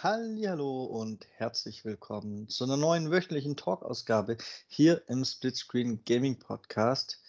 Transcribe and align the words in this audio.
Hallo 0.00 0.84
und 0.84 1.26
herzlich 1.38 1.84
willkommen 1.84 2.48
zu 2.48 2.62
einer 2.62 2.76
neuen 2.76 3.10
wöchentlichen 3.10 3.56
Talk-Ausgabe 3.56 4.36
hier 4.68 5.02
im 5.08 5.24
Splitscreen 5.24 6.04
Gaming 6.04 6.38
Podcast. 6.38 7.20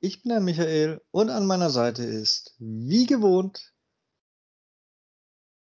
Ich 0.00 0.20
bin 0.20 0.28
der 0.28 0.40
Michael 0.40 1.00
und 1.10 1.30
an 1.30 1.46
meiner 1.46 1.70
Seite 1.70 2.02
ist, 2.02 2.54
wie 2.58 3.06
gewohnt, 3.06 3.72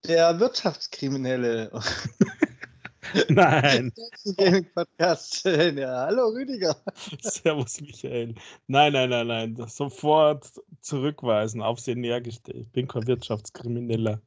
der 0.04 0.40
Wirtschaftskriminelle. 0.40 1.71
Nein. 3.29 3.93
Gaming 4.36 4.68
Podcast. 4.75 5.45
Ja, 5.45 6.06
hallo 6.06 6.30
Rüdiger. 6.30 6.75
Servus 7.20 7.80
Michael. 7.80 8.34
Nein, 8.66 8.95
nein, 8.95 9.11
nein, 9.11 9.29
nein. 9.29 9.68
Sofort 9.68 10.50
zurückweisen, 10.80 11.62
auf 11.62 11.79
sie 11.79 11.95
näher 11.95 12.20
gestellt. 12.20 12.62
Ich 12.62 12.72
bin 12.72 12.88
kein 12.88 13.06
Wirtschaftskrimineller. 13.06 14.20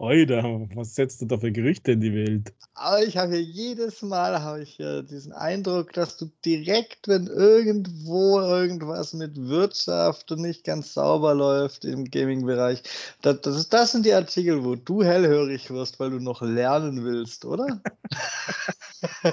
Oida, 0.00 0.44
was 0.76 0.94
setzt 0.94 1.20
du 1.22 1.26
da 1.26 1.38
für 1.38 1.50
Gerüchte 1.50 1.90
in 1.90 2.00
die 2.00 2.14
Welt? 2.14 2.54
Aber 2.74 3.02
ich 3.02 3.16
habe 3.16 3.32
hier 3.32 3.42
jedes 3.42 4.00
Mal 4.00 4.40
habe 4.40 4.62
ich 4.62 4.76
hier 4.76 5.02
diesen 5.02 5.32
Eindruck, 5.32 5.92
dass 5.92 6.16
du 6.16 6.30
direkt, 6.44 7.08
wenn 7.08 7.26
irgendwo 7.26 8.40
irgendwas 8.40 9.12
mit 9.12 9.36
Wirtschaft 9.36 10.30
und 10.30 10.42
nicht 10.42 10.62
ganz 10.62 10.94
sauber 10.94 11.34
läuft 11.34 11.84
im 11.84 12.04
Gaming-Bereich, 12.04 12.84
das, 13.22 13.40
das, 13.40 13.68
das 13.68 13.90
sind 13.90 14.06
die 14.06 14.12
Artikel, 14.12 14.62
wo 14.62 14.76
du 14.76 15.02
hellhörig 15.02 15.68
wirst, 15.68 15.98
weil 15.98 16.10
du 16.10 16.20
noch 16.20 16.42
lernen 16.42 17.02
willst, 17.02 17.44
oder? 17.44 17.82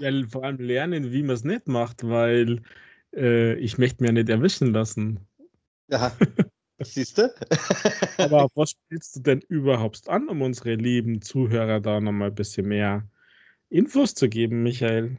ja, 0.00 0.10
vor 0.28 0.42
allem 0.42 0.58
lernen, 0.58 1.12
wie 1.12 1.22
man 1.22 1.36
es 1.36 1.44
nicht 1.44 1.68
macht, 1.68 2.02
weil 2.02 2.62
äh, 3.14 3.54
ich 3.54 3.78
möchte 3.78 4.02
mir 4.02 4.12
nicht 4.12 4.28
erwischen 4.28 4.72
lassen. 4.72 5.20
Ja. 5.86 6.10
Siehst 6.80 7.18
du? 7.18 7.34
Aber 8.18 8.48
was 8.54 8.70
spielst 8.70 9.16
du 9.16 9.20
denn 9.20 9.40
überhaupt 9.40 10.08
an, 10.08 10.28
um 10.28 10.42
unsere 10.42 10.74
lieben 10.74 11.22
Zuhörer 11.22 11.80
da 11.80 12.00
nochmal 12.00 12.28
ein 12.28 12.34
bisschen 12.34 12.68
mehr 12.68 13.08
Infos 13.68 14.14
zu 14.14 14.28
geben, 14.28 14.62
Michael? 14.62 15.18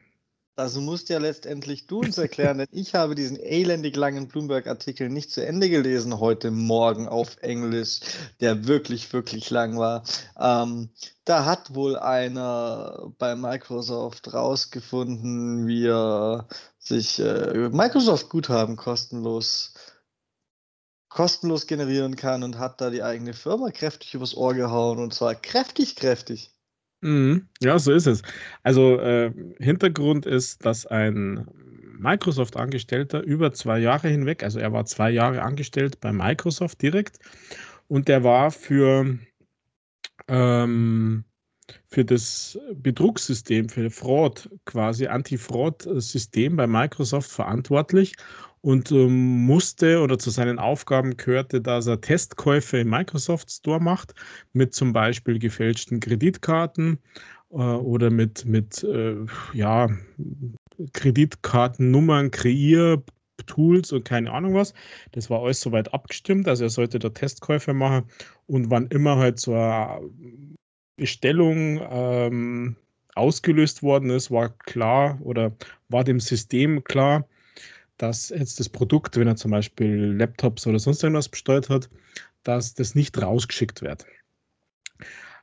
Also 0.60 0.82
musst 0.82 1.08
ja 1.08 1.20
letztendlich 1.20 1.88
du 1.88 2.00
uns 2.00 2.18
erklären, 2.18 2.58
denn 2.58 2.68
ich 2.72 2.94
habe 2.94 3.16
diesen 3.16 3.38
elendig 3.38 3.96
langen 3.96 4.28
Bloomberg-Artikel 4.28 5.08
nicht 5.08 5.32
zu 5.32 5.46
Ende 5.46 5.70
gelesen 5.70 6.20
heute 6.20 6.52
Morgen 6.52 7.08
auf 7.08 7.38
Englisch, 7.42 8.02
der 8.42 8.68
wirklich, 8.68 9.12
wirklich 9.14 9.50
lang 9.52 9.78
war. 9.78 10.04
Ähm, 10.38 10.90
da 11.24 11.46
hat 11.46 11.76
wohl 11.76 11.96
einer 11.98 13.10
bei 13.18 13.38
Microsoft 13.38 14.34
rausgefunden, 14.34 15.66
wie 15.66 15.88
er 15.88 16.50
sich 16.78 17.20
äh, 17.20 17.70
Microsoft-Guthaben 17.70 18.76
kostenlos 18.76 19.74
kostenlos 21.10 21.68
generieren 21.68 22.16
kann 22.16 22.44
und 22.44 22.58
hat 22.58 22.80
da 22.80 22.90
die 22.90 23.04
eigene 23.04 23.34
Firma 23.34 23.72
kräftig 23.72 24.14
übers 24.14 24.36
Ohr 24.36 24.54
gehauen 24.54 25.00
und 25.00 25.14
zwar 25.14 25.36
kräftig, 25.36 25.96
kräftig. 25.96 26.52
Mhm. 27.02 27.48
Ja, 27.62 27.80
so 27.80 27.92
ist 27.92 28.08
es. 28.08 28.22
Also 28.64 29.00
äh, 29.00 29.34
Hintergrund 29.60 30.26
ist, 30.26 30.66
dass 30.66 30.86
ein 30.86 31.48
Microsoft-Angestellter 31.98 33.22
über 33.22 33.52
zwei 33.52 33.80
Jahre 33.80 34.08
hinweg, 34.08 34.44
also 34.44 34.60
er 34.60 34.72
war 34.72 34.86
zwei 34.86 35.10
Jahre 35.10 35.42
angestellt 35.42 36.00
bei 36.00 36.14
Microsoft 36.14 36.82
direkt 36.82 37.20
und 37.88 38.08
der 38.08 38.24
war 38.24 38.52
für, 38.52 39.18
ähm, 40.28 41.26
für 41.88 42.06
das 42.06 42.58
Betrugssystem, 42.74 43.68
für 43.70 43.90
Fraud, 43.90 44.50
quasi 44.66 45.08
Anti-Fraud-System 45.08 46.56
bei 46.56 46.68
Microsoft 46.68 47.30
verantwortlich 47.30 48.14
und 48.62 48.92
ähm, 48.92 49.46
musste 49.46 50.02
oder 50.02 50.20
zu 50.20 50.30
seinen 50.30 50.60
Aufgaben 50.60 51.18
gehörte, 51.18 51.62
dass 51.62 51.88
er 51.88 52.02
Testkäufe 52.02 52.80
im 52.80 52.90
Microsoft 52.90 53.52
Store 53.52 53.80
macht, 53.80 54.14
mit 54.54 54.74
zum 54.74 54.94
Beispiel 54.94 55.40
gefälschten 55.40 56.00
Kreditkarten 56.00 57.00
äh, 57.52 57.56
oder 57.56 58.10
mit, 58.10 58.46
mit 58.46 58.84
äh, 58.84 59.16
ja, 59.54 59.90
Kreditkartennummern, 60.94 62.32
Kreiertools 62.32 63.92
und 63.92 64.06
keine 64.06 64.32
Ahnung 64.32 64.56
was. 64.56 64.74
Das 65.12 65.30
war 65.30 65.42
alles 65.44 65.62
soweit 65.62 65.94
abgestimmt, 65.94 66.48
also 66.48 66.66
er 66.66 66.70
sollte 66.70 67.00
da 67.00 67.10
Testkäufe 67.10 67.74
machen 67.74 68.06
und 68.48 68.70
wann 68.70 68.88
immer 68.88 69.18
halt 69.18 69.40
so 69.40 69.54
eine 69.54 70.02
Bestellung 70.98 71.80
ähm, 71.90 72.76
ausgelöst 73.16 73.84
worden 73.84 74.10
ist, 74.10 74.32
war 74.32 74.50
klar 74.50 75.18
oder 75.22 75.54
war 75.88 76.04
dem 76.04 76.20
System 76.20 76.84
klar, 76.84 77.26
dass 78.00 78.30
jetzt 78.30 78.60
das 78.60 78.70
Produkt, 78.70 79.18
wenn 79.18 79.28
er 79.28 79.36
zum 79.36 79.52
Beispiel 79.52 80.16
Laptops 80.18 80.66
oder 80.66 80.80
sonst 80.80 81.04
irgendwas 81.04 81.30
besteuert 81.30 81.70
hat, 81.70 81.90
dass 82.44 82.74
das 82.74 82.96
nicht 82.96 83.22
rausgeschickt 83.22 83.82
wird. 83.82 84.06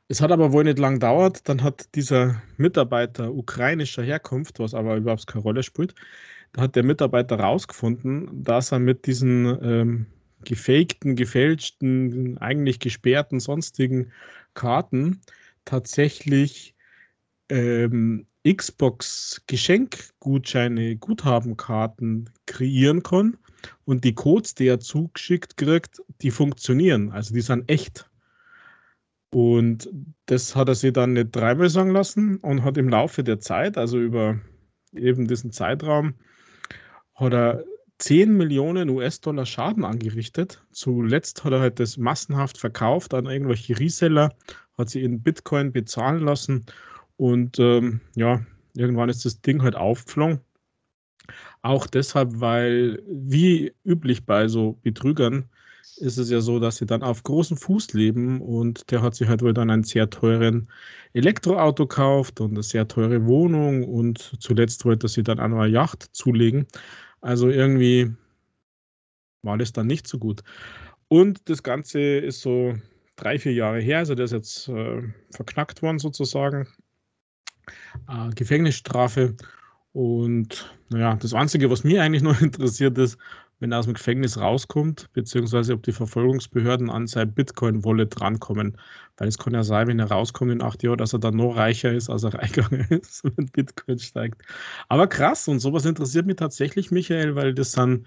Es 0.09 0.21
hat 0.21 0.31
aber 0.31 0.51
wohl 0.51 0.63
nicht 0.63 0.79
lang 0.79 0.95
gedauert, 0.95 1.47
dann 1.47 1.63
hat 1.63 1.93
dieser 1.95 2.41
Mitarbeiter 2.57 3.33
ukrainischer 3.33 4.03
Herkunft, 4.03 4.59
was 4.59 4.73
aber 4.73 4.95
überhaupt 4.95 5.27
keine 5.27 5.43
Rolle 5.43 5.63
spielt, 5.63 5.93
da 6.53 6.63
hat 6.63 6.75
der 6.75 6.83
Mitarbeiter 6.83 7.37
herausgefunden, 7.37 8.43
dass 8.43 8.71
er 8.71 8.79
mit 8.79 9.05
diesen 9.05 9.45
ähm, 9.61 10.05
gefakten, 10.43 11.15
gefälschten, 11.15 12.37
eigentlich 12.37 12.79
gesperrten 12.79 13.39
sonstigen 13.39 14.11
Karten 14.53 15.21
tatsächlich 15.65 16.73
ähm, 17.49 18.25
Xbox-Geschenkgutscheine, 18.55 20.97
Guthabenkarten 20.97 22.29
kreieren 22.45 23.03
kann 23.03 23.37
und 23.85 24.03
die 24.03 24.15
Codes, 24.15 24.55
die 24.55 24.67
er 24.67 24.79
zugeschickt 24.79 25.57
kriegt, 25.57 26.01
die 26.21 26.31
funktionieren, 26.31 27.11
also 27.11 27.33
die 27.33 27.41
sind 27.41 27.69
echt. 27.69 28.09
Und 29.29 29.89
das 30.25 30.55
hat 30.55 30.69
er 30.69 30.75
sich 30.75 30.93
dann 30.93 31.13
nicht 31.13 31.35
dreimal 31.35 31.69
sagen 31.69 31.91
lassen 31.91 32.37
und 32.37 32.63
hat 32.63 32.77
im 32.77 32.89
Laufe 32.89 33.23
der 33.23 33.39
Zeit, 33.39 33.77
also 33.77 33.99
über 33.99 34.39
eben 34.93 35.27
diesen 35.27 35.51
Zeitraum, 35.51 36.15
hat 37.15 37.33
er 37.33 37.63
10 37.99 38.37
Millionen 38.37 38.89
US-Dollar 38.89 39.45
Schaden 39.45 39.83
angerichtet. 39.83 40.63
Zuletzt 40.71 41.43
hat 41.43 41.51
er 41.51 41.59
halt 41.59 41.79
das 41.79 41.97
massenhaft 41.97 42.57
verkauft 42.57 43.13
an 43.13 43.25
irgendwelche 43.25 43.79
Reseller, 43.79 44.33
hat 44.77 44.89
sie 44.89 45.03
in 45.03 45.23
Bitcoin 45.23 45.71
bezahlen 45.71 46.23
lassen 46.23 46.65
und 47.17 47.59
ähm, 47.59 48.01
ja, 48.15 48.41
irgendwann 48.75 49.09
ist 49.09 49.25
das 49.25 49.41
Ding 49.41 49.61
halt 49.63 49.75
aufgeflogen. 49.75 50.39
Auch 51.61 51.87
deshalb, 51.87 52.39
weil, 52.39 53.01
wie 53.07 53.73
üblich 53.83 54.25
bei 54.25 54.47
so 54.47 54.77
Betrügern, 54.83 55.49
ist 55.97 56.17
es 56.17 56.29
ja 56.29 56.41
so, 56.41 56.59
dass 56.59 56.77
sie 56.77 56.85
dann 56.85 57.01
auf 57.01 57.23
großen 57.23 57.57
Fuß 57.57 57.93
leben 57.93 58.41
und 58.41 58.91
der 58.91 59.01
hat 59.01 59.15
sich 59.15 59.27
halt 59.27 59.41
wohl 59.41 59.53
dann 59.53 59.69
einen 59.71 59.83
sehr 59.83 60.09
teuren 60.09 60.69
Elektroauto 61.13 61.87
gekauft 61.87 62.39
und 62.39 62.51
eine 62.51 62.63
sehr 62.63 62.87
teure 62.87 63.25
Wohnung 63.25 63.83
und 63.83 64.35
zuletzt 64.39 64.85
wollte 64.85 65.07
sich 65.07 65.23
dann 65.23 65.39
auch 65.39 65.47
noch 65.47 65.59
eine 65.59 65.73
Yacht 65.73 66.03
zulegen. 66.13 66.67
Also 67.21 67.49
irgendwie 67.49 68.13
war 69.41 69.57
das 69.57 69.73
dann 69.73 69.87
nicht 69.87 70.07
so 70.07 70.19
gut. 70.19 70.43
Und 71.07 71.49
das 71.49 71.63
Ganze 71.63 71.99
ist 71.99 72.41
so 72.41 72.75
drei, 73.15 73.39
vier 73.39 73.53
Jahre 73.53 73.79
her, 73.79 73.99
also 73.99 74.13
der 74.13 74.25
ist 74.25 74.33
jetzt 74.33 74.67
äh, 74.69 75.01
verknackt 75.31 75.81
worden 75.81 75.99
sozusagen 75.99 76.67
äh, 78.09 78.29
Gefängnisstrafe. 78.35 79.35
Und 79.93 80.71
naja, 80.89 81.15
das 81.15 81.33
Einzige, 81.33 81.69
was 81.69 81.83
mir 81.83 82.03
eigentlich 82.03 82.23
noch 82.23 82.41
interessiert 82.41 82.97
ist, 82.97 83.17
wenn 83.59 83.71
er 83.71 83.79
aus 83.79 83.85
dem 83.85 83.95
Gefängnis 83.95 84.37
rauskommt, 84.37 85.09
beziehungsweise 85.13 85.73
ob 85.73 85.83
die 85.83 85.91
Verfolgungsbehörden 85.91 86.91
an 86.91 87.07
sein 87.07 87.33
Bitcoin-Wallet 87.33 88.21
rankommen. 88.21 88.77
Weil 89.17 89.27
es 89.27 89.37
kann 89.39 89.53
ja 89.53 89.63
sein, 89.63 89.87
wenn 89.87 89.99
er 89.99 90.11
rauskommt 90.11 90.51
in 90.51 90.61
acht 90.61 90.83
Jahren, 90.83 90.99
dass 90.99 91.13
er 91.13 91.19
dann 91.19 91.35
noch 91.35 91.55
reicher 91.55 91.91
ist, 91.91 92.09
als 92.09 92.23
er 92.23 92.33
reingegangen 92.35 92.87
ist, 92.89 93.23
wenn 93.23 93.47
Bitcoin 93.47 93.97
steigt. 93.97 94.43
Aber 94.89 95.07
krass, 95.07 95.47
und 95.47 95.59
sowas 95.59 95.85
interessiert 95.85 96.27
mich 96.27 96.35
tatsächlich, 96.35 96.91
Michael, 96.91 97.35
weil 97.35 97.53
das 97.53 97.71
dann 97.71 98.05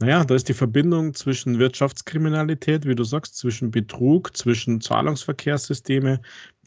naja, 0.00 0.24
da 0.24 0.34
ist 0.36 0.48
die 0.48 0.54
Verbindung 0.54 1.12
zwischen 1.12 1.58
Wirtschaftskriminalität, 1.58 2.86
wie 2.86 2.94
du 2.94 3.02
sagst, 3.02 3.36
zwischen 3.36 3.72
Betrug, 3.72 4.36
zwischen 4.36 4.80
Zahlungsverkehrssysteme, 4.80 6.20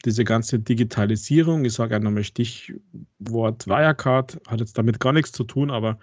diese 0.04 0.24
ganze 0.24 0.58
Digitalisierung. 0.58 1.64
Ich 1.64 1.72
sage 1.72 1.96
einmal 1.96 2.24
Stichwort 2.24 3.66
Wirecard, 3.66 4.38
hat 4.46 4.60
jetzt 4.60 4.76
damit 4.76 5.00
gar 5.00 5.14
nichts 5.14 5.32
zu 5.32 5.44
tun, 5.44 5.70
aber 5.70 5.98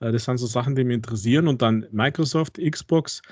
äh, 0.00 0.10
das 0.10 0.24
sind 0.24 0.38
so 0.38 0.46
Sachen, 0.46 0.74
die 0.74 0.82
mich 0.82 0.96
interessieren. 0.96 1.46
Und 1.46 1.62
dann 1.62 1.86
Microsoft, 1.92 2.58
Xbox, 2.58 3.22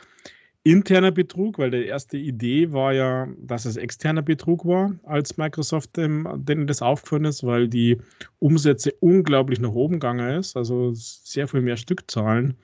interner 0.63 1.11
Betrug, 1.11 1.59
weil 1.59 1.73
die 1.73 1.87
erste 1.87 2.19
Idee 2.19 2.71
war 2.73 2.93
ja, 2.93 3.27
dass 3.39 3.65
es 3.65 3.77
externer 3.77 4.23
Betrug 4.23 4.65
war, 4.65 4.95
als 5.03 5.39
Microsoft 5.39 5.97
denen 5.97 6.67
das 6.69 6.83
aufgefallen 6.83 7.25
ist, 7.25 7.43
weil 7.43 7.67
die 7.67 7.99
Umsätze 8.39 8.93
unglaublich 9.01 9.59
nach 9.59 9.73
oben 9.73 9.95
gegangen 9.95 10.39
ist, 10.39 10.57
also 10.57 10.93
sehr 10.95 11.49
viel 11.49 11.63
mehr 11.63 11.77
Stückzahlen 11.77 12.57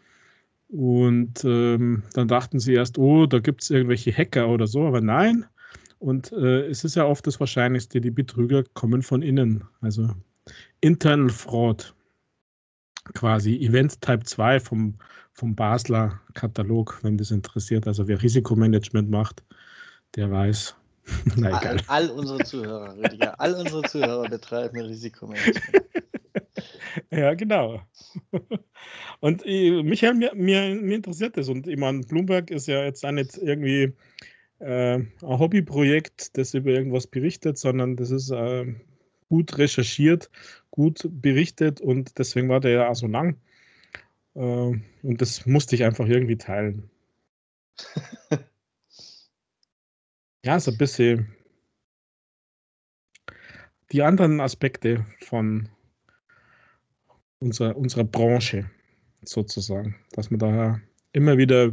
und 0.68 1.44
ähm, 1.44 2.02
dann 2.14 2.28
dachten 2.28 2.58
sie 2.58 2.74
erst, 2.74 2.98
oh, 2.98 3.26
da 3.26 3.38
gibt 3.38 3.62
es 3.62 3.70
irgendwelche 3.70 4.12
Hacker 4.12 4.48
oder 4.48 4.66
so, 4.66 4.86
aber 4.86 5.00
nein. 5.00 5.46
Und 5.98 6.32
äh, 6.32 6.66
es 6.66 6.84
ist 6.84 6.96
ja 6.96 7.06
oft 7.06 7.26
das 7.26 7.40
Wahrscheinlichste, 7.40 8.00
die 8.00 8.10
Betrüger 8.10 8.64
kommen 8.74 9.02
von 9.02 9.22
innen. 9.22 9.64
Also 9.80 10.10
Internal 10.80 11.30
Fraud, 11.30 11.94
quasi 13.14 13.56
Event 13.56 14.00
Type 14.00 14.24
2 14.24 14.60
vom, 14.60 14.94
vom 15.32 15.54
Basler 15.54 16.20
Katalog, 16.34 16.98
wenn 17.02 17.16
das 17.16 17.30
interessiert. 17.30 17.86
Also 17.86 18.08
wer 18.08 18.20
Risikomanagement 18.20 19.08
macht, 19.08 19.42
der 20.16 20.30
weiß. 20.30 20.74
Na, 21.36 21.50
all, 21.58 21.80
all, 21.86 22.10
unsere 22.10 22.38
Zuhörer, 22.40 22.96
Rüdiger, 22.96 23.40
all 23.40 23.54
unsere 23.54 23.82
Zuhörer 23.82 24.28
betreiben 24.28 24.80
Risikomanagement. 24.80 25.84
ja, 27.10 27.34
genau. 27.34 27.80
Und 29.20 29.42
äh, 29.44 29.82
Michael, 29.82 30.14
mir, 30.14 30.34
mir, 30.34 30.74
mir 30.74 30.96
interessiert 30.96 31.36
das. 31.36 31.48
Und 31.48 31.66
ich 31.66 31.78
meine, 31.78 32.00
Bloomberg 32.00 32.50
ist 32.50 32.66
ja 32.66 32.84
jetzt 32.84 33.04
auch 33.04 33.12
nicht 33.12 33.36
irgendwie 33.36 33.94
äh, 34.58 34.98
ein 34.98 35.08
Hobbyprojekt, 35.22 36.36
das 36.36 36.54
über 36.54 36.70
irgendwas 36.70 37.06
berichtet, 37.06 37.58
sondern 37.58 37.96
das 37.96 38.10
ist 38.10 38.30
äh, 38.30 38.74
gut 39.28 39.58
recherchiert, 39.58 40.30
gut 40.70 41.08
berichtet 41.10 41.80
und 41.80 42.18
deswegen 42.18 42.48
war 42.48 42.60
der 42.60 42.70
ja 42.70 42.88
auch 42.88 42.94
so 42.94 43.06
lang. 43.06 43.36
Äh, 44.34 44.40
und 44.40 45.20
das 45.20 45.46
musste 45.46 45.74
ich 45.76 45.84
einfach 45.84 46.06
irgendwie 46.06 46.36
teilen. 46.36 46.90
ja, 50.44 50.58
so 50.60 50.70
ein 50.70 50.78
bisschen 50.78 51.34
die 53.92 54.02
anderen 54.02 54.40
Aspekte 54.40 55.06
von 55.20 55.68
unserer, 57.38 57.76
unserer 57.76 58.04
Branche 58.04 58.70
sozusagen, 59.22 59.96
dass 60.12 60.30
man 60.30 60.38
da 60.38 60.80
immer 61.12 61.38
wieder 61.38 61.70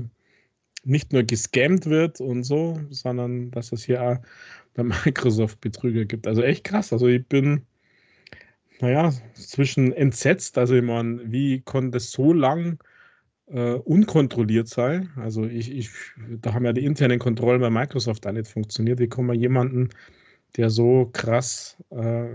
nicht 0.84 1.14
nur 1.14 1.24
gescammt 1.24 1.86
wird 1.86 2.20
und 2.20 2.44
so, 2.44 2.80
sondern 2.90 3.52
dass 3.52 3.72
es 3.72 3.84
hier 3.84 4.02
auch 4.02 4.18
bei 4.74 4.84
Microsoft 4.84 5.62
Betrüger 5.62 6.06
gibt. 6.06 6.28
Also 6.28 6.42
echt 6.42 6.64
krass. 6.64 6.92
Also 6.92 7.08
ich 7.08 7.26
bin, 7.28 7.66
naja, 8.80 9.14
zwischen 9.34 9.94
entsetzt, 9.94 10.58
also 10.58 10.76
ich 10.76 10.84
meine, 10.84 11.32
wie 11.32 11.62
konnte 11.62 11.98
es 11.98 12.12
so 12.12 12.34
lang 12.34 12.84
äh, 13.48 13.74
unkontrolliert 13.74 14.68
sein? 14.68 15.10
Also 15.16 15.46
ich, 15.46 15.72
ich, 15.72 15.90
da 16.42 16.54
haben 16.54 16.66
ja 16.66 16.74
die 16.74 16.86
internen 16.86 17.20
Kontrollen 17.20 17.62
bei 17.62 17.70
Microsoft 17.70 18.28
auch 18.28 18.32
nicht 18.32 18.48
funktioniert. 18.48 19.00
Wie 19.00 19.08
kann 19.08 19.26
man 19.26 19.40
jemanden, 19.40 19.90
der 20.58 20.70
so 20.70 21.10
krass 21.14 21.78
äh, 21.92 22.28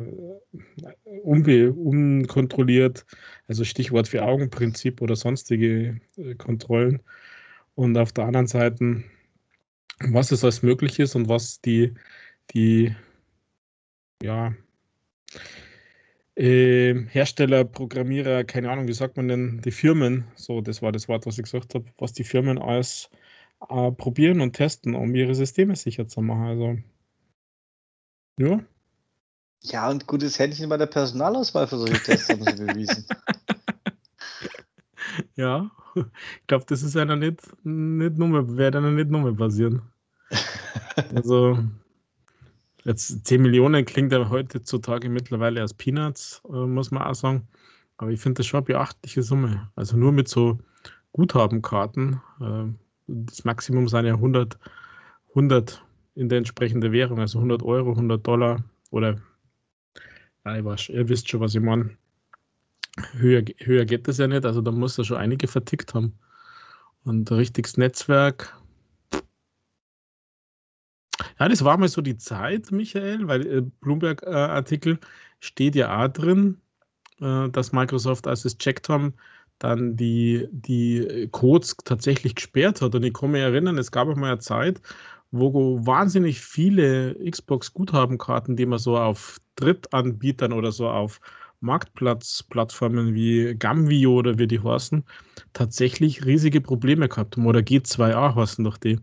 unkontrolliert, 1.22 3.06
also 3.46 3.64
Stichwort 3.64 4.08
für 4.08 4.24
Augenprinzip 4.24 5.00
oder 5.02 5.16
sonstige 5.16 6.00
äh, 6.16 6.34
Kontrollen, 6.34 7.02
und 7.78 7.96
auf 7.96 8.12
der 8.12 8.24
anderen 8.24 8.48
Seite, 8.48 9.04
was 10.00 10.32
es 10.32 10.42
als 10.42 10.62
möglich 10.64 10.98
ist 10.98 11.14
und 11.14 11.28
was 11.28 11.60
die, 11.60 11.94
die 12.50 12.92
ja, 14.20 14.52
äh, 16.34 16.94
Hersteller, 17.06 17.64
Programmierer, 17.64 18.42
keine 18.42 18.70
Ahnung, 18.70 18.88
wie 18.88 18.92
sagt 18.94 19.16
man 19.16 19.28
denn, 19.28 19.60
die 19.64 19.70
Firmen, 19.70 20.24
so, 20.34 20.60
das 20.60 20.82
war 20.82 20.90
das 20.90 21.06
Wort, 21.08 21.24
was 21.24 21.38
ich 21.38 21.44
gesagt 21.44 21.76
habe, 21.76 21.84
was 21.98 22.12
die 22.12 22.24
Firmen 22.24 22.58
alles 22.58 23.10
äh, 23.68 23.92
probieren 23.92 24.40
und 24.40 24.54
testen, 24.54 24.96
um 24.96 25.14
ihre 25.14 25.36
Systeme 25.36 25.76
sicher 25.76 26.08
zu 26.08 26.20
machen. 26.20 26.46
Also, 26.46 26.78
ja. 28.38 28.60
Ja, 29.62 29.90
und 29.90 30.06
gutes 30.06 30.38
Händchen 30.38 30.68
bei 30.68 30.76
der 30.76 30.86
Personalauswahl 30.86 31.66
für 31.66 31.78
solche 31.78 32.02
Tests 32.02 32.28
haben 32.28 32.44
sie 32.44 32.64
bewiesen. 32.64 33.04
ja, 35.34 35.70
ich 35.94 36.46
glaube, 36.46 36.64
das 36.68 36.82
ist 36.82 36.96
einer 36.96 37.16
nicht, 37.16 37.40
nicht 37.64 38.18
nur, 38.18 38.56
wird 38.56 38.76
einer 38.76 38.92
nicht 38.92 39.10
nur 39.10 39.36
passieren. 39.36 39.82
also, 41.14 41.58
jetzt 42.84 43.26
10 43.26 43.42
Millionen 43.42 43.84
klingt 43.84 44.12
ja 44.12 44.28
heutzutage 44.30 45.08
mittlerweile 45.08 45.60
als 45.60 45.74
Peanuts, 45.74 46.40
äh, 46.48 46.66
muss 46.66 46.90
man 46.90 47.02
auch 47.02 47.14
sagen. 47.14 47.48
Aber 47.96 48.10
ich 48.12 48.20
finde 48.20 48.38
das 48.38 48.46
schon 48.46 48.58
eine 48.58 48.66
beachtliche 48.66 49.24
Summe. 49.24 49.70
Also 49.74 49.96
nur 49.96 50.12
mit 50.12 50.28
so 50.28 50.58
Guthabenkarten, 51.12 52.20
äh, 52.40 52.64
das 53.08 53.44
Maximum 53.44 53.88
sind 53.88 54.06
ja 54.06 54.14
100, 54.14 54.56
100 55.30 55.82
in 56.18 56.28
der 56.28 56.38
entsprechenden 56.38 56.92
Währung, 56.92 57.20
also 57.20 57.38
100 57.38 57.62
Euro, 57.62 57.90
100 57.90 58.26
Dollar 58.26 58.64
oder, 58.90 59.20
ja, 60.44 60.56
ich 60.56 60.64
weiß, 60.64 60.88
ihr 60.88 61.08
wisst 61.08 61.28
schon, 61.28 61.40
was 61.40 61.54
ich 61.54 61.60
meine. 61.60 61.96
Höher, 63.12 63.44
höher 63.58 63.84
geht 63.84 64.08
das 64.08 64.18
ja 64.18 64.26
nicht, 64.26 64.44
also 64.44 64.60
da 64.60 64.72
muss 64.72 64.98
er 64.98 65.04
schon 65.04 65.18
einige 65.18 65.46
vertickt 65.46 65.94
haben. 65.94 66.18
Und 67.04 67.30
richtiges 67.30 67.76
Netzwerk. 67.76 68.52
Ja, 71.38 71.48
das 71.48 71.62
war 71.62 71.78
mal 71.78 71.88
so 71.88 72.02
die 72.02 72.16
Zeit, 72.16 72.72
Michael, 72.72 73.28
weil 73.28 73.46
äh, 73.46 73.62
Bloomberg-Artikel 73.80 74.94
äh, 74.94 75.06
steht 75.38 75.76
ja 75.76 76.04
auch 76.04 76.08
drin, 76.08 76.60
äh, 77.20 77.48
dass 77.50 77.72
Microsoft, 77.72 78.26
als 78.26 78.44
es 78.44 78.58
checkt 78.58 78.88
haben, 78.88 79.14
dann 79.60 79.96
die, 79.96 80.48
die 80.50 81.28
Codes 81.30 81.76
tatsächlich 81.84 82.34
gesperrt 82.34 82.82
hat. 82.82 82.94
Und 82.96 83.04
ich 83.04 83.14
kann 83.14 83.30
mich 83.30 83.42
erinnern, 83.42 83.78
es 83.78 83.92
gab 83.92 84.08
auch 84.08 84.16
mal 84.16 84.32
eine 84.32 84.38
Zeit, 84.40 84.80
wo 85.30 85.84
wahnsinnig 85.84 86.40
viele 86.40 87.14
Xbox-Guthabenkarten, 87.30 88.56
die 88.56 88.66
man 88.66 88.78
so 88.78 88.96
auf 88.96 89.38
Drittanbietern 89.56 90.52
oder 90.52 90.72
so 90.72 90.88
auf 90.88 91.20
Marktplatzplattformen 91.60 93.14
wie 93.14 93.54
Gambio 93.58 94.14
oder 94.14 94.38
wie 94.38 94.46
die 94.46 94.60
heißen, 94.60 95.04
tatsächlich 95.52 96.24
riesige 96.24 96.60
Probleme 96.60 97.08
gehabt 97.08 97.36
haben. 97.36 97.46
Oder 97.46 97.60
G2A 97.60 98.34
heißen 98.34 98.64
doch 98.64 98.78
die. 98.78 99.00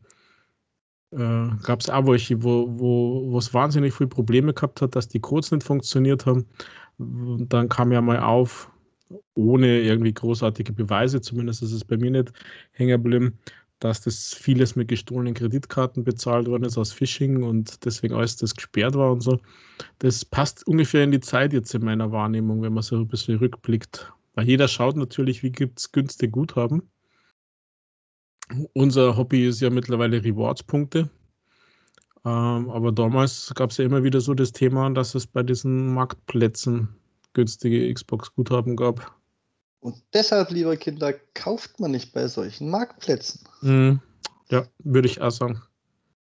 Äh, 1.12 1.50
Gab 1.64 1.82
es 1.82 1.90
auch 1.90 2.08
welche, 2.08 2.44
wo, 2.44 2.68
wo 2.80 3.38
es 3.38 3.54
wahnsinnig 3.54 3.94
viele 3.94 4.10
Probleme 4.10 4.54
gehabt 4.54 4.82
hat, 4.82 4.96
dass 4.96 5.08
die 5.08 5.20
Codes 5.20 5.52
nicht 5.52 5.64
funktioniert 5.64 6.26
haben. 6.26 6.46
Und 6.98 7.52
dann 7.52 7.70
kam 7.70 7.92
ja 7.92 8.02
mal 8.02 8.20
auf, 8.20 8.72
ohne 9.36 9.82
irgendwie 9.82 10.14
großartige 10.14 10.74
Beweise, 10.74 11.22
zumindest 11.22 11.62
ist 11.62 11.74
es 11.74 11.86
bei 11.86 11.98
mir 11.98 12.12
nicht 12.12 12.32
hängen 12.72 13.04
geblieben, 13.04 13.38
dass 13.80 14.02
das 14.02 14.34
vieles 14.34 14.76
mit 14.76 14.88
gestohlenen 14.88 15.34
Kreditkarten 15.34 16.04
bezahlt 16.04 16.48
worden 16.48 16.64
ist 16.64 16.78
aus 16.78 16.94
Phishing 16.94 17.44
und 17.44 17.86
deswegen 17.86 18.16
alles 18.16 18.38
das 18.38 18.56
gesperrt 18.56 18.96
war 18.96 19.12
und 19.12 19.22
so. 19.22 19.40
Das 20.00 20.24
passt 20.24 20.66
ungefähr 20.68 21.04
in 21.04 21.12
die 21.12 21.20
Zeit 21.20 21.54
jetzt 21.54 21.74
in 21.76 21.84
meiner 21.84 22.12
Wahrnehmung, 22.12 22.62
wenn 22.62 22.74
man 22.74 22.84
so 22.84 22.96
ein 22.96 23.08
bisschen 23.08 23.38
rückblickt. 23.38 24.12
Weil 24.34 24.48
jeder 24.48 24.68
schaut 24.68 24.96
natürlich, 24.96 25.44
wie 25.44 25.52
gibt 25.52 25.80
es 25.80 25.92
günstige 25.92 26.32
Guthaben. 26.32 26.84
Unser 28.74 29.18
Hobby 29.18 29.46
ist 29.48 29.62
ja 29.62 29.70
mittlerweile 29.70 30.24
Rewards-Punkte. 30.24 31.10
Ähm, 32.26 32.70
aber 32.70 32.92
damals 32.92 33.54
gab 33.56 33.72
es 33.72 33.78
ja 33.78 33.86
immer 33.86 34.04
wieder 34.04 34.20
so 34.22 34.34
das 34.34 34.52
Thema, 34.52 34.90
dass 34.90 35.16
es 35.16 35.28
bei 35.28 35.44
diesen 35.44 35.94
Marktplätzen 35.94 36.90
günstige 37.34 37.94
Xbox-Guthaben 37.94 38.76
gab. 38.76 39.16
Und 39.80 40.02
deshalb, 40.14 40.52
liebe 40.52 40.78
Kinder, 40.78 41.14
kauft 41.34 41.80
man 41.80 41.92
nicht 41.92 42.14
bei 42.14 42.28
solchen 42.28 42.70
Marktplätzen. 42.70 43.42
Mhm. 43.62 44.02
Ja, 44.50 44.66
würde 44.80 45.08
ich 45.08 45.22
auch 45.22 45.32
sagen. 45.32 45.62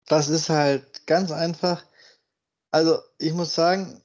Das 0.07 0.29
ist 0.29 0.49
halt 0.49 1.07
ganz 1.07 1.31
einfach. 1.31 1.85
Also, 2.71 2.99
ich 3.19 3.33
muss 3.33 3.55
sagen, 3.55 4.03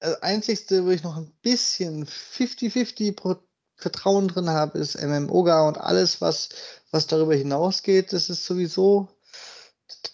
das 0.00 0.22
Einzigste, 0.22 0.84
wo 0.84 0.90
ich 0.90 1.02
noch 1.02 1.16
ein 1.16 1.32
bisschen 1.42 2.06
50-50 2.06 3.38
Vertrauen 3.76 4.28
drin 4.28 4.48
habe, 4.48 4.78
ist 4.78 5.00
MMOGA 5.00 5.68
und 5.68 5.78
alles, 5.78 6.20
was, 6.20 6.48
was 6.90 7.06
darüber 7.06 7.34
hinausgeht, 7.34 8.12
das 8.12 8.30
ist 8.30 8.46
sowieso, 8.46 9.08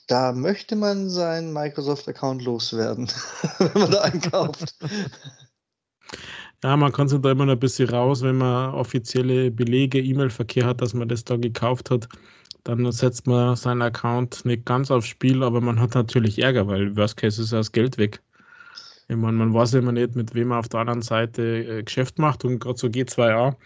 da 0.06 0.32
möchte 0.32 0.76
man 0.76 1.08
seinen 1.08 1.52
Microsoft-Account 1.52 2.42
loswerden, 2.42 3.08
wenn 3.58 3.82
man 3.82 3.90
da 3.90 4.02
einkauft. 4.02 4.74
Ja, 6.64 6.76
man 6.76 6.92
kann 6.92 7.08
sich 7.08 7.20
da 7.20 7.32
immer 7.32 7.46
noch 7.46 7.54
ein 7.54 7.58
bisschen 7.58 7.88
raus, 7.88 8.22
wenn 8.22 8.38
man 8.38 8.72
offizielle 8.74 9.50
Belege, 9.50 10.00
E-Mail-Verkehr 10.00 10.64
hat, 10.64 10.80
dass 10.80 10.94
man 10.94 11.08
das 11.08 11.24
da 11.24 11.36
gekauft 11.36 11.90
hat. 11.90 12.08
Dann 12.64 12.90
setzt 12.92 13.26
man 13.26 13.56
seinen 13.56 13.82
Account 13.82 14.44
nicht 14.44 14.64
ganz 14.64 14.90
aufs 14.92 15.08
Spiel, 15.08 15.42
aber 15.42 15.60
man 15.60 15.80
hat 15.80 15.94
natürlich 15.96 16.38
Ärger, 16.40 16.68
weil 16.68 16.96
Worst 16.96 17.16
Case 17.16 17.42
ist 17.42 17.50
ja 17.50 17.58
das 17.58 17.72
Geld 17.72 17.98
weg. 17.98 18.22
Ich 19.08 19.16
meine, 19.16 19.36
man 19.36 19.52
weiß 19.52 19.74
immer 19.74 19.92
nicht, 19.92 20.14
mit 20.14 20.34
wem 20.34 20.48
man 20.48 20.58
auf 20.60 20.68
der 20.68 20.80
anderen 20.80 21.02
Seite 21.02 21.42
äh, 21.42 21.82
Geschäft 21.82 22.18
macht 22.20 22.44
und 22.44 22.60
gerade 22.60 22.78
so 22.78 22.86
G2A 22.86 23.56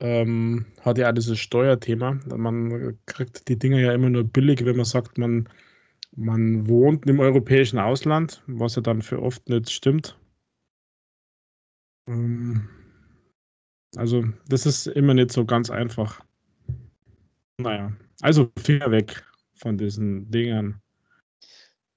ähm, 0.00 0.64
hat 0.82 0.98
ja 0.98 1.08
auch 1.08 1.14
dieses 1.14 1.38
Steuerthema. 1.40 2.20
Man 2.36 2.96
kriegt 3.06 3.48
die 3.48 3.58
Dinge 3.58 3.82
ja 3.82 3.92
immer 3.92 4.10
nur 4.10 4.24
billig, 4.24 4.64
wenn 4.64 4.76
man 4.76 4.84
sagt, 4.84 5.18
man, 5.18 5.48
man 6.16 6.68
wohnt 6.68 7.06
im 7.06 7.18
europäischen 7.18 7.78
Ausland, 7.80 8.42
was 8.46 8.76
ja 8.76 8.82
dann 8.82 9.02
für 9.02 9.20
oft 9.20 9.48
nicht 9.48 9.70
stimmt. 9.70 10.16
Ähm, 12.08 12.68
also, 13.96 14.24
das 14.48 14.66
ist 14.66 14.86
immer 14.86 15.14
nicht 15.14 15.30
so 15.30 15.44
ganz 15.44 15.70
einfach. 15.70 16.20
Naja, 17.58 17.92
also 18.20 18.50
Finger 18.58 18.90
weg 18.90 19.22
von 19.54 19.78
diesen 19.78 20.30
Dingern. 20.30 20.80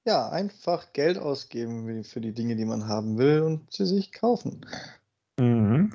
Ja, 0.05 0.29
einfach 0.29 0.93
Geld 0.93 1.17
ausgeben 1.17 2.03
für 2.03 2.21
die 2.21 2.33
Dinge, 2.33 2.55
die 2.55 2.65
man 2.65 2.87
haben 2.87 3.17
will 3.17 3.41
und 3.41 3.71
sie 3.71 3.85
sich 3.85 4.11
kaufen. 4.11 4.65
Mhm. 5.39 5.93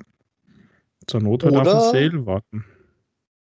Zur 1.05 1.21
Not 1.21 1.43
halt 1.43 1.55
oder, 1.55 1.61
auf 1.61 1.91
den 1.93 2.11
Sale 2.11 2.25
warten. 2.25 2.65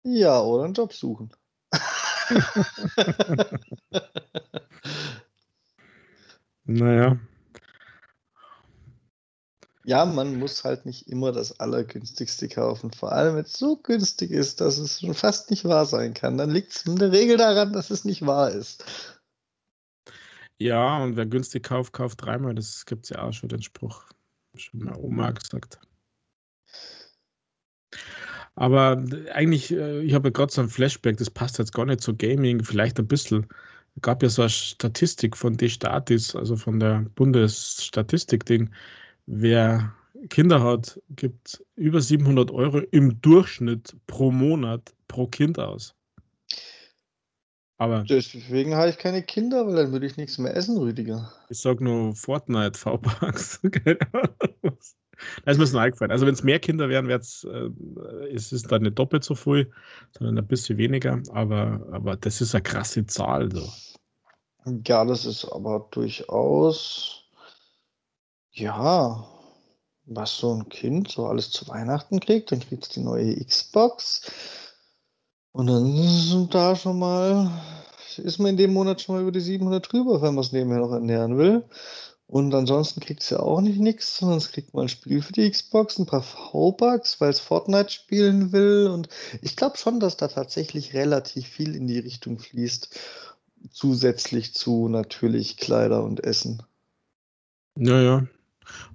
Ja, 0.04 0.42
oder 0.42 0.66
einen 0.66 0.74
Job 0.74 0.94
suchen. 0.94 1.32
Naja. 6.70 7.18
Ja, 9.88 10.04
man 10.04 10.38
muss 10.38 10.66
halt 10.66 10.86
nicht 10.86 11.08
immer 11.08 11.32
das 11.32 11.62
Allergünstigste 11.62 12.50
kaufen. 12.50 12.92
Vor 12.92 13.14
allem, 13.14 13.38
wenn 13.38 13.46
es 13.46 13.54
so 13.54 13.78
günstig 13.78 14.32
ist, 14.32 14.60
dass 14.60 14.78
es 14.80 15.00
schon 15.00 15.14
fast 15.14 15.50
nicht 15.50 15.64
wahr 15.64 15.86
sein 15.86 16.14
kann. 16.14 16.38
Dann 16.38 16.50
liegt 16.50 16.74
es 16.76 16.86
in 16.86 16.98
der 16.98 17.14
Regel 17.14 17.38
daran, 17.38 17.72
dass 17.72 17.90
es 17.90 18.04
nicht 18.04 18.26
wahr 18.26 18.52
ist. 18.52 18.84
Ja, 20.60 21.02
und 21.02 21.16
wer 21.16 21.26
günstig 21.26 21.64
kauft, 21.64 21.94
kauft 21.94 22.22
dreimal. 22.22 22.54
Das 22.54 22.86
gibt 22.86 23.06
es 23.06 23.12
ja 23.12 23.22
auch 23.22 23.32
schon 23.32 23.48
den 23.48 23.62
Spruch. 23.62 24.04
Schon 24.56 24.82
mal 24.82 24.98
Oma 24.98 25.32
gesagt. 25.32 25.80
Aber 28.56 29.02
eigentlich, 29.32 29.72
äh, 29.72 30.02
ich 30.02 30.14
habe 30.14 30.28
ja 30.28 30.32
gerade 30.34 30.52
so 30.52 30.60
ein 30.60 30.68
Flashback, 30.68 31.16
das 31.16 31.30
passt 31.30 31.60
jetzt 31.60 31.74
gar 31.74 31.86
nicht 31.86 32.02
zu 32.02 32.14
Gaming, 32.14 32.62
vielleicht 32.62 33.00
ein 33.00 33.08
bisschen. 33.08 33.48
Es 33.96 34.02
gab 34.02 34.22
ja 34.22 34.28
so 34.28 34.42
eine 34.42 34.50
Statistik 34.50 35.38
von 35.38 35.56
D-Statis, 35.56 36.36
also 36.36 36.58
von 36.58 36.78
der 36.78 37.06
Bundesstatistik-Ding, 37.16 38.70
wer 39.28 39.94
Kinder 40.30 40.64
hat, 40.64 41.00
gibt 41.12 41.64
über 41.76 42.02
700 42.02 42.50
Euro 42.52 42.80
im 42.92 43.22
Durchschnitt 43.22 43.96
pro 44.08 44.32
Monat 44.32 44.94
pro 45.08 45.28
Kind 45.28 45.60
aus. 45.60 45.94
Aber 47.78 48.04
deswegen 48.04 48.74
habe 48.74 48.90
ich 48.90 48.98
keine 48.98 49.22
Kinder, 49.22 49.68
weil 49.68 49.76
dann 49.76 49.92
würde 49.92 50.08
ich 50.08 50.18
nichts 50.18 50.40
mehr 50.40 50.56
essen, 50.56 50.78
Rüdiger. 50.78 51.32
Ich 51.50 51.60
sage 51.60 51.84
nur 51.84 52.16
Fortnite 52.16 52.78
V-Bucks. 52.78 53.62
Das 55.46 55.56
ist 55.56 55.60
mir 55.60 55.66
so 55.66 55.78
eingefallen. 55.80 56.12
Also 56.12 56.28
wenn 56.28 56.36
es 56.36 56.44
mehr 56.44 56.60
Kinder 56.60 56.90
wären, 56.90 57.08
wäre 57.08 57.20
es, 57.20 57.44
äh, 57.44 57.70
es 58.34 58.52
ist 58.52 58.72
dann 58.72 58.84
nicht 58.84 59.00
doppelt 59.00 59.24
so 59.24 59.34
viel, 59.34 59.72
sondern 60.12 60.38
ein 60.38 60.48
bisschen 60.48 60.78
weniger. 60.78 61.20
Aber, 61.32 61.86
aber 61.92 62.18
das 62.18 62.40
ist 62.40 62.54
eine 62.54 62.62
krasse 62.62 63.04
Zahl. 63.08 63.52
So. 63.52 63.68
Ja, 64.86 65.04
das 65.06 65.26
ist 65.26 65.46
aber 65.46 65.88
durchaus 65.90 67.17
ja, 68.58 69.28
was 70.06 70.38
so 70.38 70.54
ein 70.54 70.70
Kind 70.70 71.12
so 71.12 71.28
alles 71.28 71.52
zu 71.52 71.68
Weihnachten 71.68 72.20
kriegt, 72.20 72.52
dann 72.52 72.60
kriegt 72.60 72.84
es 72.84 72.90
die 72.90 73.02
neue 73.02 73.44
Xbox. 73.44 74.32
Und 75.52 75.68
dann 75.68 75.94
sind 75.94 76.54
da 76.54 76.76
schon 76.76 77.00
mal, 77.00 77.52
ist 78.18 78.40
man 78.40 78.52
in 78.52 78.58
dem 78.58 78.74
Monat 78.74 79.02
schon 79.02 79.16
mal 79.16 79.22
über 79.22 79.32
die 79.32 79.42
700 79.42 79.92
drüber, 79.92 80.22
wenn 80.22 80.36
man 80.36 80.44
es 80.44 80.52
nebenher 80.52 80.80
noch 80.80 80.92
ernähren 80.92 81.38
will. 81.38 81.66
Und 82.26 82.54
ansonsten 82.54 83.00
kriegt 83.00 83.24
es 83.24 83.30
ja 83.30 83.40
auch 83.40 83.62
nicht 83.62 83.80
nichts, 83.80 84.18
sondern 84.18 84.40
es 84.40 84.52
kriegt 84.52 84.74
mal 84.74 84.82
ein 84.82 84.90
Spiel 84.90 85.22
für 85.22 85.32
die 85.34 85.50
Xbox, 85.50 85.98
ein 85.98 86.06
paar 86.06 86.24
V-Bucks, 86.24 87.22
weil 87.22 87.30
es 87.30 87.40
Fortnite 87.40 87.90
spielen 87.90 88.52
will. 88.52 88.90
Und 88.92 89.08
ich 89.42 89.56
glaube 89.56 89.78
schon, 89.78 90.00
dass 90.00 90.18
da 90.18 90.28
tatsächlich 90.28 90.94
relativ 90.94 91.48
viel 91.48 91.76
in 91.76 91.88
die 91.88 92.00
Richtung 92.00 92.38
fließt. 92.40 93.00
Zusätzlich 93.72 94.54
zu 94.54 94.90
natürlich 94.90 95.58
Kleider 95.58 96.04
und 96.04 96.24
Essen. 96.24 96.64
Ja, 97.76 98.02
ja, 98.02 98.28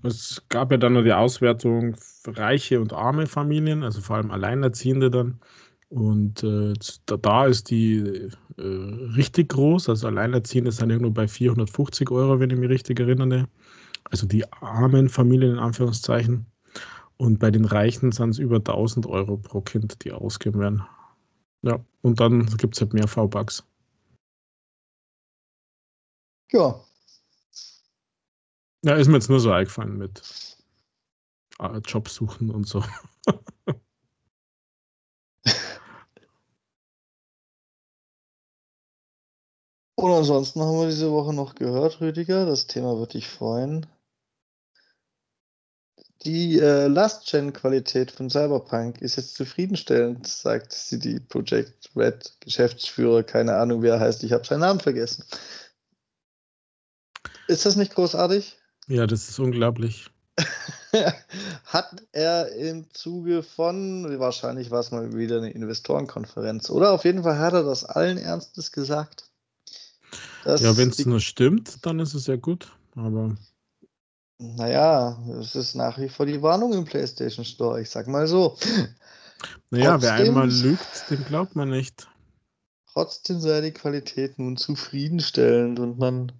es 0.03 0.43
gab 0.49 0.71
ja 0.71 0.77
dann 0.77 0.95
noch 0.95 1.03
die 1.03 1.13
Auswertung 1.13 1.97
reiche 2.27 2.81
und 2.81 2.93
arme 2.93 3.27
Familien, 3.27 3.83
also 3.83 4.01
vor 4.01 4.17
allem 4.17 4.31
Alleinerziehende 4.31 5.11
dann. 5.11 5.41
Und 5.89 6.43
äh, 6.43 6.73
da, 7.07 7.17
da, 7.19 7.47
ist 7.47 7.71
die 7.71 8.31
äh, 8.57 8.63
richtig 9.17 9.51
groß. 9.51 9.91
Also 9.91 10.07
Alleinerziehende 10.07 10.73
sind 10.73 10.91
irgendwo 10.91 11.11
bei 11.11 11.29
450 11.29 12.11
Euro, 12.11 12.41
wenn 12.41 12.51
ich 12.51 12.59
mich 12.59 12.71
richtig 12.71 12.99
erinnere. 13.01 13.47
Also 14.05 14.27
die 14.27 14.51
armen 14.53 15.09
Familien 15.09 15.53
in 15.53 15.59
Anführungszeichen. 15.59 16.47
Und 17.19 17.39
bei 17.39 17.51
den 17.51 17.67
Reichen 17.67 18.11
sind 18.11 18.31
es 18.31 18.39
über 18.39 18.57
1000 18.57 19.07
Euro 19.07 19.37
pro 19.37 19.61
Kind, 19.61 20.03
die 20.05 20.13
ausgeben 20.13 20.61
werden. 20.61 20.83
Ja, 21.63 21.79
und 22.01 22.19
dann 22.21 22.47
gibt 22.57 22.75
es 22.75 22.81
halt 22.81 22.95
mehr 22.95 23.07
V-Bucks. 23.07 23.65
Ja, 26.53 26.81
ja, 28.83 28.95
ist 28.95 29.09
mir 29.09 29.15
jetzt 29.15 29.31
nur 29.31 29.41
so 29.41 29.51
eingefallen 29.51 29.99
mit 29.99 30.23
äh, 31.59 31.79
Jobsuchen 31.87 32.51
und 32.51 32.67
so. 32.67 32.85
Und 40.03 40.11
ansonsten 40.11 40.61
haben 40.61 40.81
wir 40.81 40.89
diese 40.89 41.13
Woche 41.13 41.33
noch 41.33 41.55
gehört, 41.55 42.01
Rüdiger, 42.01 42.45
das 42.45 42.67
Thema 42.67 42.99
wird 42.99 43.15
dich 43.15 43.29
freuen. 43.29 43.87
Die 46.25 46.59
äh, 46.59 46.89
Last-Gen-Qualität 46.89 48.11
von 48.11 48.29
Cyberpunk 48.29 49.01
ist 49.01 49.15
jetzt 49.15 49.37
zufriedenstellend, 49.37 50.27
sagt 50.27 50.73
CD 50.73 51.21
Projekt 51.21 51.91
Red 51.95 52.37
Geschäftsführer. 52.41 53.23
Keine 53.23 53.57
Ahnung, 53.57 53.83
wer 53.83 53.95
er 53.95 54.01
heißt, 54.01 54.25
ich 54.25 54.33
habe 54.33 54.45
seinen 54.45 54.61
Namen 54.61 54.81
vergessen. 54.81 55.25
Ist 57.47 57.65
das 57.65 57.77
nicht 57.77 57.95
großartig? 57.95 58.57
Ja, 58.89 59.07
das 59.07 59.29
ist 59.29 59.39
unglaublich. 59.39 60.11
Hat 61.65 62.03
er 62.13 62.53
im 62.55 62.87
Zuge 62.93 63.43
von, 63.43 64.19
wahrscheinlich 64.19 64.71
war 64.71 64.81
es 64.81 64.91
mal 64.91 65.13
wieder 65.17 65.39
eine 65.39 65.51
Investorenkonferenz, 65.51 66.71
oder? 66.71 66.93
Auf 66.93 67.05
jeden 67.05 67.23
Fall 67.23 67.39
hat 67.39 67.55
er 67.55 67.63
das 67.63 67.85
allen 67.85 68.19
Ernstes 68.19 68.73
gesagt. 68.73 69.31
Ja, 70.45 70.77
wenn 70.77 70.91
es 70.91 71.05
nur 71.07 71.21
stimmt, 71.21 71.87
dann 71.87 71.99
ist 72.01 72.15
es 72.15 72.27
ja 72.27 72.37
gut, 72.37 72.73
aber. 72.97 73.37
Naja, 74.39 75.19
es 75.41 75.55
ist 75.55 75.75
nach 75.75 75.99
wie 75.99 76.09
vor 76.09 76.27
die 76.27 76.43
Warnung 76.43 76.73
im 76.73 76.85
PlayStation 76.85 77.45
Store, 77.45 77.81
ich 77.81 77.91
sag 77.91 78.09
mal 78.09 78.27
so. 78.27 78.59
Naja, 79.71 79.93
trotzdem, 79.93 80.03
wer 80.03 80.15
einmal 80.15 80.51
lügt, 80.51 81.11
dem 81.11 81.25
glaubt 81.25 81.55
man 81.55 81.71
nicht. 81.71 82.09
Trotzdem 82.93 83.41
sei 83.41 83.61
die 83.61 83.73
Qualität 83.73 84.39
nun 84.39 84.57
zufriedenstellend 84.57 85.79
und 85.79 85.99
man 85.99 86.33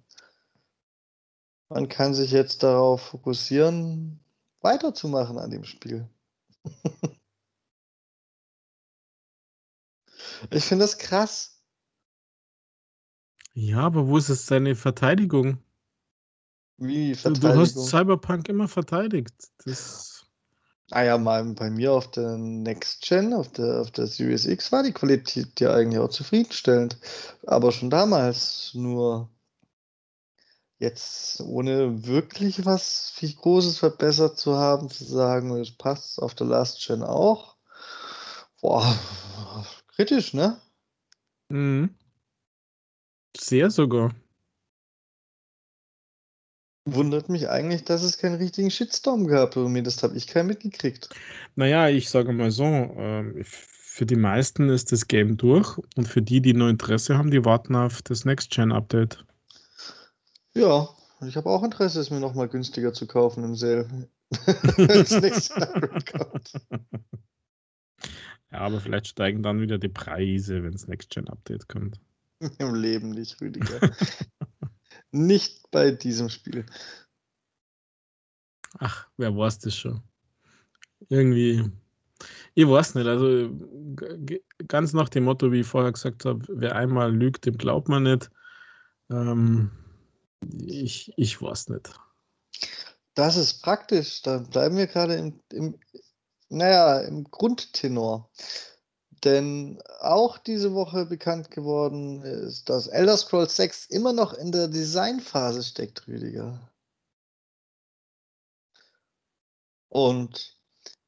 man 1.69 1.87
kann 1.89 2.13
sich 2.13 2.31
jetzt 2.31 2.63
darauf 2.63 3.01
fokussieren, 3.01 4.19
weiterzumachen 4.61 5.37
an 5.37 5.51
dem 5.51 5.63
Spiel. 5.63 6.09
ich 10.51 10.63
finde 10.63 10.85
das 10.85 10.97
krass. 10.97 11.61
Ja, 13.53 13.81
aber 13.81 14.07
wo 14.07 14.17
ist 14.17 14.29
es 14.29 14.47
seine 14.47 14.75
Verteidigung? 14.75 15.59
Wie 16.77 17.13
Verteidigung? 17.13 17.53
Du, 17.53 17.59
hast 17.59 17.77
Cyberpunk 17.89 18.49
immer 18.49 18.67
verteidigt. 18.67 19.33
Das 19.63 20.25
ah 20.91 21.17
mal 21.17 21.43
bei 21.53 21.69
mir 21.69 21.93
auf 21.93 22.11
der 22.11 22.37
Next 22.37 23.01
Gen, 23.01 23.33
auf 23.33 23.51
der, 23.51 23.81
auf 23.81 23.91
der 23.91 24.07
Series 24.07 24.45
X 24.45 24.71
war 24.71 24.83
die 24.83 24.91
Qualität 24.91 25.59
ja 25.59 25.73
eigentlich 25.73 25.99
auch 25.99 26.09
zufriedenstellend. 26.09 26.97
Aber 27.45 27.71
schon 27.71 27.89
damals 27.89 28.71
nur 28.73 29.29
jetzt 30.83 31.41
ohne 31.41 32.05
wirklich 32.05 32.65
was 32.65 33.11
viel 33.15 33.33
Großes 33.33 33.79
verbessert 33.79 34.37
zu 34.37 34.57
haben, 34.57 34.89
zu 34.89 35.03
sagen, 35.05 35.55
es 35.59 35.71
passt 35.71 36.21
auf 36.21 36.35
der 36.35 36.47
Last 36.47 36.85
Gen 36.85 37.01
auch. 37.01 37.55
Boah, 38.61 38.95
kritisch, 39.87 40.33
ne? 40.33 40.61
Mhm. 41.49 41.95
Sehr 43.35 43.71
sogar. 43.71 44.13
Wundert 46.85 47.29
mich 47.29 47.49
eigentlich, 47.49 47.85
dass 47.85 48.03
es 48.03 48.17
keinen 48.17 48.35
richtigen 48.35 48.69
Shitstorm 48.69 49.25
gab. 49.25 49.55
das 49.55 50.03
habe 50.03 50.17
ich 50.17 50.27
keinen 50.27 50.47
mitgekriegt. 50.47 51.09
Naja, 51.55 51.87
ich 51.87 52.09
sage 52.09 52.33
mal 52.33 52.51
so, 52.51 52.65
äh, 52.65 53.43
für 53.43 54.05
die 54.05 54.17
meisten 54.17 54.69
ist 54.69 54.91
das 54.91 55.07
Game 55.07 55.37
durch 55.37 55.77
und 55.95 56.07
für 56.07 56.21
die, 56.21 56.41
die 56.41 56.53
nur 56.53 56.69
Interesse 56.69 57.17
haben, 57.17 57.31
die 57.31 57.45
warten 57.45 57.75
auf 57.75 58.01
das 58.01 58.25
Next-Gen-Update. 58.25 59.23
Ja, 60.55 60.89
ich 61.27 61.35
habe 61.35 61.49
auch 61.49 61.63
Interesse, 61.63 61.99
es 61.99 62.11
mir 62.11 62.19
nochmal 62.19 62.47
günstiger 62.47 62.93
zu 62.93 63.07
kaufen 63.07 63.43
im 63.43 63.55
Sale. 63.55 64.09
Wenn 64.77 64.89
es 64.89 65.11
nächstes 65.11 65.55
Hybrid 65.55 66.11
kommt. 66.11 66.53
Ja, 68.51 68.59
aber 68.59 68.79
vielleicht 68.79 69.07
steigen 69.07 69.41
dann 69.41 69.61
wieder 69.61 69.79
die 69.79 69.89
Preise, 69.89 70.61
wenn 70.61 70.73
das 70.73 70.87
Next-Gen-Update 70.87 71.67
kommt. 71.67 71.99
Im 72.59 72.75
Leben 72.75 73.09
nicht, 73.09 73.41
Rüdiger. 73.41 73.79
nicht 75.11 75.71
bei 75.71 75.89
diesem 75.89 76.29
Spiel. 76.29 76.65
Ach, 78.77 79.07
wer 79.17 79.35
weiß 79.35 79.59
das 79.59 79.75
schon? 79.75 80.01
Irgendwie, 81.09 81.63
ich 82.53 82.67
weiß 82.67 82.95
nicht, 82.95 83.07
also 83.07 83.49
ganz 84.67 84.93
nach 84.93 85.09
dem 85.09 85.23
Motto, 85.23 85.51
wie 85.51 85.61
ich 85.61 85.67
vorher 85.67 85.91
gesagt 85.91 86.25
habe, 86.25 86.45
wer 86.49 86.75
einmal 86.75 87.11
lügt, 87.13 87.45
dem 87.45 87.57
glaubt 87.57 87.89
man 87.89 88.03
nicht. 88.03 88.29
Ähm, 89.09 89.71
ich, 90.65 91.13
ich 91.17 91.41
weiß 91.41 91.69
nicht. 91.69 91.89
Das 93.15 93.35
ist 93.35 93.61
praktisch. 93.61 94.21
Da 94.21 94.39
bleiben 94.39 94.77
wir 94.77 94.87
gerade 94.87 95.15
im, 95.15 95.39
im, 95.51 95.79
naja, 96.49 96.99
im 97.01 97.25
Grundtenor. 97.25 98.29
Denn 99.23 99.81
auch 99.99 100.37
diese 100.37 100.73
Woche 100.73 101.05
bekannt 101.05 101.49
geworden 101.49 102.23
ist, 102.23 102.69
dass 102.69 102.87
Elder 102.87 103.15
Scrolls 103.15 103.55
6 103.55 103.85
immer 103.85 104.11
noch 104.11 104.33
in 104.33 104.51
der 104.51 104.67
Designphase 104.67 105.63
steckt, 105.63 106.07
Rüdiger. 106.07 106.69
Und 109.89 110.57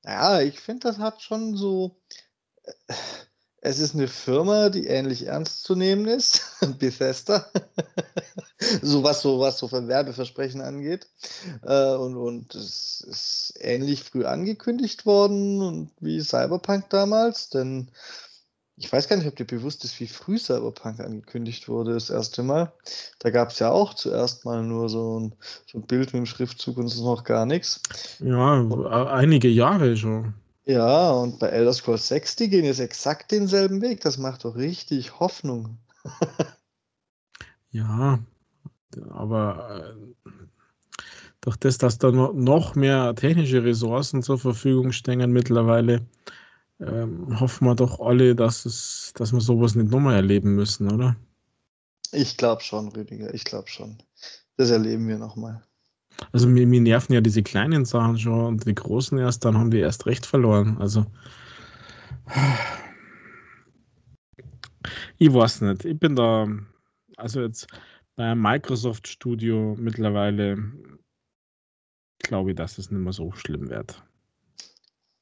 ja, 0.03 0.41
ich 0.41 0.59
finde, 0.59 0.87
das 0.87 0.99
hat 0.99 1.21
schon 1.21 1.57
so. 1.57 1.99
Äh, 2.63 2.93
es 3.65 3.79
ist 3.79 3.95
eine 3.95 4.07
Firma, 4.07 4.69
die 4.69 4.85
ähnlich 4.85 5.25
ernst 5.25 5.63
zu 5.63 5.75
nehmen 5.75 6.05
ist, 6.05 6.43
Bethesda. 6.79 7.47
so 8.83 9.03
was 9.03 9.23
so 9.23 9.39
was 9.39 9.57
so 9.57 9.71
Werbeversprechen 9.71 10.61
angeht. 10.61 11.07
Äh, 11.63 11.95
und, 11.95 12.15
und 12.15 12.53
es 12.53 13.01
ist 13.01 13.53
ähnlich 13.59 14.03
früh 14.03 14.23
angekündigt 14.25 15.07
worden 15.07 15.61
und 15.61 15.89
wie 15.99 16.21
Cyberpunk 16.21 16.91
damals, 16.91 17.49
denn 17.49 17.89
ich 18.77 18.91
weiß 18.91 19.07
gar 19.07 19.15
nicht, 19.15 19.27
ob 19.27 19.35
dir 19.35 19.47
bewusst 19.47 19.83
ist, 19.83 19.99
wie 19.99 20.07
früh 20.07 20.37
Cyberpunk 20.37 20.99
angekündigt 20.99 21.67
wurde, 21.67 21.93
das 21.93 22.11
erste 22.11 22.43
Mal. 22.43 22.71
Da 23.17 23.31
gab 23.31 23.49
es 23.49 23.57
ja 23.57 23.71
auch 23.71 23.95
zuerst 23.95 24.45
mal 24.45 24.61
nur 24.61 24.89
so 24.89 25.19
ein, 25.19 25.33
so 25.65 25.79
ein 25.79 25.87
Bild 25.87 26.13
mit 26.13 26.19
dem 26.19 26.25
Schriftzug 26.27 26.77
und 26.77 26.85
ist 26.85 26.99
noch 26.99 27.23
gar 27.23 27.47
nichts. 27.47 27.81
Ja, 28.19 28.63
einige 29.07 29.47
Jahre 29.47 29.97
schon. 29.97 30.35
Ja, 30.65 31.11
und 31.11 31.37
bei 31.37 31.49
Elder 31.49 31.73
Scrolls 31.73 32.07
6, 32.07 32.37
die 32.37 32.49
gehen 32.49 32.65
jetzt 32.65 32.79
exakt 32.79 33.31
denselben 33.31 33.81
Weg. 33.81 34.01
Das 34.01 34.17
macht 34.17 34.45
doch 34.45 34.55
richtig 34.55 35.19
Hoffnung. 35.19 35.77
ja, 37.71 38.19
aber 39.09 39.95
äh, 40.25 40.31
durch 41.41 41.57
das, 41.57 41.77
dass 41.77 41.99
da 41.99 42.11
noch 42.11 42.73
mehr 42.73 43.13
technische 43.13 43.63
Ressourcen 43.63 44.23
zur 44.23 44.39
Verfügung 44.39 44.91
stehen 44.91 45.31
mittlerweile, 45.31 46.01
ähm, 46.79 47.39
hoffen 47.39 47.67
wir 47.67 47.75
doch 47.75 47.99
alle, 47.99 48.35
dass, 48.35 48.65
es, 48.65 49.13
dass 49.15 49.31
wir 49.31 49.41
sowas 49.41 49.75
nicht 49.75 49.91
nochmal 49.91 50.15
erleben 50.15 50.55
müssen, 50.55 50.91
oder? 50.91 51.15
Ich 52.11 52.37
glaube 52.37 52.63
schon, 52.63 52.87
Rüdiger, 52.89 53.33
ich 53.33 53.45
glaube 53.45 53.69
schon. 53.69 53.97
Das 54.57 54.71
erleben 54.71 55.07
wir 55.07 55.19
nochmal. 55.19 55.63
Also 56.31 56.47
mir, 56.47 56.65
mir, 56.67 56.81
nerven 56.81 57.13
ja 57.13 57.21
diese 57.21 57.43
kleinen 57.43 57.85
Sachen 57.85 58.17
schon 58.17 58.45
und 58.45 58.65
die 58.65 58.75
großen 58.75 59.17
erst, 59.17 59.45
dann 59.45 59.57
haben 59.57 59.71
die 59.71 59.79
erst 59.79 60.05
recht 60.05 60.25
verloren. 60.25 60.77
Also 60.79 61.05
ich 65.17 65.33
weiß 65.33 65.61
nicht. 65.61 65.85
Ich 65.85 65.99
bin 65.99 66.15
da, 66.15 66.47
also 67.17 67.41
jetzt 67.41 67.67
bei 68.15 68.25
einem 68.25 68.41
Microsoft 68.41 69.07
Studio 69.07 69.75
mittlerweile 69.79 70.57
glaube 72.19 72.51
ich, 72.51 72.55
dass 72.55 72.77
es 72.77 72.91
nicht 72.91 73.01
mehr 73.01 73.13
so 73.13 73.31
schlimm 73.31 73.69
wird. 73.69 74.03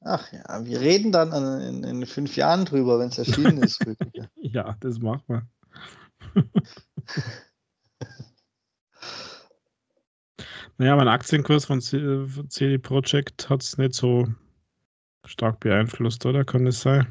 Ach 0.02 0.32
ja, 0.34 0.66
wir 0.66 0.82
reden 0.82 1.12
dann 1.12 1.32
in, 1.62 1.84
in 1.84 2.06
fünf 2.06 2.36
Jahren 2.36 2.66
drüber, 2.66 3.00
wenn 3.00 3.08
es 3.08 3.18
erschienen 3.18 3.58
ist. 3.60 3.80
ja, 4.36 4.76
das 4.82 5.00
machen 5.00 5.24
wir. 5.28 5.48
naja, 10.78 10.96
mein 10.96 11.08
Aktienkurs 11.08 11.66
von 11.66 11.82
CD 11.82 12.78
Projekt 12.78 13.50
hat 13.50 13.62
es 13.62 13.78
nicht 13.78 13.94
so 13.94 14.28
stark 15.26 15.60
beeinflusst, 15.60 16.26
oder? 16.26 16.44
Kann 16.44 16.66
das 16.66 16.82
sein? 16.82 17.08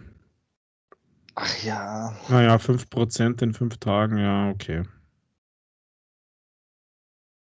Ach 1.35 1.63
ja. 1.63 2.15
Naja, 2.29 2.57
5% 2.59 3.43
in 3.43 3.55
fünf 3.55 3.79
Tagen, 3.79 4.19
ja, 4.19 4.51
okay. 4.51 4.83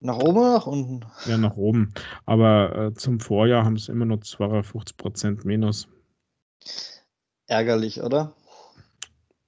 Nach 0.00 0.18
oben 0.18 0.38
oder 0.38 0.52
nach 0.52 0.66
unten? 0.66 1.00
Ja, 1.26 1.38
nach 1.38 1.56
oben. 1.56 1.92
Aber 2.26 2.76
äh, 2.76 2.94
zum 2.94 3.20
Vorjahr 3.20 3.64
haben 3.64 3.76
es 3.76 3.88
immer 3.88 4.04
noch 4.04 4.18
52% 4.18 5.46
minus. 5.46 5.88
Ärgerlich, 7.46 8.02
oder? 8.02 8.36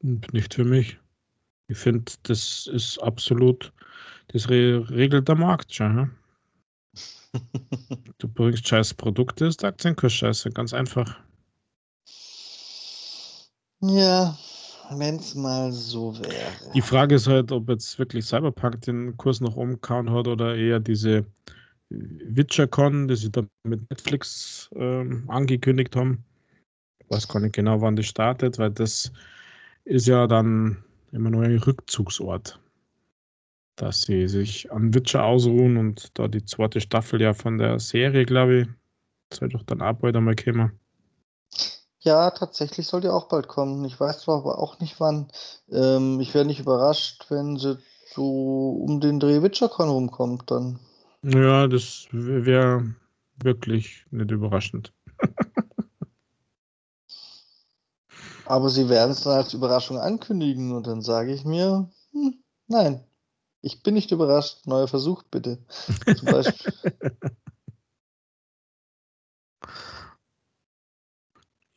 Nicht 0.00 0.54
für 0.54 0.64
mich. 0.64 0.98
Ich 1.68 1.78
finde, 1.78 2.12
das 2.22 2.68
ist 2.72 2.98
absolut, 2.98 3.72
das 4.28 4.48
re 4.48 4.88
regelt 4.88 5.28
der 5.28 5.34
Markt 5.34 5.74
schon. 5.74 6.16
du 8.18 8.28
bringst 8.28 8.66
scheiß 8.68 8.94
Produkte, 8.94 9.46
ist 9.46 9.62
der 9.62 9.70
Aktienkurs 9.70 10.12
scheiße, 10.12 10.50
ganz 10.50 10.72
einfach. 10.72 11.18
Ja, 13.80 14.36
wenn 14.90 15.16
es 15.16 15.34
mal 15.34 15.72
so 15.72 16.18
wäre. 16.18 16.72
Die 16.74 16.80
Frage 16.82 17.16
ist 17.16 17.26
halt, 17.26 17.52
ob 17.52 17.68
jetzt 17.68 17.98
wirklich 17.98 18.24
Cyberpunk 18.24 18.80
den 18.82 19.16
Kurs 19.16 19.40
noch 19.40 19.56
umgehauen 19.56 20.10
hat 20.10 20.28
oder 20.28 20.56
eher 20.56 20.80
diese 20.80 21.26
WitcherCon, 21.90 23.08
die 23.08 23.16
sie 23.16 23.30
da 23.30 23.42
mit 23.64 23.88
Netflix 23.90 24.70
ähm, 24.74 25.24
angekündigt 25.28 25.94
haben. 25.96 26.24
Ich 26.98 27.10
weiß 27.10 27.28
gar 27.28 27.40
nicht 27.40 27.54
genau, 27.54 27.80
wann 27.80 27.96
das 27.96 28.06
startet, 28.06 28.58
weil 28.58 28.70
das 28.70 29.12
ist 29.84 30.06
ja 30.06 30.26
dann 30.26 30.82
immer 31.12 31.30
nur 31.30 31.44
ein 31.44 31.58
Rückzugsort. 31.58 32.58
Dass 33.76 34.02
sie 34.02 34.26
sich 34.28 34.72
an 34.72 34.94
Witcher 34.94 35.24
ausruhen 35.24 35.76
und 35.76 36.18
da 36.18 36.28
die 36.28 36.44
zweite 36.44 36.80
Staffel 36.80 37.20
ja 37.20 37.34
von 37.34 37.58
der 37.58 37.78
Serie, 37.78 38.24
glaube 38.24 38.60
ich, 38.60 38.68
soll 39.32 39.48
doch 39.50 39.62
dann 39.62 39.82
ab 39.82 40.00
bald 40.00 40.16
einmal 40.16 40.36
kommen. 40.36 40.72
Ja, 42.00 42.30
tatsächlich 42.30 42.86
soll 42.86 43.00
die 43.00 43.08
auch 43.08 43.28
bald 43.28 43.48
kommen. 43.48 43.84
Ich 43.84 43.98
weiß 43.98 44.20
zwar 44.20 44.38
aber 44.38 44.58
auch 44.58 44.78
nicht 44.80 45.00
wann. 45.00 45.28
Ähm, 45.70 46.20
ich 46.20 46.32
wäre 46.34 46.44
nicht 46.44 46.60
überrascht, 46.60 47.26
wenn 47.30 47.56
sie 47.56 47.78
so 48.14 48.70
um 48.86 49.00
den 49.00 49.18
Dreh 49.20 49.42
WitcherCon 49.42 49.88
rumkommt 49.88 50.50
dann. 50.50 50.78
Ja, 51.22 51.66
das 51.66 52.06
wäre 52.12 52.94
wirklich 53.42 54.06
nicht 54.10 54.30
überraschend. 54.30 54.92
aber 58.46 58.70
sie 58.70 58.88
werden 58.88 59.10
es 59.10 59.22
dann 59.22 59.34
als 59.34 59.52
Überraschung 59.54 59.98
ankündigen 59.98 60.72
und 60.72 60.86
dann 60.86 61.02
sage 61.02 61.32
ich 61.32 61.44
mir, 61.44 61.90
hm, 62.12 62.34
nein, 62.68 63.04
ich 63.66 63.82
bin 63.82 63.94
nicht 63.94 64.12
überrascht. 64.12 64.64
Neuer 64.66 64.86
Versuch 64.86 65.24
bitte. 65.24 65.58
Zum 66.16 66.26
Beispiel. 66.26 66.72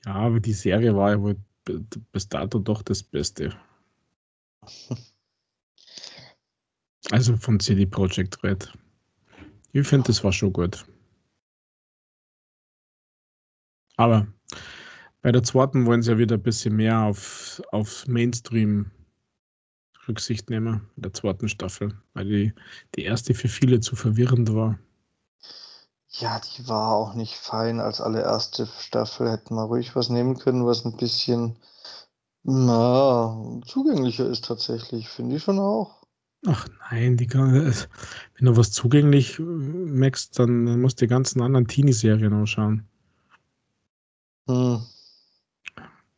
Ja, 0.06 0.13
aber 0.15 0.39
die 0.39 0.54
Serie 0.54 0.95
war 0.95 1.12
ja 1.12 1.21
wohl 1.21 1.36
bis 2.13 2.30
dato 2.30 2.58
doch 2.58 2.82
das 2.82 3.04
Beste. 3.04 3.54
Also 7.12 7.38
von 7.38 7.60
CD 7.60 7.86
Projekt 7.86 8.43
Red. 8.43 8.71
Ich 9.71 9.88
finde, 9.88 10.08
das 10.08 10.23
war 10.23 10.32
schon 10.32 10.54
gut. 10.54 10.86
Aber 13.95 14.28
bei 15.21 15.32
der 15.32 15.41
zweiten 15.41 15.86
wollen 15.86 16.04
sie 16.04 16.12
ja 16.12 16.17
wieder 16.17 16.36
ein 16.36 16.43
bisschen 16.43 16.75
mehr 16.75 16.99
auf, 17.02 17.62
auf 17.71 18.06
Mainstream 18.06 18.91
Rücksicht 20.10 20.50
nehmen, 20.50 20.89
in 20.95 21.04
der 21.04 21.13
zweiten 21.13 21.48
Staffel, 21.48 21.98
weil 22.13 22.26
die, 22.26 22.54
die 22.95 23.04
erste 23.04 23.34
für 23.34 23.48
viele 23.48 23.80
zu 23.80 23.95
verwirrend 23.95 24.54
war. 24.54 24.78
Ja, 26.10 26.39
die 26.39 26.67
war 26.67 26.91
auch 26.93 27.13
nicht 27.13 27.36
fein 27.36 27.80
als 27.80 28.02
allererste 28.02 28.67
Staffel. 28.80 29.32
Hätten 29.32 29.56
wir 29.56 29.63
ruhig 29.63 29.95
was 29.95 30.10
nehmen 30.10 30.38
können, 30.38 30.65
was 30.65 30.84
ein 30.84 30.98
bisschen 30.98 31.56
na, 32.43 33.62
zugänglicher 33.65 34.28
ist 34.28 34.45
tatsächlich. 34.45 35.08
Finde 35.08 35.36
ich 35.36 35.43
schon 35.43 35.60
auch. 35.60 36.00
Ach 36.48 36.67
nein, 36.89 37.17
die 37.17 37.28
kann, 37.28 37.54
wenn 37.54 38.45
du 38.45 38.58
was 38.58 38.72
zugänglich 38.72 39.39
äh, 39.39 39.43
merkst, 39.43 40.39
dann 40.39 40.82
musst 40.82 41.00
du 41.00 41.06
die 41.06 41.10
ganzen 41.10 41.41
anderen 41.41 41.67
Teenie-Serien 41.67 42.34
ausschauen. 42.34 42.88
Hm. 44.48 44.82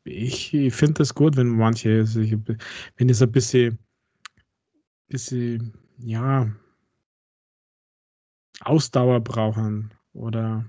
Ich, 0.03 0.53
ich 0.53 0.73
finde 0.73 0.95
das 0.95 1.13
gut, 1.13 1.37
wenn 1.37 1.47
manche 1.47 2.05
sich, 2.05 2.35
wenn 2.97 3.09
es 3.09 3.21
ein 3.21 3.31
bisschen, 3.31 3.77
bisschen, 5.07 5.73
ja, 5.99 6.49
Ausdauer 8.61 9.21
brauchen 9.21 9.93
oder, 10.13 10.65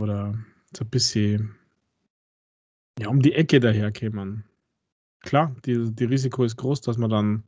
oder 0.00 0.34
so 0.76 0.84
ein 0.84 0.90
bisschen 0.90 1.56
ja, 2.98 3.08
um 3.08 3.20
die 3.20 3.32
Ecke 3.32 3.60
daherkämen. 3.60 4.44
Klar, 5.20 5.54
die, 5.64 5.92
die 5.94 6.04
Risiko 6.04 6.44
ist 6.44 6.56
groß, 6.56 6.80
dass 6.82 6.98
man 6.98 7.10
dann 7.10 7.44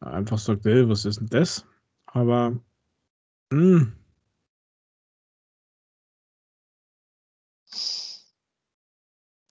einfach 0.00 0.38
sagt, 0.38 0.66
ey, 0.66 0.88
was 0.88 1.04
ist 1.04 1.20
denn 1.20 1.28
das? 1.28 1.66
Aber 2.06 2.58
mh. 3.52 3.92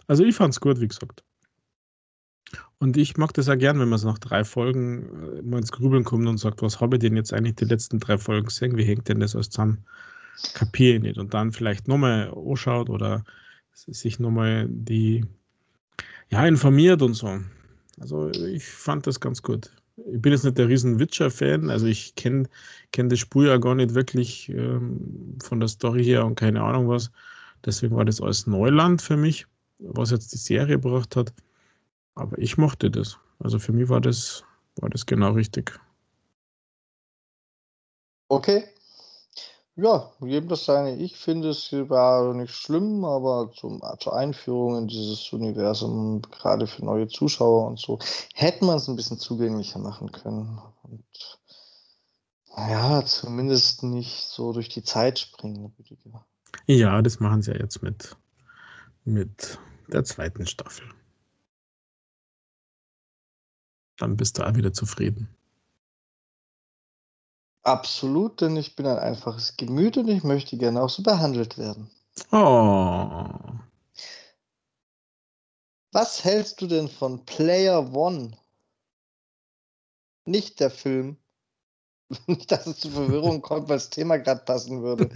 Also 0.09 0.23
ich 0.23 0.35
fand 0.35 0.53
es 0.53 0.59
gut, 0.59 0.81
wie 0.81 0.87
gesagt. 0.87 1.23
Und 2.79 2.97
ich 2.97 3.17
mag 3.17 3.33
das 3.33 3.47
ja 3.47 3.55
gern, 3.55 3.79
wenn 3.79 3.89
man 3.89 3.97
es 3.97 4.03
nach 4.03 4.17
drei 4.17 4.43
Folgen 4.43 5.37
äh, 5.37 5.41
mal 5.43 5.59
ins 5.59 5.71
Grübeln 5.71 6.03
kommt 6.03 6.27
und 6.27 6.37
sagt, 6.37 6.61
was 6.61 6.79
habe 6.81 6.95
ich 6.95 7.01
denn 7.01 7.15
jetzt 7.15 7.31
eigentlich 7.31 7.55
die 7.55 7.65
letzten 7.65 7.99
drei 7.99 8.17
Folgen 8.17 8.47
gesehen? 8.47 8.75
Wie 8.75 8.85
hängt 8.85 9.07
denn 9.07 9.19
das 9.19 9.35
alles 9.35 9.49
zusammen? 9.49 9.85
Kapiere 10.53 10.95
ich 10.95 11.01
nicht. 11.01 11.17
Und 11.19 11.33
dann 11.33 11.51
vielleicht 11.51 11.87
nochmal 11.87 12.33
anschaut 12.33 12.89
oder 12.89 13.23
sich 13.73 14.19
nochmal 14.19 14.67
die, 14.69 15.25
ja, 16.29 16.45
informiert 16.47 17.01
und 17.01 17.13
so. 17.13 17.39
Also 17.99 18.29
ich 18.31 18.65
fand 18.65 19.05
das 19.05 19.19
ganz 19.19 19.43
gut. 19.43 19.69
Ich 20.11 20.21
bin 20.21 20.31
jetzt 20.31 20.45
nicht 20.45 20.57
der 20.57 20.69
riesen 20.69 20.97
Witcher-Fan, 20.97 21.69
also 21.69 21.85
ich 21.85 22.15
kenne 22.15 22.47
kenn 22.93 23.09
das 23.09 23.19
Spiel 23.19 23.47
ja 23.47 23.57
gar 23.57 23.75
nicht 23.75 23.93
wirklich 23.93 24.47
ähm, 24.49 25.37
von 25.43 25.59
der 25.59 25.67
Story 25.67 26.03
her 26.03 26.25
und 26.25 26.35
keine 26.35 26.63
Ahnung 26.63 26.87
was. 26.87 27.11
Deswegen 27.65 27.95
war 27.97 28.05
das 28.05 28.21
alles 28.21 28.47
Neuland 28.47 29.01
für 29.01 29.17
mich, 29.17 29.45
was 29.79 30.11
jetzt 30.11 30.33
die 30.33 30.37
Serie 30.37 30.79
gebracht 30.79 31.15
hat. 31.15 31.33
Aber 32.15 32.37
ich 32.37 32.57
mochte 32.57 32.91
das. 32.91 33.17
Also 33.39 33.59
für 33.59 33.73
mich 33.73 33.89
war 33.89 34.01
das, 34.01 34.43
war 34.77 34.89
das 34.89 35.05
genau 35.05 35.31
richtig. 35.31 35.79
Okay. 38.29 38.63
Ja, 39.75 40.11
jedem 40.19 40.49
das 40.49 40.65
seine. 40.65 40.97
Ich 40.97 41.17
finde, 41.17 41.49
es 41.49 41.71
war 41.71 42.33
nicht 42.33 42.53
schlimm, 42.53 43.05
aber 43.05 43.51
zum, 43.55 43.81
zur 43.99 44.13
Einführung 44.15 44.77
in 44.77 44.87
dieses 44.87 45.31
Universum, 45.31 46.21
gerade 46.23 46.67
für 46.67 46.83
neue 46.83 47.07
Zuschauer 47.07 47.67
und 47.67 47.79
so, 47.79 47.97
hätte 48.33 48.65
man 48.65 48.75
es 48.77 48.89
ein 48.89 48.97
bisschen 48.97 49.19
zugänglicher 49.19 49.79
machen 49.79 50.11
können. 50.11 50.59
Und 50.83 51.05
Ja, 52.57 53.05
zumindest 53.05 53.83
nicht 53.83 54.27
so 54.27 54.51
durch 54.51 54.67
die 54.67 54.83
Zeit 54.83 55.19
springen. 55.19 55.73
Ja, 56.67 57.01
das 57.01 57.21
machen 57.21 57.41
sie 57.41 57.51
ja 57.51 57.57
jetzt 57.59 57.81
mit, 57.81 58.17
mit 59.05 59.57
der 59.93 60.03
zweiten 60.03 60.45
Staffel. 60.45 60.87
Dann 63.97 64.15
bist 64.15 64.37
du 64.37 64.43
auch 64.43 64.55
wieder 64.55 64.73
zufrieden. 64.73 65.27
Absolut, 67.63 68.41
denn 68.41 68.55
ich 68.55 68.75
bin 68.75 68.87
ein 68.87 68.97
einfaches 68.97 69.57
Gemüt 69.57 69.97
und 69.97 70.07
ich 70.07 70.23
möchte 70.23 70.57
gerne 70.57 70.81
auch 70.81 70.89
so 70.89 71.03
behandelt 71.03 71.57
werden. 71.57 71.89
Oh. 72.31 73.59
Was 75.91 76.23
hältst 76.23 76.61
du 76.61 76.67
denn 76.67 76.87
von 76.87 77.25
Player 77.25 77.93
One? 77.93 78.37
Nicht 80.25 80.59
der 80.59 80.69
Film. 80.69 81.17
Nicht, 82.27 82.51
dass 82.51 82.67
es 82.67 82.79
zu 82.79 82.89
Verwirrung 82.89 83.41
kommt, 83.41 83.69
weil 83.69 83.77
das 83.77 83.89
Thema 83.89 84.17
gerade 84.17 84.43
passen 84.43 84.81
würde. 84.81 85.09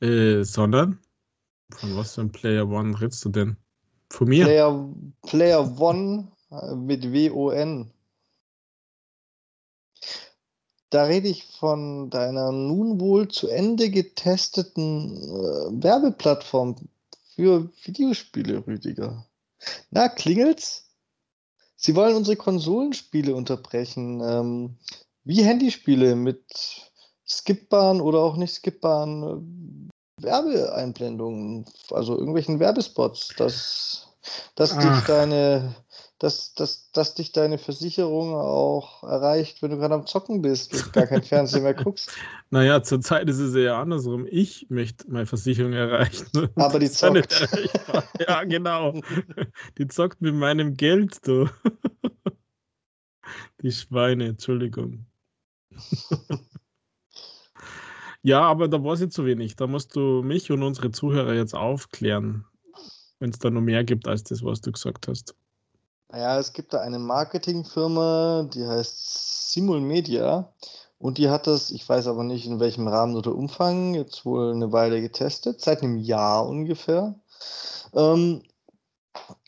äh, 0.00 0.42
sondern? 0.42 0.98
Von 1.70 1.96
was 1.96 2.14
für 2.14 2.22
ein 2.22 2.32
Player 2.32 2.68
One 2.68 2.98
redest 3.00 3.24
du 3.24 3.28
denn? 3.28 3.56
Von 4.10 4.28
mir? 4.28 4.44
Player, 4.44 4.94
Player 5.22 5.80
One 5.80 6.32
äh, 6.50 6.74
mit 6.74 7.12
W-O-N. 7.12 7.90
Da 10.90 11.04
rede 11.04 11.28
ich 11.28 11.44
von 11.44 12.08
deiner 12.08 12.50
nun 12.50 12.98
wohl 12.98 13.28
zu 13.28 13.48
Ende 13.48 13.90
getesteten 13.90 15.16
äh, 15.16 15.82
Werbeplattform 15.82 16.76
für 17.34 17.70
Videospiele, 17.84 18.66
Rüdiger. 18.66 19.26
Na, 19.90 20.08
klingelt's? 20.08 20.88
Sie 21.76 21.94
wollen 21.94 22.16
unsere 22.16 22.36
Konsolenspiele 22.36 23.34
unterbrechen, 23.34 24.20
ähm, 24.20 24.78
wie 25.24 25.44
Handyspiele 25.44 26.16
mit 26.16 26.90
skippbaren 27.26 28.00
oder 28.00 28.20
auch 28.20 28.36
nicht 28.36 28.54
skippbaren 28.54 29.22
äh, 29.22 29.87
Werbeeinblendungen, 30.18 31.64
also 31.90 32.16
irgendwelchen 32.16 32.60
Werbespots, 32.60 33.28
dass, 33.36 34.08
dass 34.54 34.76
dich 34.76 35.00
deine 35.06 35.74
dass, 36.18 36.52
dass, 36.54 36.90
dass 36.90 37.14
dich 37.14 37.32
deine 37.32 37.58
Versicherung 37.58 38.34
auch 38.34 39.04
erreicht, 39.04 39.62
wenn 39.62 39.70
du 39.70 39.78
gerade 39.78 39.94
am 39.94 40.06
Zocken 40.06 40.42
bist 40.42 40.74
und 40.74 40.92
gar 40.92 41.06
kein 41.06 41.22
Fernsehen 41.22 41.62
mehr 41.62 41.74
guckst. 41.74 42.10
Naja, 42.50 42.82
zurzeit 42.82 43.28
ist 43.28 43.40
es 43.40 43.54
eher 43.54 43.76
andersrum. 43.76 44.26
Ich 44.26 44.70
möchte 44.70 45.04
meine 45.10 45.26
Versicherung 45.26 45.74
erreichen. 45.74 46.48
Aber 46.56 46.78
die 46.78 46.90
zockt. 46.90 47.46
Ja, 48.26 48.42
genau. 48.44 48.98
Die 49.76 49.86
zockt 49.86 50.22
mit 50.22 50.34
meinem 50.34 50.74
Geld, 50.74 51.18
du. 51.26 51.46
Die 53.62 53.70
Schweine, 53.70 54.28
Entschuldigung. 54.28 55.04
Ja, 58.22 58.40
aber 58.42 58.68
da 58.68 58.82
war 58.82 58.96
sie 58.96 59.08
zu 59.08 59.24
wenig. 59.24 59.56
Da 59.56 59.66
musst 59.66 59.94
du 59.96 60.22
mich 60.22 60.50
und 60.50 60.62
unsere 60.62 60.90
Zuhörer 60.90 61.34
jetzt 61.34 61.54
aufklären, 61.54 62.44
wenn 63.20 63.30
es 63.30 63.38
da 63.38 63.50
noch 63.50 63.60
mehr 63.60 63.84
gibt 63.84 64.08
als 64.08 64.24
das, 64.24 64.44
was 64.44 64.60
du 64.60 64.72
gesagt 64.72 65.08
hast. 65.08 65.34
Naja, 66.10 66.38
es 66.38 66.52
gibt 66.52 66.72
da 66.72 66.80
eine 66.80 66.98
Marketingfirma, 66.98 68.48
die 68.52 68.64
heißt 68.66 69.52
Simul 69.52 69.80
Media 69.80 70.52
und 70.98 71.18
die 71.18 71.28
hat 71.28 71.46
das, 71.46 71.70
ich 71.70 71.88
weiß 71.88 72.06
aber 72.06 72.24
nicht 72.24 72.46
in 72.46 72.60
welchem 72.60 72.88
Rahmen 72.88 73.14
oder 73.14 73.34
Umfang, 73.34 73.94
jetzt 73.94 74.24
wohl 74.24 74.52
eine 74.52 74.72
Weile 74.72 75.00
getestet, 75.00 75.60
seit 75.60 75.82
einem 75.82 75.98
Jahr 75.98 76.46
ungefähr. 76.46 77.14
Ähm, 77.94 78.42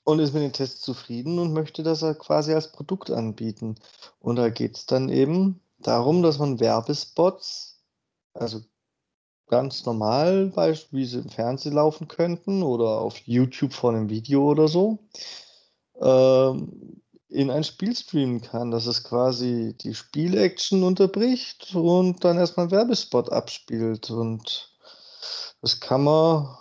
und 0.05 0.19
ist 0.19 0.33
mit 0.33 0.43
den 0.43 0.53
Tests 0.53 0.81
zufrieden 0.81 1.39
und 1.39 1.53
möchte 1.53 1.83
das 1.83 2.05
quasi 2.19 2.53
als 2.53 2.73
Produkt 2.73 3.11
anbieten. 3.11 3.77
Und 4.21 4.37
da 4.37 4.49
geht 4.49 4.77
es 4.77 4.87
dann 4.87 5.09
eben 5.09 5.61
darum, 5.79 6.23
dass 6.23 6.39
man 6.39 6.61
Werbespots, 6.61 7.70
also 8.35 8.61
ganz 9.47 9.85
normal, 9.85 10.53
wie 10.91 11.05
sie 11.05 11.19
im 11.19 11.29
Fernsehen 11.29 11.75
laufen 11.75 12.09
könnten 12.09 12.63
oder 12.63 13.01
auf 13.01 13.19
YouTube 13.19 13.73
vor 13.73 13.91
einem 13.91 14.09
Video 14.09 14.49
oder 14.49 14.69
so, 14.69 14.99
ähm, 16.01 17.03
in 17.29 17.51
ein 17.51 17.65
Spiel 17.65 17.95
streamen 17.95 18.41
kann, 18.41 18.71
dass 18.71 18.87
es 18.87 19.05
quasi 19.05 19.77
die 19.81 19.95
Spielaction 19.95 20.83
unterbricht 20.83 21.75
und 21.75 22.25
dann 22.25 22.39
erstmal 22.39 22.65
einen 22.65 22.73
Werbespot 22.73 23.31
abspielt. 23.31 24.11
Und 24.11 24.77
das 25.61 25.81
kann 25.81 26.05
man 26.05 26.57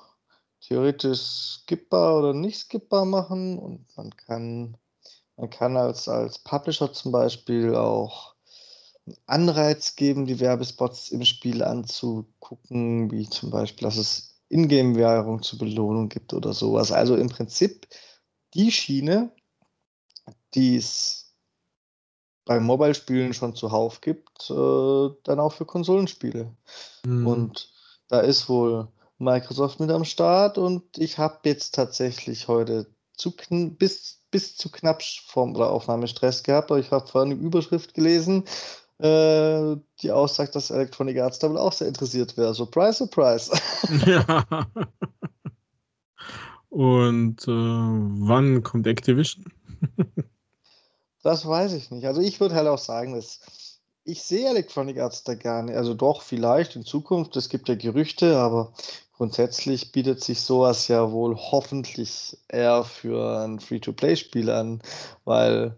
theoretisch 0.62 1.22
skippbar 1.64 2.20
oder 2.20 2.34
nicht 2.34 2.60
skippbar 2.60 3.06
machen 3.06 3.58
und 3.58 3.86
man 3.98 4.16
kann, 4.16 4.78
man 5.38 5.50
kann 5.50 5.78
als, 5.78 6.08
als 6.08 6.40
Publisher 6.40 6.94
zum 6.94 7.12
Beispiel 7.12 7.76
auch 7.76 8.36
Anreiz 9.26 9.96
geben, 9.96 10.26
die 10.26 10.40
Werbespots 10.40 11.10
im 11.10 11.26
Spiel 11.26 11.64
anzugucken, 11.64 13.12
wie 13.12 13.30
zum 13.30 13.50
Beispiel, 13.52 13.86
dass 13.88 13.98
es 13.98 14.42
Ingame-Währung 14.50 15.42
zur 15.42 15.60
Belohnung 15.60 16.10
gibt 16.10 16.34
oder 16.34 16.54
sowas. 16.54 16.92
Also 16.92 17.16
im 17.16 17.30
Prinzip 17.30 17.88
die 18.54 18.72
Schiene, 18.72 19.32
die 20.54 20.78
es 20.78 21.34
bei 22.46 22.60
Mobile-Spielen 22.60 23.34
schon 23.34 23.56
zuhauf 23.56 24.02
gibt, 24.02 24.50
äh, 24.50 25.10
dann 25.24 25.40
auch 25.40 25.54
für 25.54 25.66
Konsolenspiele. 25.66 26.56
Mhm. 27.06 27.28
Und 27.28 27.72
da 28.08 28.22
ist 28.22 28.50
wohl 28.50 28.88
Microsoft 29.20 29.80
mit 29.80 29.92
am 29.92 30.06
Start 30.06 30.58
und 30.58 30.98
ich 30.98 31.18
habe 31.20 31.38
jetzt 31.44 31.76
tatsächlich 31.76 32.48
heute 32.48 32.88
zu 33.16 33.34
bis, 33.78 34.22
bis 34.32 34.56
zu 34.56 34.72
knapp 34.72 35.04
Form 35.04 35.56
oder 35.56 35.70
Aufnahmestress 35.70 36.42
gehabt, 36.42 36.72
aber 36.72 36.80
ich 36.80 36.90
habe 36.90 37.06
vorhin 37.06 37.34
eine 37.34 37.42
Überschrift 37.42 37.94
gelesen, 37.94 38.46
äh, 39.00 39.78
die 40.02 40.12
aussagt, 40.12 40.56
dass 40.56 40.72
Electronic 40.72 41.20
Arts 41.20 41.40
damit 41.40 41.58
auch 41.58 41.74
sehr 41.74 41.88
interessiert 41.88 42.38
wäre. 42.38 42.54
Surprise, 42.54 42.98
surprise. 42.98 43.52
Ja. 44.06 44.46
Und 46.70 47.48
äh, 47.48 47.52
wann 47.52 48.62
kommt 48.62 48.86
Activision? 48.86 49.46
das 51.24 51.48
weiß 51.48 51.74
ich 51.74 51.90
nicht. 51.92 52.06
Also 52.06 52.22
ich 52.22 52.40
würde 52.40 52.56
halt 52.56 52.68
auch 52.68 52.78
sagen, 52.78 53.16
dass 53.16 53.40
ich 54.04 54.22
sehe 54.22 54.50
Electronic 54.50 55.00
Arts 55.00 55.24
da 55.24 55.36
gar 55.36 55.64
nicht. 55.64 55.76
Also 55.76 55.94
doch, 55.94 56.22
vielleicht 56.22 56.76
in 56.76 56.84
Zukunft. 56.84 57.36
Es 57.38 57.50
gibt 57.50 57.70
ja 57.70 57.76
Gerüchte, 57.76 58.38
aber 58.38 58.74
grundsätzlich 59.14 59.92
bietet 59.92 60.24
sich 60.24 60.42
sowas 60.42 60.88
ja 60.88 61.12
wohl 61.12 61.36
hoffentlich 61.36 62.38
eher 62.48 62.84
für 62.84 63.44
ein 63.44 63.60
Free-to-Play-Spiel 63.60 64.50
an, 64.50 64.82
weil 65.26 65.78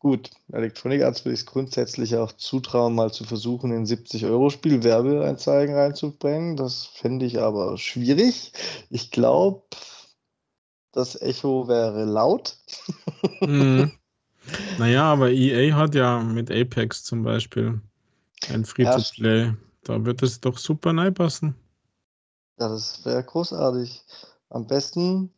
gut, 0.00 0.30
Electronic 0.50 1.02
Arts 1.02 1.24
würde 1.24 1.34
ich 1.34 1.40
es 1.40 1.46
grundsätzlich 1.46 2.16
auch 2.16 2.32
zutrauen, 2.32 2.94
mal 2.94 3.12
zu 3.12 3.24
versuchen, 3.24 3.70
in 3.70 3.86
70-Euro-Spiel 3.86 4.82
Werbeeinzeigen 4.82 5.76
reinzubringen. 5.76 6.56
Das 6.56 6.86
fände 6.86 7.26
ich 7.26 7.40
aber 7.40 7.78
schwierig. 7.78 8.52
Ich 8.88 9.12
glaube, 9.12 9.62
das 10.92 11.20
Echo 11.20 11.68
wäre 11.68 12.04
laut. 12.04 12.56
Mhm. 13.40 13.92
Naja, 14.78 15.04
aber 15.04 15.30
EA 15.30 15.76
hat 15.76 15.94
ja 15.94 16.18
mit 16.18 16.50
Apex 16.50 17.04
zum 17.04 17.22
Beispiel 17.22 17.78
ein 18.48 18.64
Free-to-Play. 18.64 19.44
Ja, 19.44 19.56
da 19.84 20.04
wird 20.04 20.22
es 20.22 20.40
doch 20.40 20.56
super 20.56 20.94
neu 20.94 21.10
passen. 21.10 21.54
Ja, 22.58 22.68
das 22.68 23.04
wäre 23.04 23.22
großartig. 23.22 24.02
Am 24.48 24.66
besten, 24.66 25.30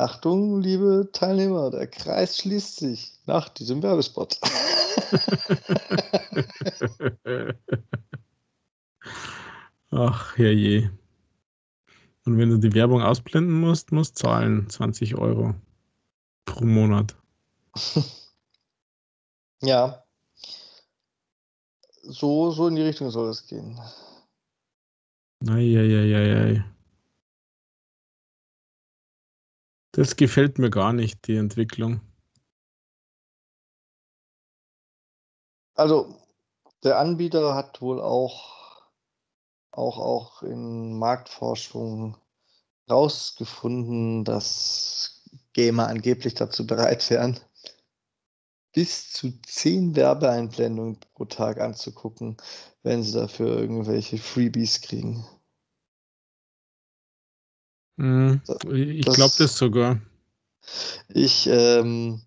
Achtung, 0.00 0.62
liebe 0.62 1.10
Teilnehmer, 1.12 1.70
der 1.70 1.86
Kreis 1.86 2.38
schließt 2.38 2.76
sich 2.76 3.12
nach 3.26 3.50
diesem 3.50 3.82
Werbespot. 3.82 4.40
Ach, 9.90 10.38
herrje. 10.38 10.90
Und 12.24 12.38
wenn 12.38 12.48
du 12.48 12.58
die 12.58 12.72
Werbung 12.72 13.02
ausblenden 13.02 13.60
musst, 13.60 13.92
musst 13.92 14.18
du 14.18 14.22
zahlen 14.22 14.70
20 14.70 15.16
Euro 15.16 15.54
pro 16.46 16.64
Monat. 16.64 17.14
ja. 19.60 20.02
So, 22.04 22.52
so 22.52 22.68
in 22.68 22.76
die 22.76 22.82
Richtung 22.82 23.10
soll 23.10 23.28
es 23.28 23.46
gehen. 23.46 23.78
Eieieiei. 25.46 26.64
Das 29.92 30.16
gefällt 30.16 30.58
mir 30.58 30.70
gar 30.70 30.92
nicht, 30.92 31.26
die 31.26 31.36
Entwicklung. 31.36 32.00
Also, 35.74 36.14
der 36.84 36.98
Anbieter 36.98 37.54
hat 37.54 37.80
wohl 37.80 38.00
auch, 38.00 38.84
auch, 39.72 39.98
auch 39.98 40.42
in 40.42 40.98
Marktforschung 40.98 42.16
rausgefunden, 42.88 44.24
dass 44.24 45.22
Gamer 45.52 45.88
angeblich 45.88 46.34
dazu 46.34 46.66
bereit 46.66 47.08
wären, 47.10 47.40
bis 48.72 49.12
zu 49.12 49.32
zehn 49.42 49.96
Werbeeinblendungen 49.96 51.00
pro 51.14 51.24
Tag 51.24 51.60
anzugucken, 51.60 52.36
wenn 52.82 53.02
sie 53.02 53.12
dafür 53.12 53.58
irgendwelche 53.58 54.18
Freebies 54.18 54.80
kriegen. 54.80 55.24
Mhm, 58.00 58.40
ich 58.72 59.04
glaube 59.04 59.34
das 59.36 59.58
sogar. 59.58 60.00
Ich 61.10 61.46
ähm, 61.46 62.22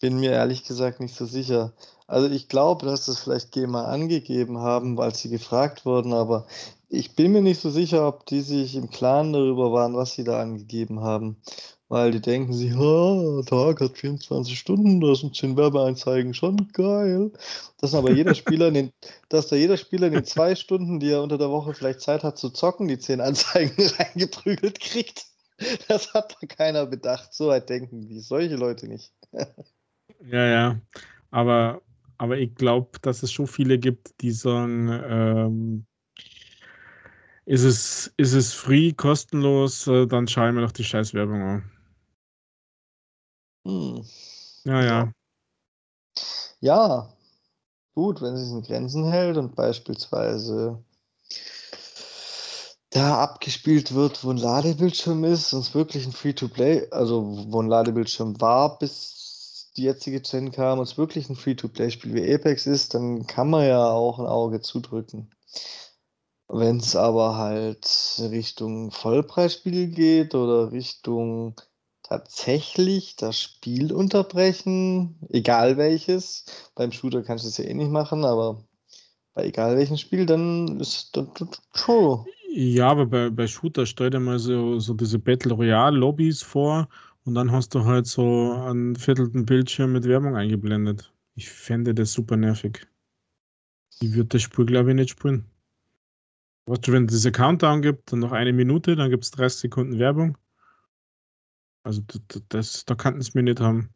bin 0.00 0.20
mir 0.20 0.30
ehrlich 0.30 0.62
gesagt 0.62 1.00
nicht 1.00 1.16
so 1.16 1.26
sicher. 1.26 1.72
Also 2.06 2.28
ich 2.30 2.48
glaube, 2.48 2.86
dass 2.86 3.06
das 3.06 3.18
vielleicht 3.18 3.50
GEMA 3.50 3.86
angegeben 3.86 4.58
haben, 4.58 4.96
weil 4.96 5.12
sie 5.12 5.28
gefragt 5.28 5.84
wurden, 5.84 6.12
aber 6.12 6.46
ich 6.88 7.16
bin 7.16 7.32
mir 7.32 7.42
nicht 7.42 7.60
so 7.60 7.70
sicher, 7.70 8.06
ob 8.06 8.24
die 8.26 8.40
sich 8.40 8.76
im 8.76 8.90
Klaren 8.90 9.32
darüber 9.32 9.72
waren, 9.72 9.96
was 9.96 10.14
sie 10.14 10.22
da 10.22 10.40
angegeben 10.40 11.00
haben. 11.00 11.42
Weil 11.90 12.12
die 12.12 12.20
denken 12.20 12.52
sich, 12.52 12.72
oh, 12.76 13.42
Tag 13.42 13.80
hat 13.80 13.98
24 13.98 14.56
Stunden, 14.56 15.00
da 15.00 15.12
sind 15.16 15.34
10 15.34 15.56
Werbeanzeigen, 15.56 16.34
schon 16.34 16.68
geil. 16.72 17.32
Dass 17.80 17.96
aber 17.96 18.12
jeder 18.12 18.36
Spieler 18.36 18.68
in 18.68 18.74
den, 18.74 18.92
dass 19.28 19.48
da 19.48 19.56
jeder 19.56 19.76
Spieler 19.76 20.06
in 20.06 20.12
den 20.12 20.24
zwei 20.24 20.54
Stunden, 20.54 21.00
die 21.00 21.10
er 21.10 21.20
unter 21.20 21.36
der 21.36 21.50
Woche 21.50 21.74
vielleicht 21.74 22.00
Zeit 22.00 22.22
hat 22.22 22.38
zu 22.38 22.50
zocken, 22.50 22.86
die 22.86 23.00
10 23.00 23.20
Anzeigen 23.20 23.74
reingeprügelt 23.98 24.78
kriegt. 24.78 25.26
Das 25.88 26.14
hat 26.14 26.36
da 26.40 26.46
keiner 26.46 26.86
bedacht. 26.86 27.34
So 27.34 27.48
weit 27.48 27.68
denken 27.68 28.06
die 28.06 28.20
solche 28.20 28.56
Leute 28.56 28.86
nicht. 28.86 29.12
Ja, 30.22 30.44
ja. 30.44 30.80
Aber, 31.30 31.80
aber 32.18 32.36
ich 32.36 32.54
glaube, 32.54 32.90
dass 33.00 33.22
es 33.22 33.32
schon 33.32 33.46
viele 33.46 33.78
gibt, 33.78 34.20
die 34.20 34.32
sagen, 34.32 34.90
ähm, 35.08 35.86
ist, 37.46 37.64
es, 37.64 38.12
ist 38.18 38.34
es 38.34 38.52
free, 38.52 38.92
kostenlos, 38.92 39.86
äh, 39.86 40.06
dann 40.06 40.28
schaue 40.28 40.50
ich 40.50 40.54
mir 40.54 40.60
doch 40.60 40.72
die 40.72 40.84
Scheißwerbung 40.84 41.40
an. 41.40 41.70
Hm. 43.64 44.04
Ja, 44.64 44.82
ja. 44.82 45.12
Ja, 46.60 47.08
gut, 47.94 48.22
wenn 48.22 48.36
sie 48.36 48.44
es 48.44 48.50
in 48.52 48.62
Grenzen 48.62 49.10
hält 49.10 49.36
und 49.38 49.54
beispielsweise 49.56 50.84
da 52.90 53.22
abgespielt 53.22 53.94
wird, 53.94 54.24
wo 54.24 54.30
ein 54.30 54.36
Ladebildschirm 54.36 55.24
ist 55.24 55.52
und 55.52 55.60
es 55.60 55.74
wirklich 55.74 56.06
ein 56.06 56.12
Free-to-Play, 56.12 56.88
also 56.90 57.46
wo 57.50 57.62
ein 57.62 57.68
Ladebildschirm 57.68 58.40
war, 58.40 58.78
bis 58.78 59.70
die 59.76 59.84
jetzige 59.84 60.20
Gen 60.20 60.50
kam 60.50 60.78
und 60.80 60.84
es 60.88 60.98
wirklich 60.98 61.28
ein 61.30 61.36
Free-to-Play-Spiel 61.36 62.14
wie 62.14 62.34
Apex 62.34 62.66
ist, 62.66 62.94
dann 62.94 63.26
kann 63.26 63.48
man 63.48 63.66
ja 63.66 63.88
auch 63.90 64.18
ein 64.18 64.26
Auge 64.26 64.60
zudrücken. 64.60 65.30
Wenn 66.48 66.78
es 66.78 66.96
aber 66.96 67.36
halt 67.36 67.86
Richtung 68.18 68.90
Vollpreisspiel 68.90 69.88
geht 69.88 70.34
oder 70.34 70.72
Richtung 70.72 71.54
tatsächlich 72.10 73.14
das 73.14 73.40
Spiel 73.40 73.92
unterbrechen, 73.92 75.16
egal 75.28 75.76
welches, 75.76 76.44
beim 76.74 76.90
Shooter 76.90 77.22
kannst 77.22 77.44
du 77.44 77.48
es 77.48 77.56
ja 77.56 77.64
eh 77.64 77.74
nicht 77.74 77.92
machen, 77.92 78.24
aber 78.24 78.64
bei 79.32 79.46
egal 79.46 79.76
welchem 79.76 79.96
Spiel, 79.96 80.26
dann 80.26 80.80
ist 80.80 81.16
das 81.16 81.28
schon. 81.72 82.26
Ja, 82.52 82.88
aber 82.88 83.06
bei, 83.06 83.30
bei 83.30 83.46
Shooter 83.46 83.86
stell 83.86 84.10
dir 84.10 84.18
mal 84.18 84.40
so, 84.40 84.80
so 84.80 84.92
diese 84.92 85.20
Battle 85.20 85.54
Royale 85.54 85.96
Lobbys 85.96 86.42
vor 86.42 86.88
und 87.24 87.36
dann 87.36 87.52
hast 87.52 87.76
du 87.76 87.84
halt 87.84 88.08
so 88.08 88.54
einen 88.54 88.96
viertelten 88.96 89.46
Bildschirm 89.46 89.92
mit 89.92 90.04
Werbung 90.04 90.34
eingeblendet. 90.34 91.12
Ich 91.36 91.48
fände 91.48 91.94
das 91.94 92.12
super 92.12 92.36
nervig. 92.36 92.88
Ich 94.00 94.14
würde 94.14 94.30
das 94.30 94.42
Spiel, 94.42 94.66
glaube 94.66 94.90
ich, 94.90 94.96
nicht 94.96 95.10
spielen. 95.10 95.44
Weißt 96.66 96.88
du, 96.88 96.92
wenn 96.92 97.04
es 97.04 97.12
diese 97.12 97.30
Countdown 97.30 97.82
gibt, 97.82 98.10
dann 98.10 98.18
noch 98.18 98.32
eine 98.32 98.52
Minute, 98.52 98.96
dann 98.96 99.10
gibt 99.10 99.22
es 99.22 99.30
30 99.30 99.60
Sekunden 99.60 99.98
Werbung. 100.00 100.36
Also 101.82 102.02
das, 102.48 102.84
da 102.84 102.94
kannten 102.94 103.20
es 103.20 103.34
mir 103.34 103.42
nicht 103.42 103.60
haben. 103.60 103.94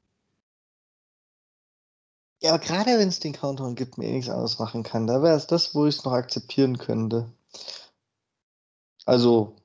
Ja, 2.43 2.55
aber 2.55 2.63
gerade 2.63 2.99
wenn 2.99 3.09
es 3.09 3.21
den 3.21 3.33
Countdown 3.33 3.75
gibt, 3.75 3.97
mir 3.97 4.07
eh 4.07 4.13
nichts 4.13 4.31
anderes 4.31 4.59
machen 4.59 4.83
kann, 4.83 5.07
da 5.07 5.23
wäre 5.23 5.37
es 5.37 5.47
das, 5.47 5.75
wo 5.75 5.87
ich 5.87 5.97
es 5.97 6.05
noch 6.05 6.13
akzeptieren 6.13 6.77
könnte. 6.79 7.33
Also. 9.07 9.57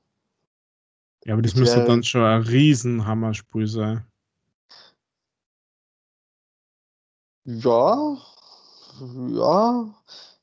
Ja, 1.24 1.34
aber 1.34 1.42
das 1.42 1.54
müsste 1.54 1.84
dann 1.84 2.02
schon 2.02 2.24
ein 2.24 2.42
Riesenhammerspiel 2.42 3.66
sein. 3.66 4.06
Ja, 7.44 8.16
ja. 9.00 9.94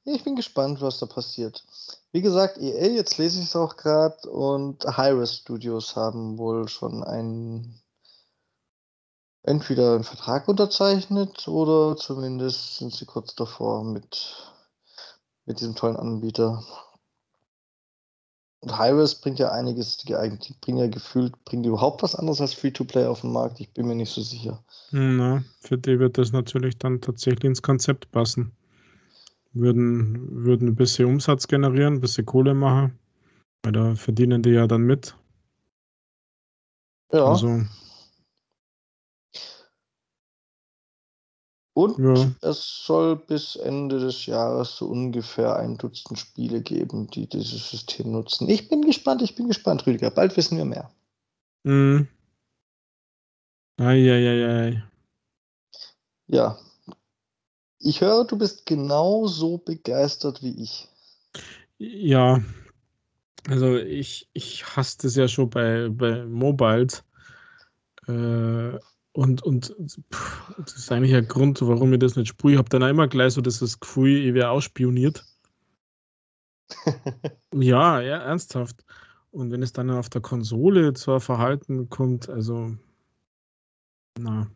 Ich 0.10 0.24
bin 0.24 0.38
gespannt, 0.38 0.80
was 0.80 1.00
da 1.00 1.06
passiert. 1.06 1.66
Wie 2.14 2.22
gesagt, 2.22 2.58
EA, 2.60 2.88
jetzt 2.88 3.18
lese 3.18 3.40
ich 3.40 3.48
es 3.48 3.58
auch 3.58 3.76
gerade, 3.76 4.30
und 4.30 4.86
Hi-Res 4.86 5.36
Studios 5.36 5.98
haben 5.98 6.38
wohl 6.38 6.70
schon 6.70 7.04
einen 7.04 7.82
entweder 9.44 9.96
einen 9.96 10.06
Vertrag 10.06 10.48
unterzeichnet 10.48 11.50
oder 11.50 11.98
zumindest 11.98 12.78
sind 12.78 12.94
sie 12.94 13.06
kurz 13.06 13.36
davor 13.36 13.84
mit, 13.84 14.54
mit 15.46 15.60
diesem 15.60 15.76
tollen 15.76 15.98
Anbieter. 15.98 16.64
Und 18.62 18.78
Hi-Res 18.78 19.16
bringt 19.16 19.40
ja 19.40 19.52
einiges, 19.52 19.98
die, 19.98 20.14
bringen 20.62 20.78
ja 20.78 20.88
gefühlt, 20.88 21.44
bringen 21.44 21.66
überhaupt 21.66 22.02
was 22.02 22.16
anderes 22.16 22.40
als 22.40 22.54
Free-to-Play 22.54 23.08
auf 23.08 23.22
den 23.22 23.34
Markt? 23.34 23.60
Ich 23.60 23.74
bin 23.74 23.88
mir 23.88 23.96
nicht 23.96 24.14
so 24.14 24.22
sicher. 24.22 24.64
Na, 24.92 25.44
für 25.60 25.78
die 25.78 26.00
wird 26.00 26.18
das 26.18 26.32
natürlich 26.32 26.78
dann 26.78 27.02
tatsächlich 27.02 27.44
ins 27.44 27.62
Konzept 27.62 28.10
passen 28.14 28.54
würden, 29.60 30.46
würden 30.46 30.70
ein 30.70 30.76
bisschen 30.76 31.06
Umsatz 31.06 31.48
generieren, 31.48 31.96
ein 31.96 32.02
bisschen 32.02 32.26
Kohle 32.26 32.54
machen. 32.54 32.98
Weil 33.64 33.72
da 33.74 33.96
verdienen 33.96 34.44
die 34.44 34.52
ja 34.52 34.68
dann 34.68 34.82
mit. 34.82 35.16
Ja. 37.12 37.26
Also, 37.26 37.62
Und 41.78 42.00
ja. 42.00 42.32
es 42.42 42.86
soll 42.88 43.16
bis 43.16 43.56
Ende 43.56 44.00
des 44.00 44.26
Jahres 44.26 44.78
so 44.78 44.88
ungefähr 44.88 45.58
ein 45.58 45.78
Dutzend 45.78 46.18
Spiele 46.18 46.60
geben, 46.64 47.06
die 47.06 47.30
dieses 47.30 47.70
System 47.70 48.14
nutzen. 48.14 48.50
Ich 48.50 48.68
bin 48.68 48.82
gespannt, 48.82 49.22
ich 49.22 49.36
bin 49.36 49.48
gespannt, 49.48 49.86
Rüdiger. 49.86 50.10
Bald 50.10 50.36
wissen 50.38 50.58
wir 50.58 50.66
mehr. 50.66 50.90
Mhm. 51.66 52.08
Eieiei. 53.80 54.84
Ja, 56.26 56.58
ich 57.80 58.02
höre, 58.02 58.26
du 58.26 58.38
bist 58.38 58.66
genauso 58.66 59.58
begeistert 59.58 60.42
wie 60.42 60.62
ich. 60.62 60.88
Ja, 61.78 62.42
also 63.48 63.78
ich, 63.78 64.30
ich 64.34 64.66
hasse 64.76 64.98
das 65.02 65.16
ja 65.16 65.28
schon 65.28 65.50
bei, 65.50 65.90
bei 65.90 66.26
Mobiles. 66.26 67.04
Äh, 68.08 68.80
und, 69.14 69.42
und 69.44 69.76
pff, 70.14 70.54
das 70.58 70.76
ist 70.76 70.92
eigentlich 70.92 71.16
ein 71.16 71.28
Grund, 71.28 71.62
warum 71.62 71.94
ich 71.94 72.00
das 72.00 72.16
nicht 72.16 72.30
spüre. 72.30 72.54
Ich 72.54 72.58
habe 72.60 72.70
dann 72.70 72.82
immer 72.84 73.08
gleich 73.08 73.34
so 73.34 73.42
das 73.42 73.80
Gefühl, 73.80 74.28
ich 74.28 74.34
wäre 74.34 74.50
ausspioniert. 74.50 75.26
ja, 77.54 78.02
ja, 78.02 78.18
ernsthaft. 78.18 78.84
Und 79.32 79.52
wenn 79.52 79.64
es 79.64 79.74
dann 79.74 79.90
auf 79.92 80.10
der 80.10 80.22
Konsole 80.22 80.94
zu 80.94 81.20
Verhalten 81.20 81.90
kommt, 81.90 82.30
also, 82.30 82.76
na, 84.20 84.48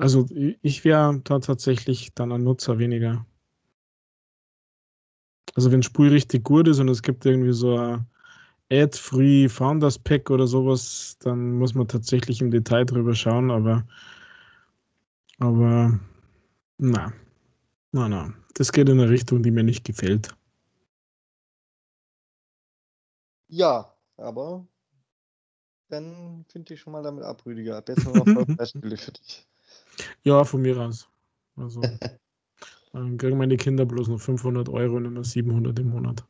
also 0.00 0.26
ich 0.62 0.84
wäre 0.84 1.20
da 1.24 1.38
tatsächlich 1.38 2.14
dann 2.14 2.32
ein 2.32 2.42
Nutzer 2.42 2.78
weniger. 2.78 3.26
Also 5.54 5.70
wenn 5.70 5.82
Spul 5.82 6.08
richtig 6.08 6.44
gut 6.44 6.68
ist 6.68 6.78
und 6.78 6.88
es 6.88 7.02
gibt 7.02 7.26
irgendwie 7.26 7.52
so 7.52 7.76
ein 7.76 8.06
Ad-Free 8.72 9.48
Founders 9.48 9.98
Pack 9.98 10.30
oder 10.30 10.46
sowas, 10.46 11.16
dann 11.20 11.58
muss 11.58 11.74
man 11.74 11.88
tatsächlich 11.88 12.40
im 12.40 12.50
Detail 12.50 12.84
drüber 12.84 13.14
schauen, 13.14 13.50
aber 13.50 13.84
aber 15.38 15.98
na, 16.78 17.12
na, 17.92 18.08
na, 18.08 18.34
das 18.54 18.72
geht 18.72 18.88
in 18.88 19.00
eine 19.00 19.10
Richtung, 19.10 19.42
die 19.42 19.50
mir 19.50 19.64
nicht 19.64 19.84
gefällt. 19.84 20.34
Ja, 23.48 23.92
aber 24.16 24.66
dann 25.88 26.44
finde 26.48 26.74
ich 26.74 26.80
schon 26.80 26.92
mal 26.92 27.02
damit 27.02 27.24
ab, 27.24 27.44
Rüdiger. 27.44 27.82
Besser 27.82 28.10
noch 28.12 28.46
Beispiele 28.56 28.96
für 28.96 29.12
dich. 29.12 29.46
Ja, 30.22 30.44
von 30.44 30.62
mir 30.62 30.78
aus. 30.78 31.08
Also, 31.56 31.80
dann 32.92 33.18
kriegen 33.18 33.38
meine 33.38 33.56
Kinder 33.56 33.84
bloß 33.84 34.08
noch 34.08 34.20
500 34.20 34.68
Euro 34.68 34.96
und 34.96 35.12
nur 35.12 35.24
700 35.24 35.78
im 35.78 35.90
Monat. 35.90 36.24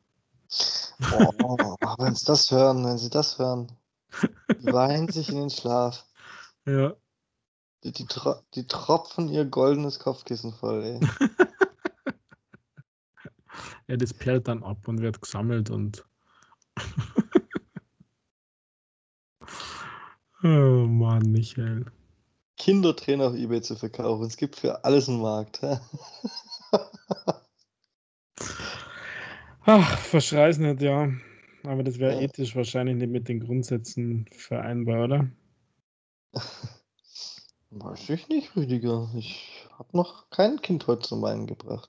Oh, 1.13 1.77
wenn 1.99 2.15
sie 2.15 2.27
das 2.27 2.51
hören, 2.51 2.85
wenn 2.85 2.99
sie 2.99 3.11
das 3.11 3.39
hören, 3.39 3.73
die 4.61 4.73
weinen 4.73 5.09
sich 5.09 5.29
in 5.29 5.37
den 5.37 5.51
Schlaf. 5.51 6.05
Ja. 6.67 6.95
Die, 7.85 7.93
die, 7.93 8.07
die 8.55 8.67
tropfen 8.67 9.29
ihr 9.29 9.47
goldenes 9.47 9.99
Kopfkissen 9.99 10.53
voll, 10.53 10.83
ey. 10.85 11.01
ja, 13.89 13.97
das 13.97 14.13
perlt 14.13 14.49
dann 14.49 14.63
ab 14.63 14.87
und 14.87 15.01
wird 15.01 15.23
gesammelt 15.23 15.71
und. 15.71 16.05
oh 20.43 20.87
Mann, 20.87 21.23
Michael. 21.33 21.87
Kindertrainer 22.61 23.29
auf 23.29 23.35
Ebay 23.35 23.63
zu 23.63 23.75
verkaufen. 23.75 24.27
Es 24.27 24.37
gibt 24.37 24.57
für 24.57 24.85
alles 24.85 25.09
einen 25.09 25.23
Markt. 25.23 25.63
Ach, 29.65 29.99
verschrei's 30.01 30.59
nicht, 30.59 30.83
ja. 30.83 31.11
Aber 31.65 31.83
das 31.83 31.99
wäre 31.99 32.17
ja. 32.17 32.21
ethisch 32.21 32.55
wahrscheinlich 32.55 32.97
nicht 32.97 33.11
mit 33.11 33.29
den 33.29 33.41
Grundsätzen 33.41 34.27
vereinbar, 34.31 35.05
oder? 35.05 35.31
Weiß 37.71 38.11
ich 38.11 38.29
nicht, 38.29 38.55
Rüdiger. 38.55 39.11
Ich 39.17 39.67
habe 39.79 39.97
noch 39.97 40.29
kein 40.29 40.61
Kind 40.61 40.87
heute 40.87 41.09
zum 41.09 41.23
Weinen 41.23 41.47
gebracht. 41.47 41.89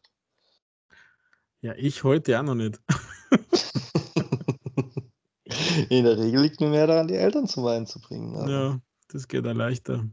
Ja, 1.60 1.74
ich 1.76 2.06
heute 2.06 2.40
auch 2.40 2.44
noch 2.44 2.56
nicht. 2.56 2.80
In 5.90 6.06
der 6.06 6.18
Regel 6.18 6.44
liegt 6.44 6.62
nur 6.62 6.70
mehr 6.70 6.88
daran, 6.88 7.10
die 7.10 7.16
Eltern 7.16 7.48
zum 7.48 7.66
Weinen 7.66 7.88
zu 7.88 8.00
bringen. 8.00 8.34
Ja, 8.48 8.80
das 9.10 9.28
geht 9.28 9.46
ja 9.46 9.52
leichter. 9.52 10.10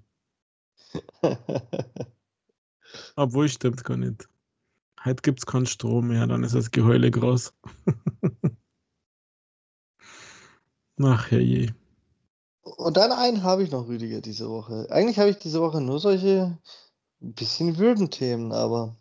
Obwohl, 3.17 3.49
stimmt 3.49 3.85
gar 3.85 3.97
nicht. 3.97 4.29
Heute 5.05 5.23
gibt 5.23 5.41
es 5.41 5.47
keinen 5.47 5.67
Strom 5.67 6.09
mehr, 6.09 6.27
dann 6.27 6.45
ist 6.45 6.55
das 6.55 6.71
Geheule 6.71 7.11
groß. 7.11 7.55
Ach 11.01 11.31
je. 11.31 11.71
Und 12.63 12.97
dann 12.97 13.13
einen 13.13 13.43
habe 13.45 13.63
ich 13.63 13.71
noch, 13.71 13.87
Rüdiger, 13.89 14.21
diese 14.21 14.51
Woche. 14.51 14.89
Eigentlich 14.91 15.19
habe 15.19 15.31
ich 15.31 15.39
diese 15.39 15.61
Woche 15.61 15.81
nur 15.81 16.01
solche 16.01 16.59
ein 17.21 17.35
bisschen 17.35 17.79
wilden 17.79 18.11
Themen, 18.11 18.53
aber 18.53 18.97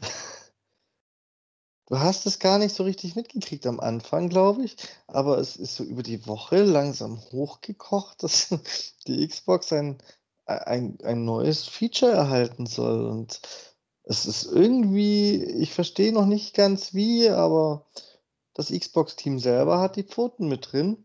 du 1.86 1.98
hast 1.98 2.26
es 2.26 2.38
gar 2.38 2.58
nicht 2.58 2.74
so 2.74 2.84
richtig 2.84 3.16
mitgekriegt 3.16 3.66
am 3.66 3.80
Anfang, 3.80 4.28
glaube 4.28 4.64
ich. 4.64 4.76
Aber 5.06 5.38
es 5.38 5.56
ist 5.56 5.74
so 5.74 5.84
über 5.84 6.02
die 6.02 6.26
Woche 6.26 6.62
langsam 6.62 7.18
hochgekocht, 7.32 8.22
dass 8.22 8.54
die 9.06 9.26
Xbox 9.26 9.72
ein, 9.72 9.98
ein, 10.46 10.98
ein 11.02 11.24
neues 11.24 11.64
Feature 11.64 12.12
erhalten 12.12 12.66
soll. 12.66 13.06
Und 13.06 13.40
es 14.04 14.26
ist 14.26 14.44
irgendwie, 14.44 15.42
ich 15.42 15.72
verstehe 15.72 16.12
noch 16.12 16.26
nicht 16.26 16.54
ganz 16.54 16.94
wie, 16.94 17.28
aber 17.28 17.86
das 18.54 18.70
Xbox-Team 18.70 19.38
selber 19.38 19.80
hat 19.80 19.96
die 19.96 20.02
Pfoten 20.02 20.48
mit 20.48 20.72
drin. 20.72 21.04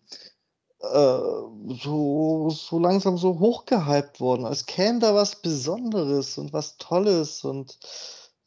Äh, 0.79 1.19
so, 1.81 2.49
so 2.51 2.79
langsam 2.79 3.17
so 3.17 3.39
hochgehypt 3.39 4.19
worden, 4.19 4.45
als 4.45 4.67
käme 4.67 4.99
da 4.99 5.15
was 5.15 5.41
Besonderes 5.41 6.37
und 6.37 6.53
was 6.53 6.77
Tolles 6.77 7.43
und 7.43 7.79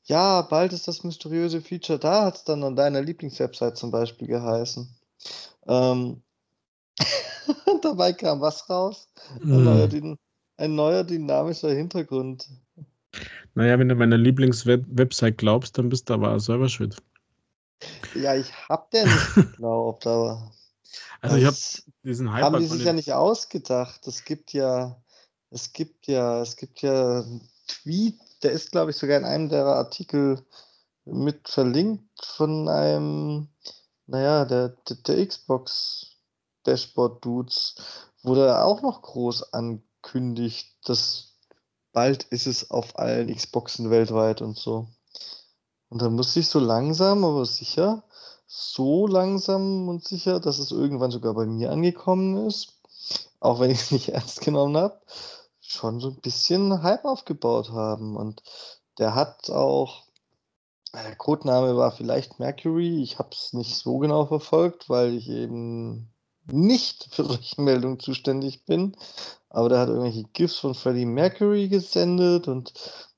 ja, 0.05 0.43
bald 0.43 0.73
ist 0.73 0.89
das 0.89 1.05
mysteriöse 1.05 1.61
Feature 1.61 1.99
da, 1.99 2.25
hat 2.25 2.37
es 2.37 2.45
dann 2.45 2.65
an 2.65 2.77
deiner 2.77 3.03
Lieblingswebsite 3.03 3.75
zum 3.75 3.91
Beispiel 3.91 4.29
geheißen. 4.29 4.89
Ähm, 5.67 6.23
dabei 7.83 8.13
kam 8.13 8.41
was 8.41 8.69
raus? 8.69 9.09
Mm. 9.43 9.65
neuer, 9.65 9.89
ein 10.61 10.75
neuer 10.75 11.05
dynamischer 11.05 11.71
Hintergrund. 11.71 12.49
Naja, 13.55 13.79
wenn 13.79 13.89
du 13.89 13.95
meiner 13.95 14.19
Lieblingswebsite 14.19 15.33
glaubst, 15.33 15.79
dann 15.79 15.89
bist 15.89 16.09
du 16.09 16.15
aber 16.15 16.39
selber 16.39 16.69
schuld. 16.69 16.97
Ja, 18.15 18.37
ich 18.37 18.53
hab 18.69 18.91
der 18.91 19.07
nicht 19.07 19.35
geglaubt, 19.35 20.07
aber. 20.07 20.53
Also 21.23 21.37
ich 21.37 21.47
habe 21.47 21.57
diesen 22.05 22.33
Hype. 22.33 22.45
Haben 22.45 22.61
die 22.61 22.67
sich 22.67 22.85
ja 22.85 22.93
nicht 22.93 23.13
ausgedacht. 23.13 24.07
Es 24.07 24.25
gibt 24.25 24.53
ja, 24.53 25.03
es 25.51 25.73
gibt 25.73 26.07
ja, 26.07 26.43
es 26.43 26.57
gibt 26.57 26.83
ja 26.83 27.23
einen 27.23 27.49
Tweet, 27.67 28.21
der 28.43 28.53
ist, 28.53 28.71
glaube 28.71 28.91
ich, 28.91 28.97
sogar 28.97 29.19
in 29.19 29.25
einem 29.25 29.49
der 29.49 29.65
Artikel 29.65 30.45
mit 31.07 31.49
verlinkt 31.49 32.25
von 32.25 32.69
einem, 32.69 33.49
naja, 34.07 34.45
der, 34.45 34.69
der, 34.89 34.97
der 34.97 35.27
Xbox 35.27 36.17
Dashboard 36.67 37.25
Dudes, 37.25 37.75
wo 38.23 38.35
der 38.35 38.65
auch 38.65 38.83
noch 38.83 39.01
groß 39.03 39.55
ankündigt, 40.03 40.77
dass 40.85 41.37
bald 41.93 42.25
ist 42.25 42.47
es 42.47 42.71
auf 42.71 42.99
allen 42.99 43.35
Xboxen 43.35 43.91
weltweit 43.91 44.43
und 44.43 44.57
so. 44.57 44.89
Und 45.89 46.03
dann 46.03 46.15
muss 46.15 46.37
ich 46.37 46.49
so 46.49 46.61
langsam, 46.61 47.25
aber 47.25 47.45
sicher, 47.47 48.05
so 48.47 49.07
langsam 49.07 49.89
und 49.89 50.07
sicher, 50.07 50.41
dass 50.41 50.59
es 50.59 50.71
irgendwann 50.71 51.11
sogar 51.11 51.35
bei 51.35 51.47
mir 51.47 51.71
angekommen 51.73 52.47
ist, 52.47 52.81
auch 53.41 53.61
wenn 53.61 53.71
ich 53.71 53.81
es 53.81 53.91
nicht 53.91 54.11
ernst 54.11 54.41
genommen 54.41 54.77
habe, 54.77 55.01
schon 55.61 56.01
so 56.01 56.09
ein 56.09 56.21
bisschen 56.21 56.83
Hype 56.83 57.05
aufgebaut 57.05 57.71
haben. 57.71 58.17
Und 58.17 58.43
der 58.99 59.15
hat 59.15 59.51
auch, 59.51 60.05
der 60.93 61.17
Codename 61.17 61.77
war 61.77 61.93
vielleicht 61.93 62.39
Mercury, 62.39 63.03
ich 63.03 63.19
habe 63.19 63.31
es 63.33 63.53
nicht 63.53 63.77
so 63.77 63.99
genau 63.99 64.27
verfolgt, 64.27 64.89
weil 64.89 65.15
ich 65.15 65.29
eben 65.29 66.13
nicht 66.47 67.09
für 67.11 67.25
solche 67.25 67.61
Meldungen 67.61 68.01
zuständig 68.01 68.65
bin. 68.65 68.97
Aber 69.51 69.69
der 69.69 69.81
hat 69.81 69.89
irgendwelche 69.89 70.25
GIFs 70.33 70.57
von 70.57 70.75
Freddie 70.75 71.07
Mercury 71.07 71.69
gesendet 71.69 72.49
und 72.49 72.73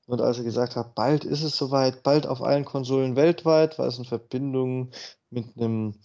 und 0.05 0.21
als 0.21 0.37
er 0.37 0.43
gesagt 0.43 0.75
hat, 0.75 0.95
bald 0.95 1.23
ist 1.23 1.43
es 1.43 1.55
soweit, 1.55 2.03
bald 2.03 2.27
auf 2.27 2.41
allen 2.41 2.65
Konsolen 2.65 3.15
weltweit, 3.15 3.79
war 3.79 3.87
es 3.87 3.97
in 3.97 4.05
Verbindung 4.05 4.91
mit 5.29 5.55
einem 5.55 5.95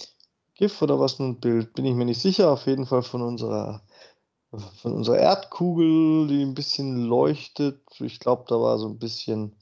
GIF 0.55 0.83
oder 0.83 1.01
was 1.01 1.19
ein 1.19 1.41
Bild, 1.41 1.75
bin 1.75 1.85
ich 1.85 1.95
mir 1.95 2.05
nicht 2.05 2.21
sicher. 2.21 2.51
Auf 2.51 2.67
jeden 2.67 2.87
Fall 2.87 3.03
von 3.03 3.23
unserer, 3.23 3.83
von 4.83 4.93
unserer 4.93 5.19
Erdkugel, 5.19 6.29
die 6.29 6.43
ein 6.43 6.55
bisschen 6.55 7.07
leuchtet. 7.07 7.81
Ich 8.01 8.21
glaube, 8.21 8.45
da 8.49 8.61
war 8.61 8.79
so 8.79 8.89
ein 8.89 8.99
bisschen, 8.99 9.57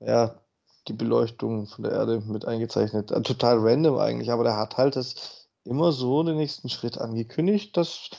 ja, 0.00 0.40
die 0.88 0.92
Beleuchtung 0.92 1.66
von 1.66 1.84
der 1.84 1.92
Erde 1.92 2.20
mit 2.20 2.44
eingezeichnet. 2.44 3.10
Äh, 3.12 3.22
total 3.22 3.58
random 3.58 3.98
eigentlich, 3.98 4.30
aber 4.30 4.44
der 4.44 4.56
hat 4.56 4.76
halt 4.76 4.96
das 4.96 5.48
immer 5.64 5.92
so 5.92 6.22
den 6.22 6.36
nächsten 6.36 6.68
Schritt 6.68 6.98
angekündigt, 6.98 7.76
dass 7.76 8.10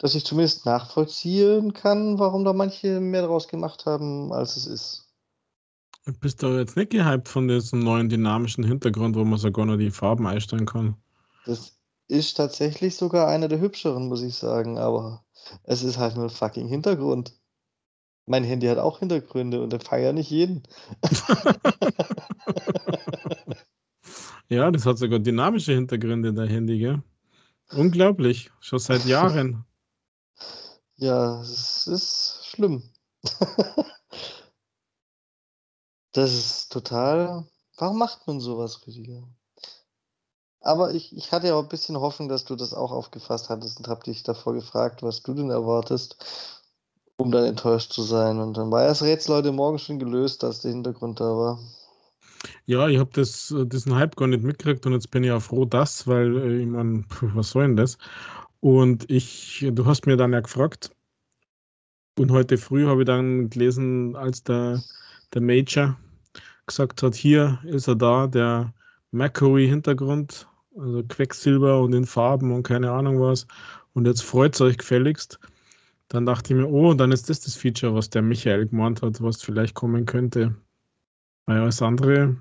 dass 0.00 0.14
ich 0.14 0.24
zumindest 0.24 0.64
nachvollziehen 0.64 1.74
kann, 1.74 2.18
warum 2.18 2.42
da 2.42 2.54
manche 2.54 3.00
mehr 3.00 3.20
daraus 3.20 3.48
gemacht 3.48 3.84
haben, 3.84 4.32
als 4.32 4.56
es 4.56 4.66
ist. 4.66 5.06
Bist 6.20 6.42
du 6.42 6.58
jetzt 6.58 6.76
nicht 6.76 6.90
gehypt 6.90 7.28
von 7.28 7.46
diesem 7.46 7.80
neuen 7.80 8.08
dynamischen 8.08 8.64
Hintergrund, 8.64 9.14
wo 9.14 9.24
man 9.24 9.38
sogar 9.38 9.66
noch 9.66 9.76
die 9.76 9.90
Farben 9.90 10.26
einstellen 10.26 10.64
kann? 10.64 10.96
Das 11.44 11.78
ist 12.08 12.38
tatsächlich 12.38 12.96
sogar 12.96 13.28
einer 13.28 13.48
der 13.48 13.60
hübscheren, 13.60 14.08
muss 14.08 14.22
ich 14.22 14.34
sagen, 14.34 14.78
aber 14.78 15.22
es 15.64 15.82
ist 15.82 15.98
halt 15.98 16.16
nur 16.16 16.24
ein 16.24 16.30
fucking 16.30 16.66
Hintergrund. 16.66 17.34
Mein 18.24 18.44
Handy 18.44 18.68
hat 18.68 18.78
auch 18.78 19.00
Hintergründe 19.00 19.62
und 19.62 19.70
der 19.70 19.80
feiert 19.80 20.14
nicht 20.14 20.30
jeden. 20.30 20.62
ja, 24.48 24.70
das 24.70 24.86
hat 24.86 24.96
sogar 24.96 25.18
dynamische 25.18 25.74
Hintergründe, 25.74 26.32
der 26.32 26.46
Handy, 26.46 26.78
gell? 26.78 27.02
Unglaublich, 27.72 28.50
schon 28.60 28.78
seit 28.78 29.04
Jahren. 29.04 29.66
Ja, 31.00 31.40
es 31.40 31.86
ist 31.86 32.40
schlimm. 32.44 32.82
Das 36.12 36.32
ist 36.34 36.72
total. 36.72 37.46
Warum 37.76 37.98
macht 37.98 38.26
man 38.26 38.40
sowas, 38.40 38.84
Rüdiger? 38.84 39.28
Aber 40.60 40.92
ich, 40.92 41.16
ich 41.16 41.30
hatte 41.30 41.46
ja 41.46 41.54
auch 41.54 41.62
ein 41.62 41.68
bisschen 41.68 42.00
Hoffnung, 42.00 42.28
dass 42.28 42.44
du 42.44 42.56
das 42.56 42.74
auch 42.74 42.90
aufgefasst 42.90 43.48
hattest 43.48 43.78
und 43.78 43.86
habe 43.86 44.02
dich 44.02 44.24
davor 44.24 44.54
gefragt, 44.54 45.04
was 45.04 45.22
du 45.22 45.34
denn 45.34 45.50
erwartest, 45.50 46.16
um 47.16 47.30
dann 47.30 47.44
enttäuscht 47.44 47.92
zu 47.92 48.02
sein. 48.02 48.40
Und 48.40 48.56
dann 48.56 48.72
war 48.72 48.88
das 48.88 49.02
Rätsel 49.02 49.36
heute 49.36 49.52
Morgen 49.52 49.78
schon 49.78 50.00
gelöst, 50.00 50.42
dass 50.42 50.62
der 50.62 50.72
Hintergrund 50.72 51.20
da 51.20 51.36
war. 51.36 51.60
Ja, 52.66 52.88
ich 52.88 52.98
habe 52.98 53.10
diesen 53.12 53.94
Hype 53.94 54.16
gar 54.16 54.26
nicht 54.26 54.42
mitgekriegt 54.42 54.84
und 54.86 54.92
jetzt 54.94 55.10
bin 55.10 55.24
ich 55.24 55.30
auch 55.30 55.42
froh, 55.42 55.64
dass, 55.64 56.06
weil 56.06 56.36
äh, 56.38 56.62
ich 56.62 56.66
meine, 56.66 57.04
was 57.20 57.50
soll 57.50 57.68
denn 57.68 57.76
das? 57.76 57.98
Und 58.60 59.10
ich, 59.10 59.66
du 59.72 59.86
hast 59.86 60.06
mir 60.06 60.16
dann 60.16 60.32
ja 60.32 60.40
gefragt, 60.40 60.90
und 62.18 62.30
heute 62.30 62.58
früh 62.58 62.86
habe 62.86 63.02
ich 63.02 63.06
dann 63.06 63.48
gelesen, 63.48 64.14
als 64.14 64.42
der, 64.42 64.82
der 65.32 65.40
Major 65.40 65.98
gesagt 66.66 67.02
hat, 67.02 67.14
hier 67.14 67.58
ist 67.64 67.88
er 67.88 67.96
da, 67.96 68.26
der 68.26 68.74
Mercury-Hintergrund, 69.12 70.46
also 70.76 71.02
Quecksilber 71.02 71.80
und 71.80 71.94
in 71.94 72.04
Farben 72.04 72.52
und 72.52 72.62
keine 72.62 72.90
Ahnung 72.90 73.20
was. 73.20 73.46
Und 73.94 74.06
jetzt 74.06 74.22
freut 74.22 74.54
es 74.54 74.60
euch 74.60 74.76
gefälligst. 74.76 75.40
Dann 76.08 76.26
dachte 76.26 76.52
ich 76.52 76.60
mir, 76.60 76.68
oh, 76.68 76.92
dann 76.92 77.12
ist 77.12 77.30
das 77.30 77.40
das 77.40 77.56
Feature, 77.56 77.94
was 77.94 78.10
der 78.10 78.22
Michael 78.22 78.66
gemeint 78.66 79.00
hat, 79.02 79.22
was 79.22 79.42
vielleicht 79.42 79.74
kommen 79.74 80.04
könnte. 80.04 80.54
Weil 81.46 81.60
alles 81.60 81.80
andere 81.82 82.36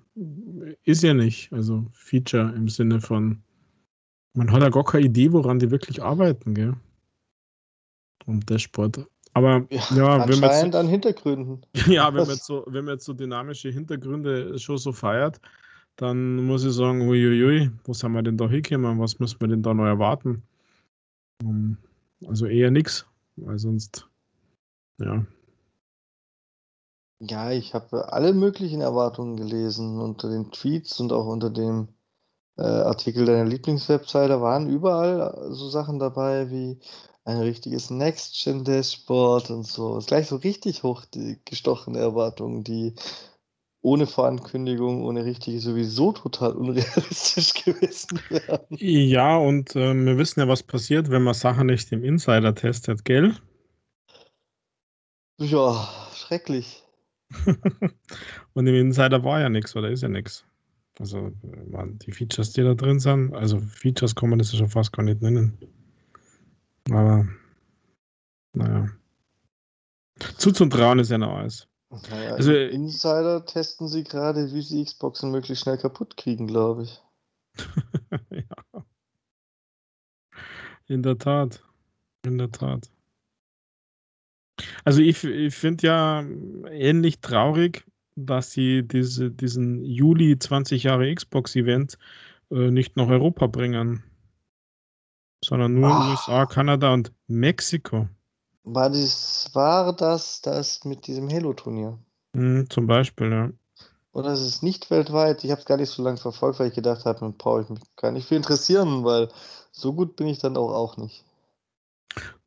ist 0.83 1.03
ja 1.03 1.13
nicht. 1.13 1.53
Also 1.53 1.85
Feature 1.93 2.53
im 2.55 2.67
Sinne 2.67 2.99
von, 2.99 3.41
man 4.33 4.51
hat 4.51 4.61
ja 4.61 4.69
gar 4.69 4.83
keine 4.83 5.05
Idee, 5.05 5.31
woran 5.31 5.59
die 5.59 5.71
wirklich 5.71 6.01
arbeiten, 6.01 6.53
gell? 6.53 6.75
Und 8.25 8.49
Dashboard. 8.49 9.07
Aber 9.33 9.65
ja, 9.69 9.81
ja 9.95 10.27
wenn 10.27 10.39
man 10.39 10.65
jetzt, 10.65 10.75
an 10.75 10.87
Hintergründen. 10.87 11.65
Ja, 11.87 12.13
wenn 12.13 12.27
man, 12.27 12.37
so, 12.37 12.63
wenn 12.67 12.85
man 12.85 12.95
jetzt 12.95 13.05
so 13.05 13.13
dynamische 13.13 13.69
Hintergründe 13.69 14.57
schon 14.59 14.77
so 14.77 14.91
feiert, 14.91 15.39
dann 15.95 16.45
muss 16.45 16.63
ich 16.63 16.73
sagen, 16.73 17.07
uiuiui, 17.07 17.71
wo 17.83 17.93
sind 17.93 18.13
wir 18.13 18.21
denn 18.21 18.37
da 18.37 18.47
hingekommen? 18.47 18.99
Was 18.99 19.19
müssen 19.19 19.39
wir 19.41 19.47
denn 19.47 19.61
da 19.61 19.73
noch 19.73 19.85
erwarten? 19.85 20.43
Ähm, 21.43 21.77
also 22.25 22.45
eher 22.45 22.71
nichts, 22.71 23.05
weil 23.35 23.59
sonst, 23.59 24.07
ja. 24.99 25.25
Ja, 27.21 27.51
ich 27.51 27.73
habe 27.73 28.13
alle 28.13 28.33
möglichen 28.33 28.79
Erwartungen 28.79 29.35
gelesen 29.35 29.99
unter 29.99 30.29
den 30.29 30.51
Tweets 30.51 30.99
und 31.01 31.11
auch 31.11 31.25
unter 31.25 31.49
dem 31.49 31.89
äh, 32.59 32.63
Artikel 32.63 33.25
deiner 33.25 33.45
Lieblingswebseite. 33.45 34.33
Da 34.33 34.41
waren 34.41 34.69
überall 34.69 35.47
so 35.51 35.69
Sachen 35.69 35.97
dabei 35.99 36.51
wie 36.51 36.77
ein 37.23 37.37
richtiges 37.37 37.89
Next-Gen-Dashboard 37.89 39.49
und 39.51 39.65
so. 39.65 39.97
Ist 39.97 40.07
gleich 40.07 40.27
so 40.27 40.35
richtig 40.37 40.83
hochgestochene 40.83 41.99
Erwartungen, 41.99 42.63
die 42.63 42.95
ohne 43.81 44.07
Vorankündigung, 44.07 45.03
ohne 45.03 45.23
richtige 45.23 45.59
sowieso 45.59 46.11
total 46.11 46.51
unrealistisch 46.51 47.53
gewesen 47.65 48.19
wären. 48.29 48.59
Ja, 48.71 49.37
und 49.37 49.75
äh, 49.75 49.93
wir 49.93 50.17
wissen 50.17 50.41
ja, 50.41 50.47
was 50.47 50.63
passiert, 50.63 51.09
wenn 51.09 51.23
man 51.23 51.33
Sachen 51.33 51.67
nicht 51.67 51.91
im 51.93 52.03
Insider 52.03 52.53
testet, 52.55 53.05
gell? 53.05 53.35
Ja, 55.39 55.87
schrecklich. 56.13 56.83
und 58.53 58.67
im 58.67 58.75
Insider 58.75 59.23
war 59.23 59.39
ja 59.39 59.49
nichts 59.49 59.75
oder 59.75 59.89
ist 59.89 60.01
ja 60.01 60.09
nichts. 60.09 60.45
Also 60.99 61.31
die 61.41 62.11
Features, 62.11 62.51
die 62.51 62.61
da 62.61 62.73
drin 62.73 62.99
sind, 62.99 63.33
also 63.33 63.59
Features 63.59 64.15
kann 64.15 64.29
man 64.29 64.39
das 64.39 64.51
ja 64.51 64.59
schon 64.59 64.69
fast 64.69 64.91
gar 64.91 65.03
nicht 65.03 65.21
nennen. 65.21 65.57
Aber 66.91 67.25
naja. 68.53 68.89
Zuzutrauen 70.37 70.99
ist 70.99 71.09
ja 71.09 71.17
noch 71.17 71.37
alles. 71.37 71.67
Naja, 72.11 72.35
Also- 72.35 72.53
Insider 72.53 73.45
testen 73.45 73.87
sie 73.87 74.03
gerade, 74.03 74.53
wie 74.53 74.61
sie 74.61 74.83
Xboxen 74.83 75.31
möglichst 75.31 75.63
schnell 75.63 75.77
kaputt 75.77 76.17
kriegen, 76.17 76.47
glaube 76.47 76.83
ich. 76.83 77.01
ja. 78.29 78.85
In 80.87 81.01
der 81.01 81.17
Tat. 81.17 81.63
In 82.25 82.37
der 82.37 82.51
Tat. 82.51 82.91
Also 84.83 85.01
ich, 85.01 85.23
ich 85.23 85.55
finde 85.55 85.87
ja 85.87 86.21
ähnlich 86.69 87.21
traurig, 87.21 87.85
dass 88.25 88.51
sie 88.51 88.83
diese, 88.83 89.31
diesen 89.31 89.83
Juli 89.83 90.37
20 90.37 90.83
Jahre 90.83 91.13
Xbox-Event 91.13 91.97
äh, 92.51 92.71
nicht 92.71 92.95
nach 92.97 93.07
Europa 93.07 93.47
bringen, 93.47 94.03
sondern 95.43 95.73
nur 95.73 95.89
Ah. 95.89 96.11
USA, 96.11 96.45
Kanada 96.45 96.93
und 96.93 97.11
Mexiko. 97.27 98.07
War 98.63 98.89
das, 98.89 99.49
war 99.53 99.95
das 99.95 100.41
das 100.41 100.85
mit 100.85 101.07
diesem 101.07 101.29
Halo-Turnier? 101.29 101.97
Hm, 102.35 102.69
zum 102.69 102.87
Beispiel, 102.87 103.31
ja. 103.31 103.49
Oder 104.11 104.33
ist 104.33 104.41
es 104.41 104.61
nicht 104.61 104.91
weltweit? 104.91 105.43
Ich 105.43 105.51
habe 105.51 105.61
es 105.61 105.65
gar 105.65 105.77
nicht 105.77 105.89
so 105.89 106.03
lange 106.03 106.17
verfolgt, 106.17 106.59
weil 106.59 106.69
ich 106.69 106.75
gedacht 106.75 107.05
habe, 107.05 107.21
man 107.21 107.37
brauche 107.37 107.61
ich 107.61 107.69
mich 107.69 107.79
gar 107.95 108.11
nicht 108.11 108.27
für 108.27 108.35
interessieren, 108.35 109.03
weil 109.03 109.29
so 109.71 109.93
gut 109.93 110.15
bin 110.15 110.27
ich 110.27 110.39
dann 110.39 110.57
auch, 110.57 110.73
auch 110.73 110.97
nicht. 110.97 111.23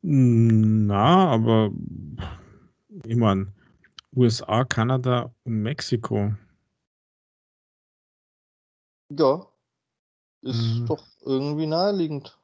Na, 0.01 1.27
aber 1.29 1.71
ich 3.05 3.15
meine, 3.15 3.47
USA, 4.15 4.63
Kanada 4.63 5.33
und 5.43 5.61
Mexiko. 5.61 6.33
Ja, 9.09 9.47
ist 10.41 10.81
Mhm. 10.81 10.85
doch 10.87 11.03
irgendwie 11.21 11.67
naheliegend. 11.67 12.37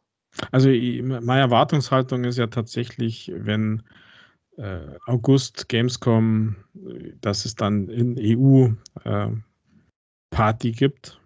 Also 0.52 0.70
meine 0.70 1.42
Erwartungshaltung 1.42 2.24
ist 2.24 2.38
ja 2.38 2.48
tatsächlich, 2.48 3.32
wenn 3.36 3.84
äh, 4.58 4.98
August 5.06 5.70
Gamescom, 5.70 6.56
dass 7.22 7.46
es 7.46 7.56
dann 7.56 7.88
in 7.88 8.16
EU 8.18 8.70
äh, 9.04 9.32
Party 10.30 10.72
gibt. 10.72 11.20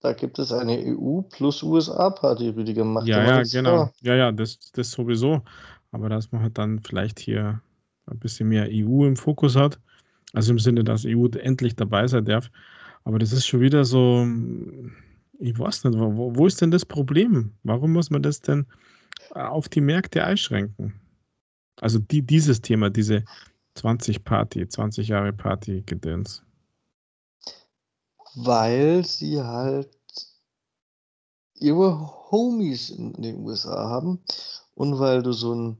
Da 0.00 0.12
gibt 0.12 0.38
es 0.38 0.52
eine 0.52 0.84
EU 0.84 1.22
plus 1.22 1.62
USA-Party, 1.62 2.50
Rüdiger. 2.50 2.84
Mach 2.84 3.04
dir 3.04 3.12
Ja, 3.14 3.38
ja, 3.38 3.42
genau. 3.42 3.76
vor. 3.86 3.92
Ja, 4.02 4.14
ja, 4.14 4.32
das, 4.32 4.58
das 4.72 4.90
sowieso. 4.90 5.42
Aber 5.92 6.08
dass 6.08 6.32
man 6.32 6.42
halt 6.42 6.58
dann 6.58 6.80
vielleicht 6.80 7.18
hier 7.18 7.60
ein 8.06 8.18
bisschen 8.18 8.48
mehr 8.48 8.68
EU 8.70 9.04
im 9.04 9.16
Fokus 9.16 9.56
hat. 9.56 9.80
Also 10.32 10.52
im 10.52 10.58
Sinne, 10.58 10.84
dass 10.84 11.04
EU 11.06 11.26
endlich 11.26 11.76
dabei 11.76 12.06
sein 12.06 12.24
darf. 12.24 12.50
Aber 13.04 13.18
das 13.18 13.32
ist 13.32 13.46
schon 13.46 13.60
wieder 13.60 13.84
so, 13.84 14.26
ich 15.38 15.58
weiß 15.58 15.84
nicht, 15.84 15.98
wo, 15.98 16.34
wo 16.34 16.46
ist 16.46 16.60
denn 16.60 16.70
das 16.70 16.84
Problem? 16.84 17.52
Warum 17.62 17.92
muss 17.92 18.10
man 18.10 18.22
das 18.22 18.40
denn 18.40 18.66
auf 19.30 19.68
die 19.68 19.80
Märkte 19.80 20.24
einschränken? 20.24 20.94
Also 21.80 21.98
die, 21.98 22.22
dieses 22.22 22.60
Thema, 22.60 22.90
diese 22.90 23.24
20 23.74 24.24
Party, 24.24 24.66
20 24.66 25.08
Jahre 25.08 25.32
Party 25.32 25.82
Gedöns. 25.84 26.42
Weil 28.34 29.04
sie 29.04 29.40
halt 29.40 29.90
ihre 31.54 32.30
Homies 32.30 32.90
in 32.90 33.12
den 33.14 33.38
USA 33.38 33.88
haben 33.88 34.20
und 34.74 34.98
weil 34.98 35.22
du 35.22 35.32
so 35.32 35.54
ein 35.54 35.78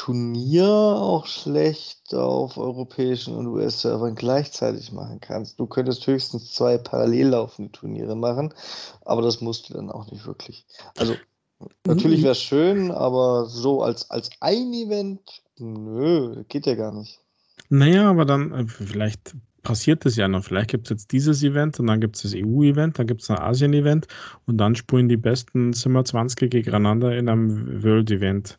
Turnier 0.00 0.66
auch 0.66 1.26
schlecht 1.26 2.14
auf 2.14 2.56
europäischen 2.56 3.36
und 3.36 3.46
US-Servern 3.48 4.14
gleichzeitig 4.14 4.92
machen 4.92 5.20
kannst. 5.20 5.60
Du 5.60 5.66
könntest 5.66 6.06
höchstens 6.06 6.54
zwei 6.54 6.78
parallel 6.78 7.28
laufende 7.28 7.70
Turniere 7.70 8.16
machen, 8.16 8.54
aber 9.04 9.20
das 9.20 9.42
musst 9.42 9.68
du 9.68 9.74
dann 9.74 9.90
auch 9.90 10.10
nicht 10.10 10.24
wirklich. 10.24 10.64
Also 10.96 11.16
natürlich 11.86 12.22
wäre 12.22 12.32
es 12.32 12.40
schön, 12.40 12.90
aber 12.90 13.44
so 13.44 13.82
als, 13.82 14.10
als 14.10 14.30
ein 14.40 14.72
Event, 14.72 15.42
nö, 15.58 16.44
geht 16.48 16.64
ja 16.64 16.76
gar 16.76 16.94
nicht. 16.94 17.20
Naja, 17.68 18.08
aber 18.08 18.24
dann, 18.24 18.52
äh, 18.52 18.66
vielleicht 18.68 19.36
passiert 19.62 20.06
das 20.06 20.16
ja 20.16 20.28
noch. 20.28 20.44
Vielleicht 20.44 20.70
gibt 20.70 20.86
es 20.86 20.90
jetzt 20.90 21.12
dieses 21.12 21.42
Event 21.42 21.78
und 21.78 21.88
dann 21.88 22.00
gibt 22.00 22.16
es 22.16 22.22
das 22.22 22.32
EU-Event, 22.34 22.98
dann 22.98 23.06
gibt 23.06 23.20
es 23.20 23.30
ein 23.30 23.38
Asien-Event 23.38 24.06
und 24.46 24.56
dann 24.56 24.74
spielen 24.74 25.10
die 25.10 25.18
besten 25.18 25.74
Zimmer 25.74 26.06
20 26.06 26.50
gegeneinander 26.50 27.14
in 27.14 27.28
einem 27.28 27.82
World-Event. 27.82 28.58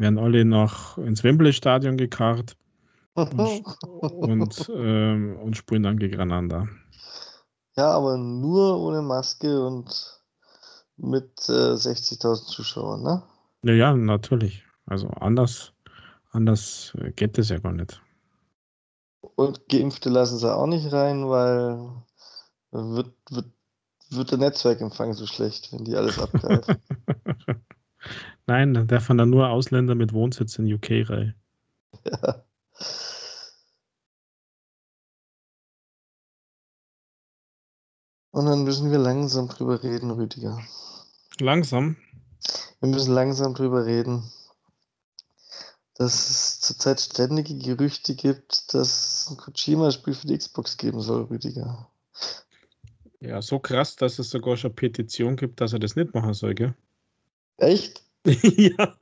Werden 0.00 0.18
alle 0.18 0.46
noch 0.46 0.96
ins 0.96 1.22
Wembley-Stadion 1.22 1.98
gekarrt 1.98 2.56
und, 3.12 3.38
und, 3.92 4.72
ähm, 4.74 5.36
und 5.36 5.58
spielen 5.58 5.82
dann 5.82 5.98
gegeneinander. 5.98 6.66
Ja, 7.76 7.90
aber 7.90 8.16
nur 8.16 8.80
ohne 8.80 9.02
Maske 9.02 9.62
und 9.62 10.22
mit 10.96 11.30
äh, 11.50 11.74
60.000 11.74 12.46
Zuschauern, 12.46 13.02
ne? 13.02 13.22
Ja, 13.62 13.74
ja, 13.74 13.94
natürlich. 13.94 14.64
Also 14.86 15.08
anders, 15.08 15.74
anders 16.30 16.96
geht 17.16 17.36
das 17.36 17.50
ja 17.50 17.58
gar 17.58 17.72
nicht. 17.72 18.00
Und 19.20 19.68
Geimpfte 19.68 20.08
lassen 20.08 20.38
sie 20.38 20.50
auch 20.50 20.66
nicht 20.66 20.90
rein, 20.94 21.28
weil 21.28 21.90
wird, 22.70 23.12
wird, 23.28 23.52
wird 24.08 24.30
der 24.30 24.38
Netzwerkempfang 24.38 25.12
so 25.12 25.26
schlecht, 25.26 25.70
wenn 25.74 25.84
die 25.84 25.94
alles 25.94 26.18
abgreifen. 26.18 26.76
Nein, 28.46 28.74
dann 28.74 28.86
darf 28.86 29.08
man 29.08 29.18
dann 29.18 29.30
nur 29.30 29.48
Ausländer 29.48 29.94
mit 29.94 30.12
Wohnsitz 30.12 30.58
in 30.58 30.72
UK 30.72 31.08
rein. 31.08 31.34
ja. 32.04 32.44
Und 38.32 38.46
dann 38.46 38.64
müssen 38.64 38.90
wir 38.90 38.98
langsam 38.98 39.48
drüber 39.48 39.82
reden, 39.82 40.10
Rüdiger. 40.10 40.62
Langsam. 41.40 41.96
Wir 42.80 42.88
müssen 42.88 43.12
langsam 43.12 43.54
drüber 43.54 43.84
reden, 43.84 44.22
dass 45.94 46.30
es 46.30 46.60
zurzeit 46.60 47.00
ständige 47.00 47.58
Gerüchte 47.58 48.14
gibt, 48.14 48.72
dass 48.72 49.26
es 49.26 49.30
ein 49.30 49.36
Kojima-Spiel 49.36 50.14
für 50.14 50.26
die 50.26 50.38
Xbox 50.38 50.76
geben 50.76 51.00
soll, 51.00 51.24
Rüdiger. 51.24 51.88
Ja, 53.20 53.42
so 53.42 53.58
krass, 53.58 53.96
dass 53.96 54.18
es 54.18 54.30
sogar 54.30 54.56
schon 54.56 54.74
Petition 54.74 55.36
gibt, 55.36 55.60
dass 55.60 55.74
er 55.74 55.78
das 55.78 55.96
nicht 55.96 56.14
machen 56.14 56.32
soll, 56.32 56.54
gell? 56.54 56.74
Echt? 57.58 58.02
ja. 58.56 58.96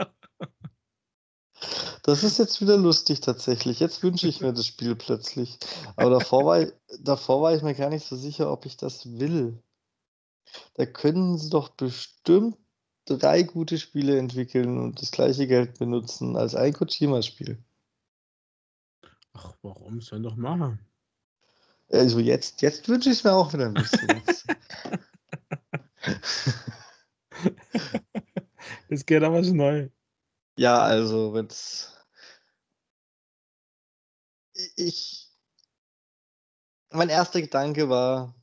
Das 2.03 2.23
ist 2.23 2.39
jetzt 2.39 2.61
wieder 2.61 2.77
lustig 2.77 3.21
tatsächlich. 3.21 3.81
Jetzt 3.81 4.03
wünsche 4.03 4.29
ich 4.29 4.41
mir 4.41 4.53
das 4.53 4.67
Spiel 4.67 4.95
plötzlich. 4.97 5.59
Aber 5.97 6.11
davor 6.11 6.45
war, 6.47 6.63
ich, 6.63 6.73
davor 7.01 7.43
war 7.43 7.55
ich 7.55 7.63
mir 7.63 7.75
gar 7.75 7.91
nicht 7.91 8.07
so 8.07 8.17
sicher, 8.17 8.51
ob 8.51 8.65
ich 8.65 8.77
das 8.77 9.19
will. 9.19 9.63
Da 10.75 10.87
können 10.87 11.37
sie 11.37 11.51
doch 11.51 11.69
bestimmt 11.71 12.57
drei 13.05 13.43
gute 13.43 13.79
Spiele 13.79 14.19
entwickeln 14.19 14.79
und 14.79 15.01
das 15.03 15.11
gleiche 15.11 15.47
Geld 15.47 15.79
benutzen 15.79 16.37
als 16.37 16.55
ein 16.55 16.73
Kojima-Spiel. 16.73 17.59
Ach, 19.33 19.55
warum? 19.63 20.01
Sollen 20.01 20.23
doch 20.23 20.37
machen. 20.37 20.79
Also 21.91 22.19
jetzt, 22.21 22.63
jetzt 22.63 22.89
wünsche 22.89 23.11
ich 23.11 23.19
es 23.19 23.25
mir 23.25 23.33
auch 23.33 23.53
wieder 23.53 23.67
ein 23.67 23.75
bisschen. 23.75 24.23
Es 28.89 29.07
geht 29.07 29.23
aber 29.23 29.45
schnell. 29.45 29.93
ja, 30.57 30.81
also 30.81 31.35
wenn's. 31.35 31.95
Ich. 34.77 35.31
Mein 36.91 37.11
erster 37.11 37.41
Gedanke 37.41 37.89
war, 37.91 38.35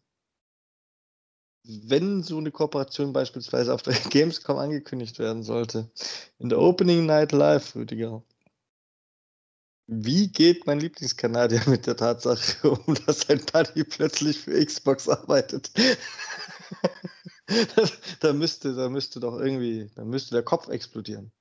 wenn 1.63 2.23
so 2.23 2.37
eine 2.37 2.51
Kooperation 2.51 3.11
beispielsweise 3.11 3.73
auf 3.73 3.81
der 3.81 3.93
Gamescom 4.09 4.57
angekündigt 4.57 5.19
werden 5.19 5.43
sollte, 5.43 5.91
in 6.39 6.49
der 6.49 6.59
Opening 6.59 7.05
Night 7.05 7.31
Live, 7.31 7.75
Rüdiger, 7.75 8.23
wie 9.87 10.27
geht 10.27 10.65
mein 10.65 10.79
Lieblingskanadier 10.79 11.61
mit 11.67 11.85
der 11.87 11.95
Tatsache 11.97 12.71
um, 12.87 12.95
dass 13.05 13.21
sein 13.21 13.41
Buddy 13.51 13.83
plötzlich 13.83 14.39
für 14.39 14.63
Xbox 14.63 15.07
arbeitet? 15.09 15.71
da, 18.19 18.33
müsste, 18.33 18.73
da 18.73 18.89
müsste 18.89 19.19
doch 19.19 19.39
irgendwie, 19.39 19.89
da 19.95 20.03
müsste 20.03 20.35
der 20.35 20.43
Kopf 20.43 20.67
explodieren. 20.67 21.31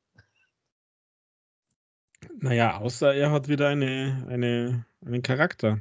Naja, 2.39 2.79
außer 2.79 3.15
er 3.15 3.31
hat 3.31 3.49
wieder 3.49 3.69
eine, 3.69 4.27
eine, 4.29 4.87
einen 5.05 5.23
Charakter. 5.23 5.81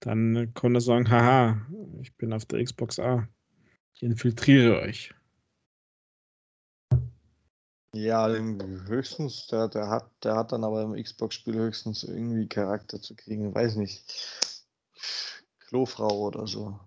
Dann 0.00 0.52
kann 0.54 0.74
er 0.74 0.80
sagen, 0.80 1.10
haha, 1.10 1.66
ich 2.00 2.16
bin 2.16 2.32
auf 2.32 2.44
der 2.44 2.62
Xbox 2.62 2.98
A. 2.98 3.28
Ich 3.94 4.02
infiltriere 4.02 4.80
euch. 4.80 5.14
Ja, 7.94 8.26
höchstens, 8.28 9.48
der, 9.48 9.68
der, 9.68 9.88
hat, 9.88 10.10
der 10.24 10.34
hat 10.34 10.52
dann 10.52 10.64
aber 10.64 10.82
im 10.82 10.94
Xbox-Spiel 10.94 11.54
höchstens 11.54 12.04
irgendwie 12.04 12.48
Charakter 12.48 13.00
zu 13.00 13.14
kriegen, 13.14 13.54
weiß 13.54 13.76
nicht. 13.76 14.02
Klofrau 15.60 16.26
oder 16.26 16.46
so. 16.46 16.80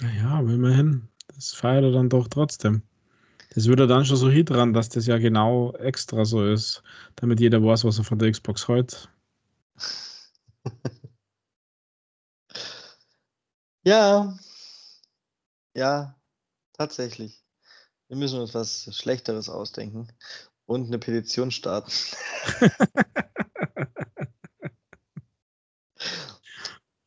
Naja, 0.00 0.28
aber 0.38 0.50
immerhin. 0.50 1.08
Das 1.40 1.54
feiert 1.54 1.84
er 1.84 1.92
dann 1.92 2.10
doch 2.10 2.28
trotzdem. 2.28 2.82
Das 3.54 3.64
würde 3.66 3.86
dann 3.86 4.04
schon 4.04 4.18
so 4.18 4.28
hit 4.28 4.50
dran, 4.50 4.74
dass 4.74 4.90
das 4.90 5.06
ja 5.06 5.16
genau 5.16 5.72
extra 5.76 6.26
so 6.26 6.44
ist, 6.44 6.82
damit 7.16 7.40
jeder 7.40 7.64
weiß, 7.64 7.84
was 7.84 7.96
er 7.96 8.04
von 8.04 8.18
der 8.18 8.30
Xbox 8.30 8.68
hat. 8.68 9.08
ja, 13.84 14.36
ja, 15.74 16.14
tatsächlich. 16.74 17.42
Wir 18.08 18.18
müssen 18.18 18.38
uns 18.38 18.52
was 18.52 18.94
Schlechteres 18.94 19.48
ausdenken 19.48 20.08
und 20.66 20.88
eine 20.88 20.98
Petition 20.98 21.50
starten. 21.50 21.90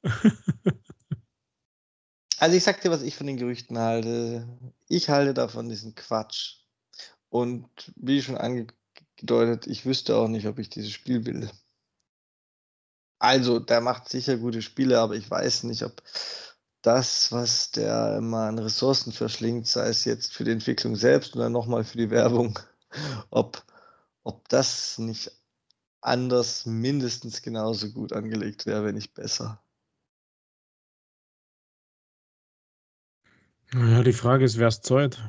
also 2.44 2.58
ich 2.58 2.64
sag 2.66 2.82
dir, 2.82 2.91
was 2.91 3.04
ich 3.04 3.16
von 3.16 3.26
den 3.26 3.38
Gerüchten 3.38 3.78
halte. 3.78 4.46
Ich 4.89 5.08
halte 5.08 5.34
davon 5.34 5.70
diesen 5.70 5.96
Quatsch. 5.96 6.58
Und 7.30 7.70
wie 7.96 8.22
schon 8.22 8.38
angedeutet, 8.38 9.66
ich 9.66 9.86
wüsste 9.86 10.18
auch 10.18 10.28
nicht, 10.28 10.46
ob 10.46 10.60
ich 10.60 10.70
dieses 10.70 10.91
Spiel 10.91 11.26
will. 11.26 11.50
Also, 13.18 13.60
der 13.60 13.80
macht 13.80 14.10
sicher 14.10 14.36
gute 14.36 14.62
Spiele, 14.62 15.00
aber 15.00 15.16
ich 15.16 15.32
weiß 15.32 15.64
nicht, 15.64 15.84
ob 15.84 16.04
das, 16.82 17.32
was 17.32 17.72
der 17.72 18.18
immer 18.18 18.48
an 18.48 18.60
Ressourcen 18.60 19.14
verschlingt, 19.14 19.68
sei 19.68 19.88
es 19.88 20.04
jetzt 20.04 20.34
für 20.34 20.44
die 20.44 20.52
Entwicklung 20.52 20.98
selbst 20.98 21.38
oder 21.38 21.50
nochmal 21.50 21.86
für 21.86 21.98
die 21.98 22.10
Werbung, 22.10 22.60
ob, 23.30 23.64
ob 24.24 24.50
das 24.50 24.98
nicht 24.98 25.32
anders 26.02 26.66
mindestens 26.66 27.41
genauso 27.41 27.89
gut 27.91 28.12
angelegt 28.12 28.66
wäre, 28.66 28.84
wenn 28.84 28.96
nicht 28.96 29.14
besser. 29.14 29.62
Naja, 33.74 34.03
die 34.03 34.13
Frage 34.13 34.45
ist, 34.45 34.57
wer 34.57 34.67
es 34.67 34.82
zahlt. 34.82 35.21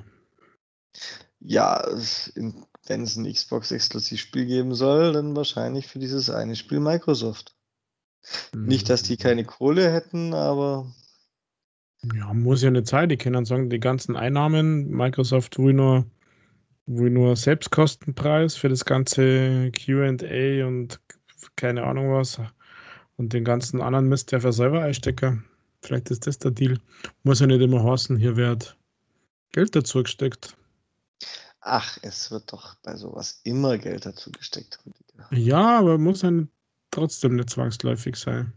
Ja, 1.41 1.85
wenn 2.87 3.03
es 3.03 3.17
ein 3.17 3.31
Xbox-Exklusiv-Spiel 3.31 4.47
geben 4.47 4.75
soll, 4.75 5.13
dann 5.13 5.37
wahrscheinlich 5.37 5.87
für 5.87 5.99
dieses 5.99 6.31
eine 6.31 6.57
Spiel 6.57 6.81
Microsoft. 6.81 7.55
Mhm. 8.55 8.67
Nicht, 8.67 8.91
dass 8.91 9.03
die 9.03 9.17
keine 9.17 9.45
Kohle 9.45 9.91
hätten, 9.91 10.35
aber. 10.35 10.93
Ja, 12.15 12.33
muss 12.35 12.63
ja 12.63 12.71
nicht 12.71 12.87
sein. 12.87 13.09
Die 13.09 13.17
können 13.17 13.35
dann 13.35 13.45
sagen, 13.47 13.71
die 13.71 13.81
ganzen 13.81 14.17
Einnahmen, 14.17 14.91
Microsoft 14.91 15.59
will 15.59 15.73
nur, 15.73 16.07
will 16.87 17.11
nur 17.11 17.37
Selbstkostenpreis 17.37 18.57
für 18.57 18.69
das 18.69 18.85
ganze 18.85 19.71
QA 19.73 20.67
und 20.67 21.01
keine 21.57 21.85
Ahnung 21.85 22.13
was 22.13 22.41
und 23.17 23.33
den 23.33 23.45
ganzen 23.45 23.81
anderen 23.81 24.09
Mist 24.09 24.33
der 24.33 24.41
für 24.41 24.53
selber 24.53 24.83
einstecken. 24.83 25.45
Vielleicht 25.85 26.11
ist 26.11 26.27
das 26.27 26.39
der 26.39 26.51
Deal. 26.51 26.79
Muss 27.25 27.41
ja 27.41 27.47
nicht 27.47 27.61
immer 27.61 27.85
heißen, 27.85 28.17
hier 28.17 28.37
wird 28.37 28.75
Geld 29.53 29.77
dazu 29.77 30.03
gesteckt. 30.03 30.57
Ach, 31.61 31.99
es 32.01 32.31
wird 32.31 32.53
doch 32.53 32.75
bei 32.83 32.97
sowas 32.97 33.41
immer 33.45 33.77
Geld 33.77 34.07
dazu 34.07 34.33
gesteckt, 34.33 34.79
Rüdiger. 34.87 35.29
Ja, 35.31 35.79
aber 35.79 35.99
muss 35.99 36.23
ja 36.23 36.31
trotzdem 36.91 37.37
nicht 37.37 37.51
zwangsläufig 37.51 38.17
sein. 38.17 38.53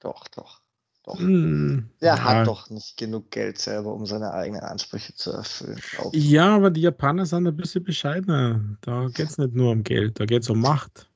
Doch, 0.00 0.28
doch. 0.28 0.62
Doch. 1.04 1.18
Mm, 1.20 1.90
Der 2.00 2.16
ja. 2.16 2.24
hat 2.24 2.46
doch 2.46 2.70
nicht 2.70 2.96
genug 2.96 3.30
Geld 3.30 3.58
selber, 3.58 3.92
um 3.92 4.06
seine 4.06 4.32
eigenen 4.32 4.62
Ansprüche 4.62 5.14
zu 5.14 5.32
erfüllen. 5.32 5.80
Ja, 6.12 6.56
aber 6.56 6.70
die 6.70 6.80
Japaner 6.80 7.26
sind 7.26 7.46
ein 7.46 7.56
bisschen 7.56 7.84
bescheidener. 7.84 8.60
Da 8.80 9.08
geht 9.08 9.28
es 9.28 9.38
nicht 9.38 9.54
nur 9.54 9.72
um 9.72 9.84
Geld, 9.84 10.18
da 10.18 10.24
geht 10.24 10.42
es 10.42 10.50
um 10.50 10.60
Macht. 10.60 11.08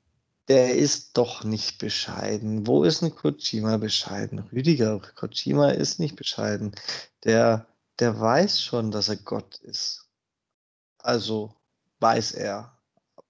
Der 0.51 0.75
ist 0.75 1.17
doch 1.17 1.45
nicht 1.45 1.79
bescheiden. 1.79 2.67
Wo 2.67 2.83
ist 2.83 3.03
ein 3.03 3.15
Kojima 3.15 3.77
bescheiden? 3.77 4.41
Rüdiger, 4.53 4.99
Kojima 5.15 5.71
ist 5.71 6.01
nicht 6.01 6.17
bescheiden. 6.17 6.73
Der, 7.23 7.69
der 8.01 8.19
weiß 8.19 8.61
schon, 8.61 8.91
dass 8.91 9.09
er 9.09 9.15
Gott 9.15 9.59
ist. 9.59 10.09
Also 10.99 11.55
weiß 12.01 12.33
er. 12.33 12.77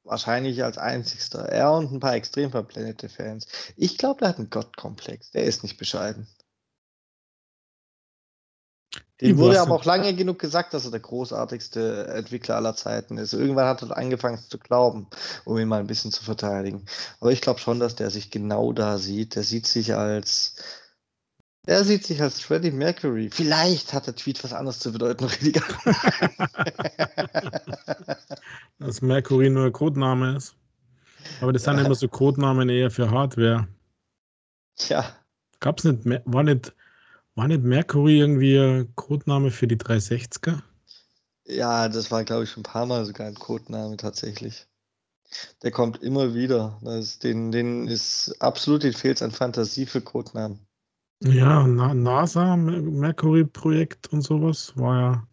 Wahrscheinlich 0.03 0.65
als 0.65 0.79
einzigster. 0.79 1.41
Er 1.41 1.73
und 1.73 1.93
ein 1.93 2.01
paar 2.01 2.15
extrem 2.15 2.53
verblendete 2.53 3.11
Fans. 3.11 3.47
Ich 3.77 3.99
glaube, 3.99 4.21
der 4.21 4.31
hat 4.31 4.39
einen 4.39 4.49
Gottkomplex. 4.49 5.31
Der 5.33 5.45
ist 5.45 5.63
nicht 5.63 5.77
bescheiden. 5.77 6.27
Dem 9.21 9.39
wurde 9.39 9.61
aber 9.61 9.75
auch 9.75 9.85
lange 9.85 10.15
genug 10.15 10.39
gesagt, 10.39 10.73
dass 10.73 10.87
er 10.87 10.91
der 10.91 11.01
großartigste 11.01 12.09
Entwickler 12.09 12.57
aller 12.57 12.75
Zeiten 12.75 13.19
ist. 13.19 13.35
Irgendwann 13.35 13.67
hat 13.67 13.83
er 13.83 13.97
angefangen 13.97 14.39
zu 14.39 14.59
glauben, 14.59 15.09
um 15.45 15.59
ihn 15.59 15.69
mal 15.69 15.81
ein 15.81 15.87
bisschen 15.87 16.11
zu 16.11 16.25
verteidigen. 16.25 16.87
Aber 17.21 17.31
ich 17.31 17.43
glaube 17.43 17.61
schon, 17.61 17.81
dass 17.81 17.97
der 17.97 18.11
sich 18.11 18.31
genau 18.31 18.73
da 18.73 18.99
sieht. 18.99 19.37
Der 19.37 19.43
sieht 19.43 19.67
sich 19.67 19.95
als. 19.95 20.55
Er 21.67 21.85
sieht 21.85 22.07
sich 22.07 22.23
als 22.23 22.41
Freddie 22.41 22.71
Mercury. 22.71 23.29
Vielleicht 23.31 23.93
hat 23.93 24.07
der 24.07 24.17
Tweet 24.17 24.43
was 24.43 24.55
anderes 24.55 24.79
zu 24.79 24.93
bedeuten, 24.93 25.25
Rüdiger. 25.41 25.63
dass 28.79 29.03
Mercury 29.03 29.51
nur 29.51 29.67
ein 29.67 29.73
Codename 29.73 30.37
ist. 30.37 30.55
Aber 31.43 31.53
das 31.53 31.65
sind 31.65 31.77
ja. 31.77 31.85
immer 31.85 31.95
so 31.95 32.09
Codenamen 32.09 32.71
eher 32.71 32.91
für 32.91 33.11
Hardware. 33.11 33.69
Tja. 34.77 35.05
Gab 35.61 35.79
es 35.79 35.85
nicht 35.85 36.07
mehr, 36.07 36.23
war 36.25 36.43
nicht 36.43 36.73
war 37.41 37.49
nicht 37.49 37.65
Mercury 37.65 38.19
irgendwie 38.19 38.87
Codename 38.97 39.51
für 39.51 39.67
die 39.67 39.79
360er? 39.79 40.63
Ja, 41.47 41.89
das 41.89 42.11
war, 42.11 42.23
glaube 42.23 42.45
ich, 42.45 42.51
schon 42.51 42.61
ein 42.61 42.65
paar 42.65 42.85
Mal 42.85 43.07
sogar 43.07 43.29
ein 43.29 43.35
Codename 43.35 43.97
tatsächlich. 43.97 44.67
Der 45.63 45.71
kommt 45.71 46.03
immer 46.03 46.35
wieder. 46.35 46.79
Das, 46.83 47.19
den, 47.19 47.51
den 47.51 47.89
ist 47.89 48.37
absolut, 48.41 48.83
den 48.83 48.93
fehlt 48.93 49.23
an 49.23 49.31
Fantasie 49.31 49.87
für 49.87 50.03
Codenamen. 50.03 50.59
Ja, 51.23 51.67
Na 51.67 51.95
NASA, 51.95 52.57
Mercury-Projekt 52.57 54.13
und 54.13 54.21
sowas 54.21 54.77
war 54.77 55.01
ja 55.01 55.29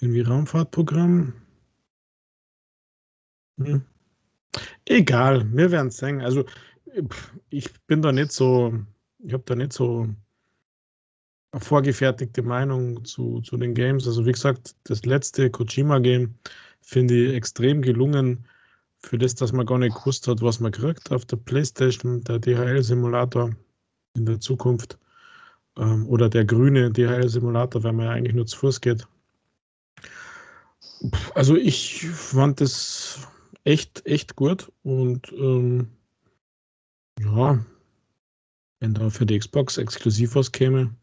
irgendwie 0.00 0.20
Raumfahrtprogramm. 0.20 1.32
Hm. 3.58 3.82
Egal, 4.84 5.52
wir 5.52 5.72
werden 5.72 5.88
es 5.88 5.96
sehen. 5.96 6.20
Also, 6.20 6.44
ich 7.50 7.72
bin 7.88 8.02
da 8.02 8.12
nicht 8.12 8.30
so, 8.30 8.72
ich 9.18 9.32
habe 9.32 9.42
da 9.46 9.56
nicht 9.56 9.72
so 9.72 10.08
vorgefertigte 11.60 12.42
Meinung 12.42 13.04
zu, 13.04 13.40
zu 13.40 13.56
den 13.56 13.74
Games. 13.74 14.06
Also 14.06 14.24
wie 14.26 14.32
gesagt, 14.32 14.74
das 14.84 15.04
letzte 15.04 15.50
Kojima-Game 15.50 16.34
finde 16.80 17.14
ich 17.14 17.34
extrem 17.34 17.82
gelungen 17.82 18.46
für 19.04 19.18
das, 19.18 19.34
dass 19.34 19.52
man 19.52 19.66
gar 19.66 19.78
nicht 19.78 19.96
gewusst 19.96 20.26
hat, 20.28 20.42
was 20.42 20.60
man 20.60 20.72
kriegt 20.72 21.10
auf 21.12 21.24
der 21.26 21.36
Playstation, 21.36 22.22
der 22.24 22.38
DHL-Simulator 22.38 23.50
in 24.16 24.26
der 24.26 24.40
Zukunft 24.40 24.98
ähm, 25.76 26.06
oder 26.08 26.28
der 26.28 26.44
grüne 26.44 26.90
DHL-Simulator, 26.90 27.82
weil 27.82 27.92
man 27.92 28.06
ja 28.06 28.12
eigentlich 28.12 28.34
nur 28.34 28.46
zu 28.46 28.58
Fuß 28.58 28.80
geht. 28.80 29.06
Also 31.34 31.56
ich 31.56 32.06
fand 32.08 32.60
das 32.60 33.28
echt, 33.64 34.06
echt 34.06 34.36
gut 34.36 34.70
und 34.82 35.30
ähm, 35.32 35.88
ja, 37.20 37.64
wenn 38.80 38.94
da 38.94 39.10
für 39.10 39.26
die 39.26 39.38
Xbox 39.38 39.78
exklusiv 39.78 40.34
was 40.34 40.50
käme, 40.50 40.94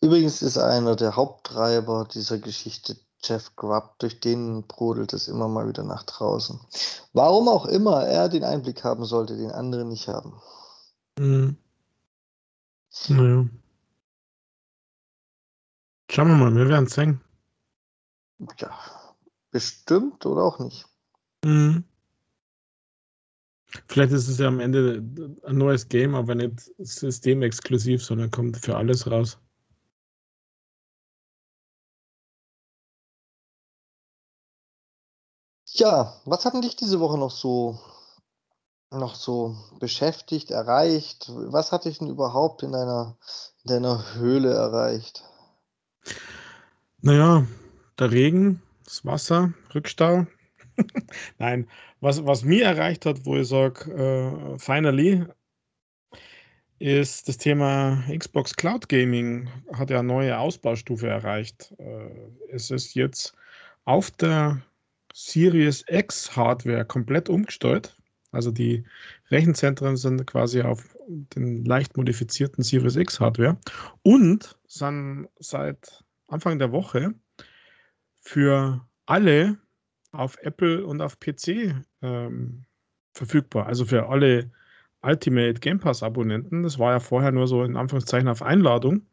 Übrigens 0.00 0.42
ist 0.42 0.58
einer 0.58 0.94
der 0.94 1.16
Haupttreiber 1.16 2.06
dieser 2.12 2.38
Geschichte 2.38 2.96
Jeff 3.22 3.56
Grubb, 3.56 3.98
durch 3.98 4.20
den 4.20 4.62
brodelt 4.66 5.12
es 5.12 5.26
immer 5.26 5.48
mal 5.48 5.68
wieder 5.68 5.82
nach 5.82 6.04
draußen. 6.04 6.60
Warum 7.12 7.48
auch 7.48 7.66
immer 7.66 8.04
er 8.04 8.28
den 8.28 8.44
Einblick 8.44 8.84
haben 8.84 9.04
sollte, 9.04 9.36
den 9.36 9.50
andere 9.50 9.84
nicht 9.84 10.06
haben. 10.06 10.40
Mhm. 11.18 11.56
Naja. 13.08 13.48
Schauen 16.10 16.28
wir 16.28 16.36
mal, 16.36 16.54
wir 16.54 16.68
werden 16.68 16.86
es 16.86 16.94
sehen. 16.94 17.20
Ja, 18.58 18.70
bestimmt 19.50 20.24
oder 20.24 20.42
auch 20.42 20.58
nicht. 20.60 20.86
Mhm. 21.44 21.84
Vielleicht 23.88 24.12
ist 24.12 24.28
es 24.28 24.38
ja 24.38 24.48
am 24.48 24.60
Ende 24.60 25.04
ein 25.44 25.58
neues 25.58 25.88
Game, 25.88 26.14
aber 26.14 26.34
nicht 26.34 26.70
systemexklusiv, 26.78 28.02
sondern 28.02 28.30
kommt 28.30 28.56
für 28.56 28.76
alles 28.76 29.10
raus. 29.10 29.38
Ja, 35.78 36.20
was 36.24 36.44
hat 36.44 36.54
denn 36.54 36.62
dich 36.62 36.74
diese 36.74 36.98
Woche 36.98 37.16
noch 37.16 37.30
so 37.30 37.78
noch 38.90 39.14
so 39.14 39.56
beschäftigt, 39.78 40.50
erreicht? 40.50 41.30
Was 41.32 41.70
hat 41.70 41.84
dich 41.84 41.98
denn 41.98 42.08
überhaupt 42.08 42.64
in 42.64 42.72
deiner, 42.72 43.16
in 43.62 43.68
deiner 43.74 44.14
Höhle 44.14 44.52
erreicht? 44.52 45.22
Naja, 47.00 47.46
der 47.96 48.10
Regen, 48.10 48.60
das 48.84 49.04
Wasser, 49.04 49.52
Rückstau. 49.72 50.26
Nein, 51.38 51.68
was, 52.00 52.26
was 52.26 52.42
mir 52.42 52.64
erreicht 52.64 53.06
hat, 53.06 53.24
wo 53.24 53.36
ich 53.36 53.46
sage, 53.46 53.92
äh, 53.92 54.58
finally, 54.58 55.26
ist 56.80 57.28
das 57.28 57.38
Thema 57.38 58.02
Xbox 58.16 58.56
Cloud 58.56 58.88
Gaming 58.88 59.48
hat 59.74 59.90
ja 59.90 60.00
eine 60.00 60.08
neue 60.08 60.38
Ausbaustufe 60.38 61.06
erreicht. 61.06 61.72
Äh, 61.78 62.30
es 62.50 62.72
ist 62.72 62.94
jetzt 62.94 63.34
auf 63.84 64.10
der 64.10 64.62
Series 65.12 65.84
X 65.88 66.36
Hardware 66.36 66.84
komplett 66.84 67.28
umgestellt. 67.28 67.96
Also 68.30 68.50
die 68.50 68.84
Rechenzentren 69.30 69.96
sind 69.96 70.26
quasi 70.26 70.62
auf 70.62 70.96
den 71.08 71.64
leicht 71.64 71.96
modifizierten 71.96 72.62
Series 72.62 72.96
X 72.96 73.20
Hardware 73.20 73.58
und 74.02 74.56
sind 74.66 75.28
seit 75.38 76.04
Anfang 76.26 76.58
der 76.58 76.72
Woche 76.72 77.14
für 78.20 78.86
alle 79.06 79.58
auf 80.12 80.36
Apple 80.42 80.84
und 80.84 81.00
auf 81.00 81.18
PC 81.18 81.74
ähm, 82.02 82.64
verfügbar. 83.14 83.66
Also 83.66 83.86
für 83.86 84.08
alle 84.08 84.50
Ultimate 85.02 85.60
Game 85.60 85.78
Pass 85.78 86.02
Abonnenten. 86.02 86.62
Das 86.62 86.78
war 86.78 86.92
ja 86.92 87.00
vorher 87.00 87.32
nur 87.32 87.46
so 87.46 87.62
in 87.62 87.76
Anführungszeichen 87.76 88.28
auf 88.28 88.42
Einladung, 88.42 89.06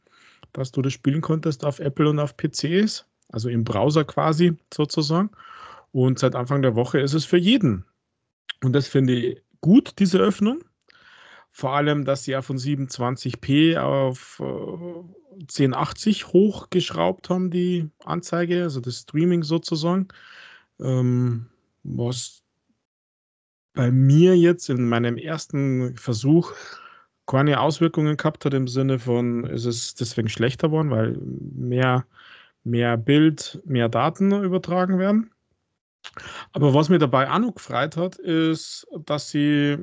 dass 0.54 0.72
du 0.72 0.82
das 0.82 0.94
spielen 0.94 1.22
konntest 1.22 1.64
auf 1.64 1.80
Apple 1.80 2.10
und 2.10 2.20
auf 2.20 2.36
PCs, 2.38 3.06
also 3.30 3.50
im 3.50 3.64
Browser 3.64 4.04
quasi 4.04 4.58
sozusagen. 4.74 5.30
Und 5.96 6.20
seit 6.20 6.36
Anfang 6.36 6.62
der 6.62 6.76
Woche 6.76 7.00
ist 7.00 7.14
es 7.14 7.24
für 7.24 7.38
jeden. 7.38 7.86
Und 8.62 8.74
das 8.74 8.86
finde 8.86 9.14
ich 9.14 9.42
gut, 9.62 9.94
diese 9.98 10.18
Öffnung. 10.18 10.62
Vor 11.52 11.72
allem, 11.72 12.04
dass 12.04 12.26
sie 12.26 12.32
ja 12.32 12.42
von 12.42 12.58
27p 12.58 13.78
auf 13.78 14.42
äh, 14.42 15.40
1080 15.40 16.28
hochgeschraubt 16.34 17.30
haben, 17.30 17.50
die 17.50 17.90
Anzeige, 18.04 18.64
also 18.64 18.82
das 18.82 19.04
Streaming 19.04 19.44
sozusagen. 19.44 20.10
Ähm, 20.82 21.46
was 21.84 22.44
bei 23.72 23.90
mir 23.90 24.38
jetzt 24.38 24.70
in 24.70 24.90
meinem 24.90 25.16
ersten 25.16 25.96
Versuch 25.96 26.52
keine 27.26 27.62
Auswirkungen 27.62 28.18
gehabt 28.18 28.44
hat 28.44 28.54
im 28.54 28.68
Sinne 28.68 29.00
von, 29.00 29.46
ist 29.46 29.64
es 29.64 29.96
deswegen 29.96 30.28
schlechter 30.28 30.68
geworden, 30.68 30.92
weil 30.92 31.18
mehr, 31.22 32.06
mehr 32.66 32.98
Bild, 32.98 33.62
mehr 33.64 33.88
Daten 33.88 34.34
übertragen 34.44 35.00
werden. 35.00 35.32
Aber 36.54 36.74
was 36.74 36.90
mir 36.90 37.00
dabei 37.00 37.30
auch 37.30 37.40
noch 37.40 37.56
gefreut 37.56 37.98
hat, 37.98 38.16
ist, 38.18 38.88
dass 39.06 39.30
sie 39.30 39.78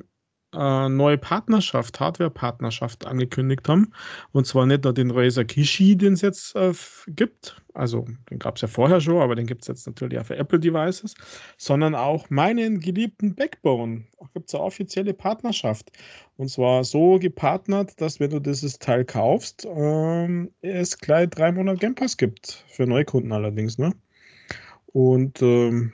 äh, 0.54 0.88
neue 0.88 1.18
Partnerschaft, 1.18 1.98
Hardware-Partnerschaft 1.98 3.06
angekündigt 3.06 3.68
haben. 3.68 3.92
Und 4.32 4.46
zwar 4.46 4.66
nicht 4.66 4.84
nur 4.84 4.92
den 4.92 5.10
Razer 5.10 5.44
Kishi, 5.44 5.96
den 5.96 6.14
es 6.14 6.20
jetzt 6.20 6.54
äh, 6.56 6.72
gibt, 7.08 7.56
also 7.74 8.06
den 8.30 8.38
gab 8.38 8.56
es 8.56 8.62
ja 8.62 8.68
vorher 8.68 9.00
schon, 9.00 9.22
aber 9.22 9.34
den 9.34 9.46
gibt 9.46 9.62
es 9.62 9.68
jetzt 9.68 9.86
natürlich 9.86 10.18
auch 10.18 10.26
für 10.26 10.36
Apple-Devices, 10.36 11.14
sondern 11.56 11.94
auch 11.94 12.28
meinen 12.28 12.80
geliebten 12.80 13.34
Backbone. 13.34 14.04
Da 14.20 14.26
gibt 14.34 14.48
es 14.48 14.54
eine 14.54 14.64
offizielle 14.64 15.14
Partnerschaft. 15.14 15.90
Und 16.36 16.48
zwar 16.48 16.84
so 16.84 17.18
gepartnert, 17.18 17.98
dass 18.00 18.20
wenn 18.20 18.30
du 18.30 18.40
dieses 18.40 18.78
Teil 18.78 19.04
kaufst, 19.04 19.66
ähm, 19.66 20.50
es 20.60 20.98
gleich 20.98 21.30
drei 21.30 21.52
Monate 21.52 21.78
Game 21.78 21.94
Pass 21.94 22.16
gibt. 22.16 22.64
Für 22.68 22.86
Neukunden 22.86 23.32
allerdings, 23.32 23.78
ne? 23.78 23.92
Und 24.86 25.40
ähm, 25.40 25.92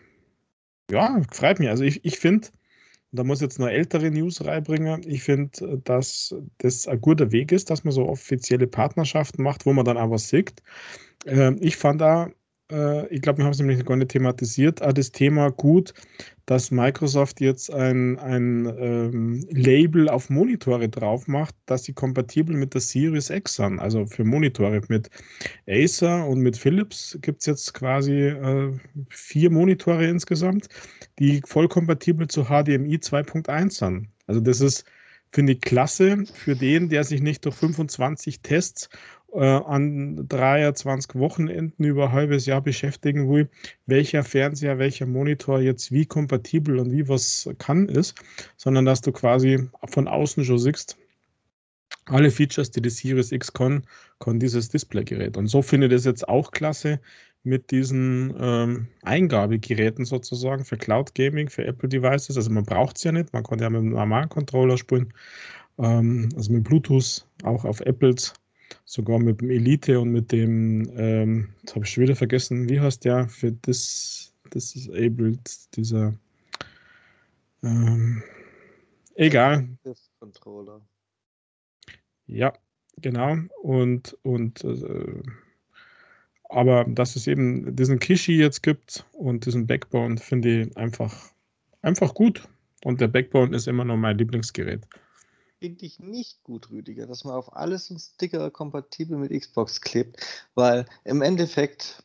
ja, 0.91 1.20
freut 1.32 1.59
mich. 1.61 1.68
Also 1.68 1.84
ich, 1.84 2.05
ich 2.05 2.18
finde, 2.18 2.49
da 3.12 3.24
muss 3.24 3.41
jetzt 3.41 3.59
noch 3.59 3.68
ältere 3.68 4.11
News 4.11 4.45
reinbringen. 4.45 5.03
Ich 5.09 5.22
finde, 5.22 5.78
dass 5.84 6.34
das 6.59 6.86
ein 6.89 7.01
guter 7.01 7.32
Weg 7.32 7.53
ist, 7.53 7.70
dass 7.70 7.84
man 7.84 7.93
so 7.93 8.07
offizielle 8.09 8.66
Partnerschaften 8.66 9.43
macht, 9.43 9.66
wo 9.66 9.72
man 9.72 9.84
dann 9.84 9.97
auch 9.99 10.11
was 10.11 10.28
sieht. 10.28 10.62
Ähm, 11.26 11.59
ich 11.61 11.76
fand 11.76 12.01
da, 12.01 12.30
äh, 12.71 13.07
ich 13.09 13.23
glaube, 13.23 13.39
wir 13.39 13.45
haben 13.45 13.53
es 13.53 13.59
nämlich 13.59 13.85
gar 13.85 13.97
nicht 13.97 14.11
thematisiert, 14.11 14.83
auch 14.83 14.93
das 14.93 15.12
Thema 15.12 15.51
gut, 15.51 15.95
dass 16.47 16.71
Microsoft 16.71 17.41
jetzt 17.41 17.73
ein, 17.73 18.19
ein 18.19 18.66
ähm, 18.79 19.47
Label 19.51 20.09
auf 20.09 20.31
Monitore 20.31 20.89
drauf 20.89 21.29
macht, 21.29 21.55
dass 21.66 21.85
sie 21.85 21.93
kompatibel 21.93 22.57
mit 22.57 22.73
der 22.73 22.81
Series 22.81 23.29
X 23.31 23.57
sind, 23.57 23.79
also 23.79 24.07
für 24.07 24.25
Monitore. 24.25 24.81
Mit 24.89 25.11
Acer 25.69 26.27
und 26.27 26.41
mit 26.41 26.57
Philips 26.57 27.19
gibt 27.21 27.41
es 27.41 27.47
jetzt 27.47 27.75
quasi 27.75 28.29
äh, 28.29 28.73
vier 29.11 29.51
Monitore 29.51 30.07
insgesamt, 30.07 30.69
die 31.19 31.43
voll 31.45 31.69
kompatibel 31.69 32.29
zu 32.29 32.45
HDMI 32.45 32.97
2.1 32.97 33.71
sind. 33.71 34.09
Also 34.27 34.41
das 34.41 34.61
ist, 34.61 34.85
finde 35.33 35.53
ich, 35.53 35.61
klasse 35.61 36.25
für 36.33 36.57
den, 36.57 36.89
der 36.89 37.05
sich 37.05 37.21
nicht 37.21 37.45
durch 37.45 37.57
25 37.57 38.41
Tests 38.41 38.89
äh, 39.33 39.45
an 39.45 40.26
23 40.29 41.14
Wochenenden 41.14 41.85
über 41.85 42.07
ein 42.07 42.12
halbes 42.12 42.47
Jahr 42.47 42.61
beschäftigen 42.61 43.31
will, 43.31 43.49
welcher 43.87 44.24
Fernseher, 44.24 44.79
welcher 44.79 45.07
Monitor 45.07 45.61
jetzt 45.61 45.93
wie 45.93 46.07
kompatibel 46.07 46.79
und 46.79 46.93
wie 46.93 47.09
was 47.09 47.49
kann 47.59 47.89
ist, 47.89 48.14
sondern 48.57 48.85
dass 48.85 49.01
du 49.01 49.12
quasi 49.12 49.68
von 49.87 50.09
außen 50.09 50.45
schon 50.45 50.59
siehst, 50.59 50.97
alle 52.07 52.31
Features, 52.31 52.70
die 52.70 52.81
die 52.81 52.91
Series 52.91 53.33
X 53.33 53.53
kann, 53.53 53.85
kann 54.18 54.41
dieses 54.41 54.70
Displaygerät. 54.70 55.37
Und 55.37 55.49
so 55.49 55.62
finde 55.62 55.87
ich 55.87 55.93
das 55.93 56.05
jetzt 56.05 56.29
auch 56.29 56.51
klasse 56.51 57.01
mit 57.45 57.70
diesen 57.70 58.35
ähm, 58.41 58.89
Eingabegeräten 59.03 60.05
sozusagen 60.05 60.64
für 60.64 60.76
Cloud 60.76 61.14
Gaming, 61.14 61.49
für 61.49 61.64
Apple 61.64 61.89
Devices. 61.89 62.37
Also 62.37 62.51
man 62.51 62.64
braucht 62.64 62.97
es 62.97 63.05
ja 63.05 63.12
nicht, 63.12 63.33
man 63.33 63.45
kann 63.45 63.59
ja 63.59 63.70
mit 63.70 63.81
einem 63.81 63.91
normalen 63.91 64.29
Controller 64.29 64.76
spielen, 64.76 65.12
ähm, 65.79 66.29
also 66.37 66.53
mit 66.53 66.64
Bluetooth, 66.64 67.26
auch 67.45 67.64
auf 67.64 67.81
Apples 67.81 68.33
sogar 68.85 69.19
mit 69.19 69.41
dem 69.41 69.51
Elite 69.51 70.01
und 70.01 70.11
mit 70.11 70.33
dem, 70.33 70.91
ähm, 70.97 71.49
jetzt 71.61 71.75
habe 71.75 71.85
ich 71.85 71.91
schon 71.93 72.05
wieder 72.05 72.16
vergessen, 72.16 72.69
wie 72.69 72.81
heißt 72.81 73.05
der 73.05 73.29
für 73.29 73.53
das 73.53 74.33
Disabled, 74.55 75.77
dieser, 75.77 76.14
ähm, 77.62 78.23
egal. 79.14 79.69
Controller. 80.21 80.81
Ja, 82.27 82.53
genau. 83.01 83.37
Und, 83.62 84.16
und 84.23 84.64
äh, 84.64 85.23
aber 86.51 86.85
dass 86.85 87.16
es 87.16 87.27
eben 87.27 87.77
diesen 87.77 87.99
Kishi 87.99 88.37
jetzt 88.37 88.62
gibt 88.62 89.05
und 89.12 89.45
diesen 89.45 89.66
Backbone, 89.66 90.16
finde 90.16 90.62
ich 90.62 90.77
einfach, 90.77 91.14
einfach 91.83 92.14
gut. 92.14 92.49
Und 92.85 93.01
der 93.01 93.09
Backbone 93.09 93.55
ist 93.55 93.69
immer 93.69 93.85
noch 93.85 93.97
mein 93.97 94.16
Lieblingsgerät 94.16 94.87
finde 95.59 95.87
ich 95.87 95.99
nicht 95.99 96.43
gut, 96.43 96.71
Rüdiger, 96.71 97.07
dass 97.07 97.25
man 97.25 97.35
auf 97.35 97.55
alles 97.57 97.91
einen 97.91 97.99
Sticker 97.99 98.51
kompatibel 98.51 99.19
mit 99.19 99.33
Xbox 99.33 99.81
klebt, 99.81 100.25
weil 100.55 100.87
im 101.05 101.23
Endeffekt, 101.23 102.05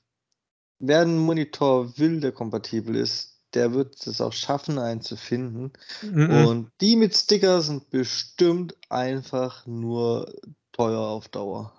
wer 0.79 1.01
einen 1.01 1.17
Monitor 1.17 1.97
will, 1.97 2.19
der 2.19 2.31
kompatibel 2.31 2.95
ist, 2.95 3.33
der 3.53 3.73
wird 3.73 4.05
es 4.07 4.19
auch 4.19 4.33
schaffen, 4.33 4.79
einen 4.79 5.01
zu 5.01 5.15
finden. 5.15 5.71
Mhm. 6.01 6.29
Und 6.47 6.71
die 6.81 6.95
mit 6.95 7.15
Sticker 7.15 7.61
sind 7.61 7.89
bestimmt 7.91 8.75
einfach 8.89 9.67
nur 9.67 10.33
teuer 10.71 10.99
auf 10.99 11.29
Dauer. 11.29 11.71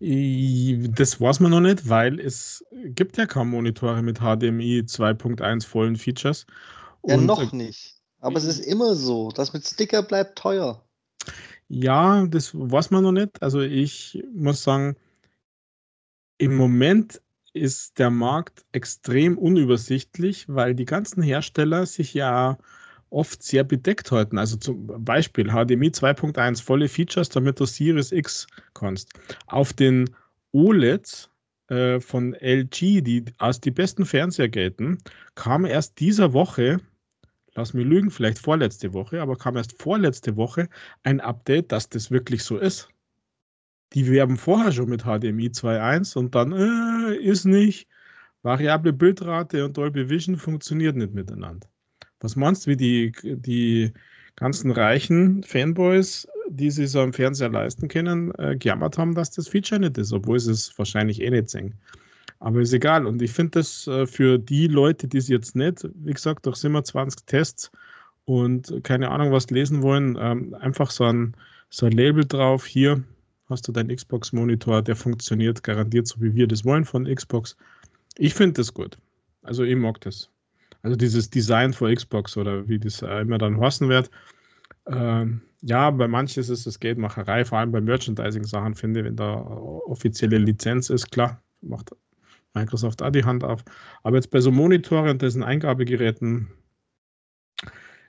Das 0.00 1.20
weiß 1.20 1.40
man 1.40 1.50
noch 1.50 1.60
nicht, 1.60 1.88
weil 1.88 2.20
es 2.20 2.64
gibt 2.70 3.16
ja 3.16 3.26
kaum 3.26 3.50
Monitore 3.50 4.02
mit 4.02 4.18
HDMI 4.18 4.80
2.1 4.80 5.66
vollen 5.66 5.96
Features. 5.96 6.46
Ja, 7.04 7.16
Und 7.16 7.26
noch 7.26 7.52
nicht. 7.52 7.96
Aber 8.20 8.36
es 8.36 8.44
ist 8.44 8.60
immer 8.60 8.94
so. 8.94 9.30
Das 9.30 9.52
mit 9.52 9.66
Sticker 9.66 10.02
bleibt 10.02 10.38
teuer. 10.38 10.84
Ja, 11.68 12.26
das 12.26 12.54
weiß 12.54 12.90
man 12.90 13.02
noch 13.02 13.12
nicht. 13.12 13.42
Also 13.42 13.60
ich 13.60 14.22
muss 14.34 14.62
sagen, 14.62 14.96
im 16.38 16.56
Moment 16.56 17.20
ist 17.52 17.98
der 17.98 18.10
Markt 18.10 18.64
extrem 18.72 19.36
unübersichtlich, 19.36 20.46
weil 20.48 20.74
die 20.74 20.84
ganzen 20.84 21.22
Hersteller 21.22 21.86
sich 21.86 22.14
ja 22.14 22.58
oft 23.10 23.42
sehr 23.42 23.64
bedeckt 23.64 24.10
halten. 24.10 24.38
Also 24.38 24.56
zum 24.56 24.86
Beispiel 25.04 25.48
HDMI 25.48 25.88
2.1 25.88 26.62
volle 26.62 26.88
Features, 26.88 27.28
damit 27.28 27.58
du 27.58 27.64
Series 27.64 28.12
X 28.12 28.46
kannst. 28.74 29.12
Auf 29.46 29.72
den 29.72 30.10
OLEDs 30.52 31.30
äh, 31.68 32.00
von 32.00 32.34
LG, 32.34 33.02
die 33.02 33.24
als 33.38 33.60
die 33.60 33.70
besten 33.70 34.04
Fernseher 34.04 34.48
gelten, 34.48 34.98
kam 35.34 35.64
erst 35.64 36.00
dieser 36.00 36.32
Woche 36.32 36.80
lass 37.58 37.74
mich 37.74 37.86
lügen, 37.86 38.10
vielleicht 38.10 38.38
vorletzte 38.38 38.92
Woche, 38.94 39.20
aber 39.20 39.36
kam 39.36 39.56
erst 39.56 39.82
vorletzte 39.82 40.36
Woche 40.36 40.68
ein 41.02 41.20
Update, 41.20 41.72
dass 41.72 41.88
das 41.88 42.10
wirklich 42.10 42.44
so 42.44 42.56
ist. 42.56 42.88
Die 43.94 44.08
werben 44.08 44.36
vorher 44.36 44.70
schon 44.70 44.88
mit 44.88 45.02
HDMI 45.02 45.48
2.1 45.48 46.16
und 46.16 46.34
dann 46.34 46.52
äh, 46.52 47.16
ist 47.16 47.44
nicht. 47.44 47.88
Variable 48.42 48.92
Bildrate 48.92 49.64
und 49.64 49.76
Dolby 49.76 50.08
Vision 50.08 50.36
funktioniert 50.36 50.94
nicht 50.94 51.12
miteinander. 51.12 51.68
Was 52.20 52.36
meinst 52.36 52.66
du, 52.66 52.70
wie 52.70 52.76
die, 52.76 53.12
die 53.22 53.92
ganzen 54.36 54.70
reichen 54.70 55.42
Fanboys, 55.42 56.28
die 56.48 56.70
sich 56.70 56.90
so 56.90 57.00
einen 57.00 57.12
Fernseher 57.12 57.48
leisten 57.48 57.88
können, 57.88 58.32
äh, 58.38 58.56
gejammert 58.56 58.98
haben, 58.98 59.16
dass 59.16 59.32
das 59.32 59.48
Feature 59.48 59.80
nicht 59.80 59.98
ist, 59.98 60.12
obwohl 60.12 60.38
sie 60.38 60.52
es 60.52 60.78
wahrscheinlich 60.78 61.20
eh 61.20 61.30
nicht 61.30 61.50
sehen. 61.50 61.74
Aber 62.40 62.60
ist 62.60 62.72
egal. 62.72 63.06
Und 63.06 63.20
ich 63.20 63.32
finde 63.32 63.58
das 63.58 63.86
äh, 63.86 64.06
für 64.06 64.38
die 64.38 64.68
Leute, 64.68 65.08
die 65.08 65.18
es 65.18 65.28
jetzt 65.28 65.56
nicht, 65.56 65.88
wie 65.94 66.12
gesagt, 66.12 66.46
durch 66.46 66.56
27 66.56 67.24
Tests 67.26 67.70
und 68.24 68.84
keine 68.84 69.10
Ahnung 69.10 69.32
was 69.32 69.50
lesen 69.50 69.82
wollen, 69.82 70.16
ähm, 70.20 70.54
einfach 70.54 70.90
so 70.90 71.04
ein, 71.04 71.34
so 71.70 71.86
ein 71.86 71.92
Label 71.92 72.24
drauf. 72.24 72.64
Hier 72.66 73.02
hast 73.48 73.66
du 73.66 73.72
deinen 73.72 73.94
Xbox-Monitor, 73.94 74.82
der 74.82 74.96
funktioniert 74.96 75.62
garantiert 75.62 76.06
so, 76.06 76.20
wie 76.20 76.34
wir 76.34 76.46
das 76.46 76.64
wollen 76.64 76.84
von 76.84 77.12
Xbox. 77.12 77.56
Ich 78.16 78.34
finde 78.34 78.54
das 78.54 78.72
gut. 78.72 78.98
Also 79.42 79.64
ich 79.64 79.76
mag 79.76 80.00
das. 80.02 80.30
Also 80.82 80.96
dieses 80.96 81.30
Design 81.30 81.72
für 81.72 81.92
Xbox 81.92 82.36
oder 82.36 82.68
wie 82.68 82.78
das 82.78 83.02
immer 83.02 83.38
dann 83.38 83.60
heißen 83.60 83.88
wird. 83.88 84.10
Ähm, 84.86 85.42
ja, 85.62 85.90
bei 85.90 86.06
manchen 86.06 86.40
ist 86.40 86.50
es 86.50 86.80
Geldmacherei, 86.80 87.44
vor 87.44 87.58
allem 87.58 87.72
bei 87.72 87.80
Merchandising-Sachen, 87.80 88.74
finde 88.74 89.00
ich, 89.00 89.06
wenn 89.06 89.16
da 89.16 89.34
offizielle 89.34 90.38
Lizenz 90.38 90.88
ist, 90.88 91.10
klar, 91.10 91.42
macht 91.62 91.90
Microsoft 92.54 93.02
auch 93.02 93.10
die 93.10 93.24
Hand 93.24 93.44
auf. 93.44 93.64
Aber 94.02 94.16
jetzt 94.16 94.30
bei 94.30 94.40
so 94.40 94.50
Monitoren 94.50 95.10
und 95.10 95.22
dessen 95.22 95.42
Eingabegeräten 95.42 96.48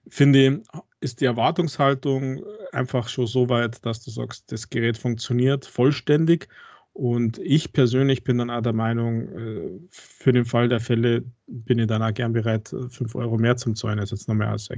finde 0.08 0.48
ich, 0.48 0.82
ist 1.02 1.22
die 1.22 1.26
Erwartungshaltung 1.26 2.44
einfach 2.72 3.08
schon 3.08 3.28
so 3.28 3.50
weit, 3.50 3.86
dass 3.86 4.04
du 4.04 4.12
sagst, 4.12 4.52
das 4.52 4.70
Gerät 4.70 4.98
funktioniert 4.98 5.66
vollständig. 5.66 6.50
Und 6.94 7.38
ich 7.38 7.72
persönlich 7.72 8.24
bin 8.24 8.40
dann 8.40 8.50
auch 8.50 8.62
der 8.62 8.74
Meinung, 8.74 9.30
äh, 9.30 9.80
für 9.90 10.34
den 10.34 10.44
Fall 10.44 10.68
der 10.68 10.82
Fälle 10.82 11.24
bin 11.48 11.80
ich 11.80 11.88
dann 11.88 12.04
auch 12.04 12.14
gern 12.14 12.34
bereit, 12.34 12.76
5 12.90 13.16
Euro 13.16 13.38
mehr 13.38 13.56
zum 13.56 13.76
zahlen, 13.76 14.00
als 14.00 14.12
jetzt 14.12 14.28
nochmal 14.28 14.50
als, 14.50 14.70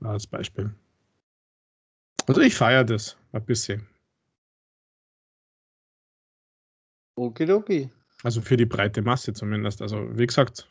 als 0.00 0.26
Beispiel. 0.26 0.74
Also 2.26 2.40
ich 2.40 2.54
feiere 2.54 2.84
das 2.84 3.16
ein 3.32 3.44
bisschen. 3.44 3.86
Okidoki. 7.16 7.90
Also 8.22 8.40
für 8.40 8.56
die 8.56 8.66
breite 8.66 9.02
Masse 9.02 9.32
zumindest. 9.32 9.82
Also 9.82 10.08
wie 10.18 10.26
gesagt, 10.26 10.68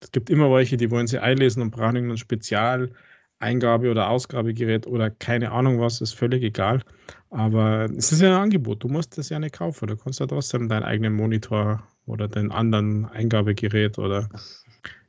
es 0.00 0.12
gibt 0.12 0.30
immer 0.30 0.50
welche, 0.52 0.76
die 0.76 0.90
wollen 0.90 1.06
sie 1.06 1.18
einlesen 1.18 1.62
und 1.62 1.70
brauchen 1.70 1.96
irgendeinen 1.96 2.18
Spezial 2.18 2.90
Eingabe- 3.38 3.90
oder 3.90 4.08
Ausgabegerät 4.08 4.86
oder 4.86 5.10
keine 5.10 5.52
Ahnung 5.52 5.78
was, 5.78 6.00
ist 6.00 6.14
völlig 6.14 6.42
egal. 6.42 6.82
Aber 7.30 7.84
es 7.96 8.12
ist 8.12 8.22
ja 8.22 8.34
ein 8.34 8.42
Angebot. 8.44 8.82
Du 8.82 8.88
musst 8.88 9.18
das 9.18 9.28
ja 9.28 9.38
nicht 9.38 9.54
kaufen. 9.54 9.88
Du 9.88 9.96
kannst 9.96 10.20
ja 10.20 10.26
trotzdem 10.26 10.68
deinen 10.68 10.84
eigenen 10.84 11.14
Monitor 11.14 11.86
oder 12.06 12.28
den 12.28 12.50
anderen 12.50 13.04
Eingabegerät 13.06 13.98
oder 13.98 14.28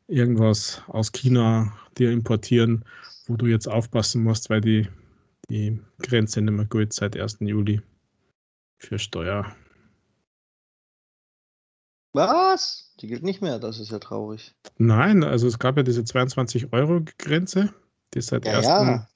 irgendwas 0.07 0.81
aus 0.87 1.11
China 1.11 1.71
dir 1.97 2.11
importieren, 2.11 2.83
wo 3.27 3.37
du 3.37 3.45
jetzt 3.45 3.67
aufpassen 3.67 4.23
musst, 4.23 4.49
weil 4.49 4.61
die, 4.61 4.87
die 5.49 5.79
Grenze 5.99 6.41
nicht 6.41 6.53
mehr 6.53 6.65
gilt 6.65 6.93
seit 6.93 7.15
1. 7.15 7.37
Juli 7.41 7.81
für 8.79 8.99
Steuer. 8.99 9.55
Was? 12.17 12.91
Die 12.99 13.07
gilt 13.07 13.23
nicht 13.23 13.41
mehr, 13.41 13.59
das 13.59 13.79
ist 13.79 13.91
ja 13.91 13.99
traurig. 13.99 14.55
Nein, 14.77 15.23
also 15.23 15.47
es 15.47 15.59
gab 15.59 15.77
ja 15.77 15.83
diese 15.83 16.01
22-Euro-Grenze, 16.01 17.73
die 18.13 18.19
ist 18.19 18.27
seit, 18.29 18.45
ja, 18.45 18.57
1. 18.57 18.65
Ja. 18.65 19.07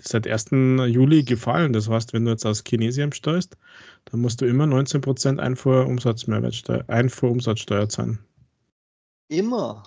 seit 0.00 0.28
1. 0.28 0.50
Juli 0.86 1.24
gefallen. 1.24 1.72
Das 1.72 1.88
heißt, 1.88 2.12
wenn 2.12 2.24
du 2.24 2.30
jetzt 2.30 2.46
aus 2.46 2.62
Chinesien 2.66 3.12
steuerst, 3.12 3.56
dann 4.04 4.20
musst 4.20 4.40
du 4.40 4.46
immer 4.46 4.64
19% 4.64 5.38
Einfuhrumsatzmehrwertsteuer, 5.38 6.84
Einfuhrumsatzsteuer 6.86 7.88
zahlen. 7.88 8.20
Immer? 9.28 9.82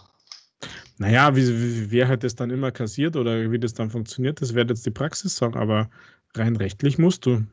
Naja, 0.97 1.35
wie, 1.35 1.47
wie, 1.47 1.91
wer 1.91 2.07
halt 2.09 2.23
das 2.23 2.35
dann 2.35 2.51
immer 2.51 2.71
kassiert 2.71 3.15
oder 3.15 3.49
wie 3.49 3.59
das 3.59 3.73
dann 3.73 3.89
funktioniert, 3.89 4.41
das 4.41 4.53
wird 4.53 4.69
jetzt 4.69 4.85
die 4.85 4.91
Praxis 4.91 5.35
sagen, 5.35 5.57
aber 5.57 5.89
rein 6.35 6.57
rechtlich 6.57 6.97
musst 6.97 7.25
du. 7.25 7.43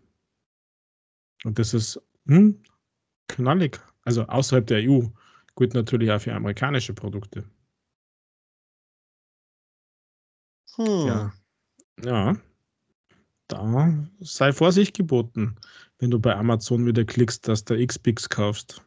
Und 1.44 1.58
das 1.58 1.72
ist 1.72 2.00
hm, 2.26 2.60
knallig. 3.28 3.80
Also 4.08 4.22
außerhalb 4.22 4.66
der 4.66 4.88
EU. 4.88 5.02
Gut, 5.54 5.74
natürlich 5.74 6.10
auch 6.10 6.18
für 6.18 6.32
amerikanische 6.32 6.94
Produkte. 6.94 7.44
Hm. 10.76 11.06
Ja. 11.06 11.32
Ja. 12.02 12.36
Da 13.48 13.98
sei 14.20 14.54
Vorsicht 14.54 14.96
geboten, 14.96 15.56
wenn 15.98 16.10
du 16.10 16.18
bei 16.18 16.34
Amazon 16.34 16.86
wieder 16.86 17.04
klickst, 17.04 17.48
dass 17.48 17.66
du 17.66 17.74
X-Pix 17.74 18.30
kaufst. 18.30 18.80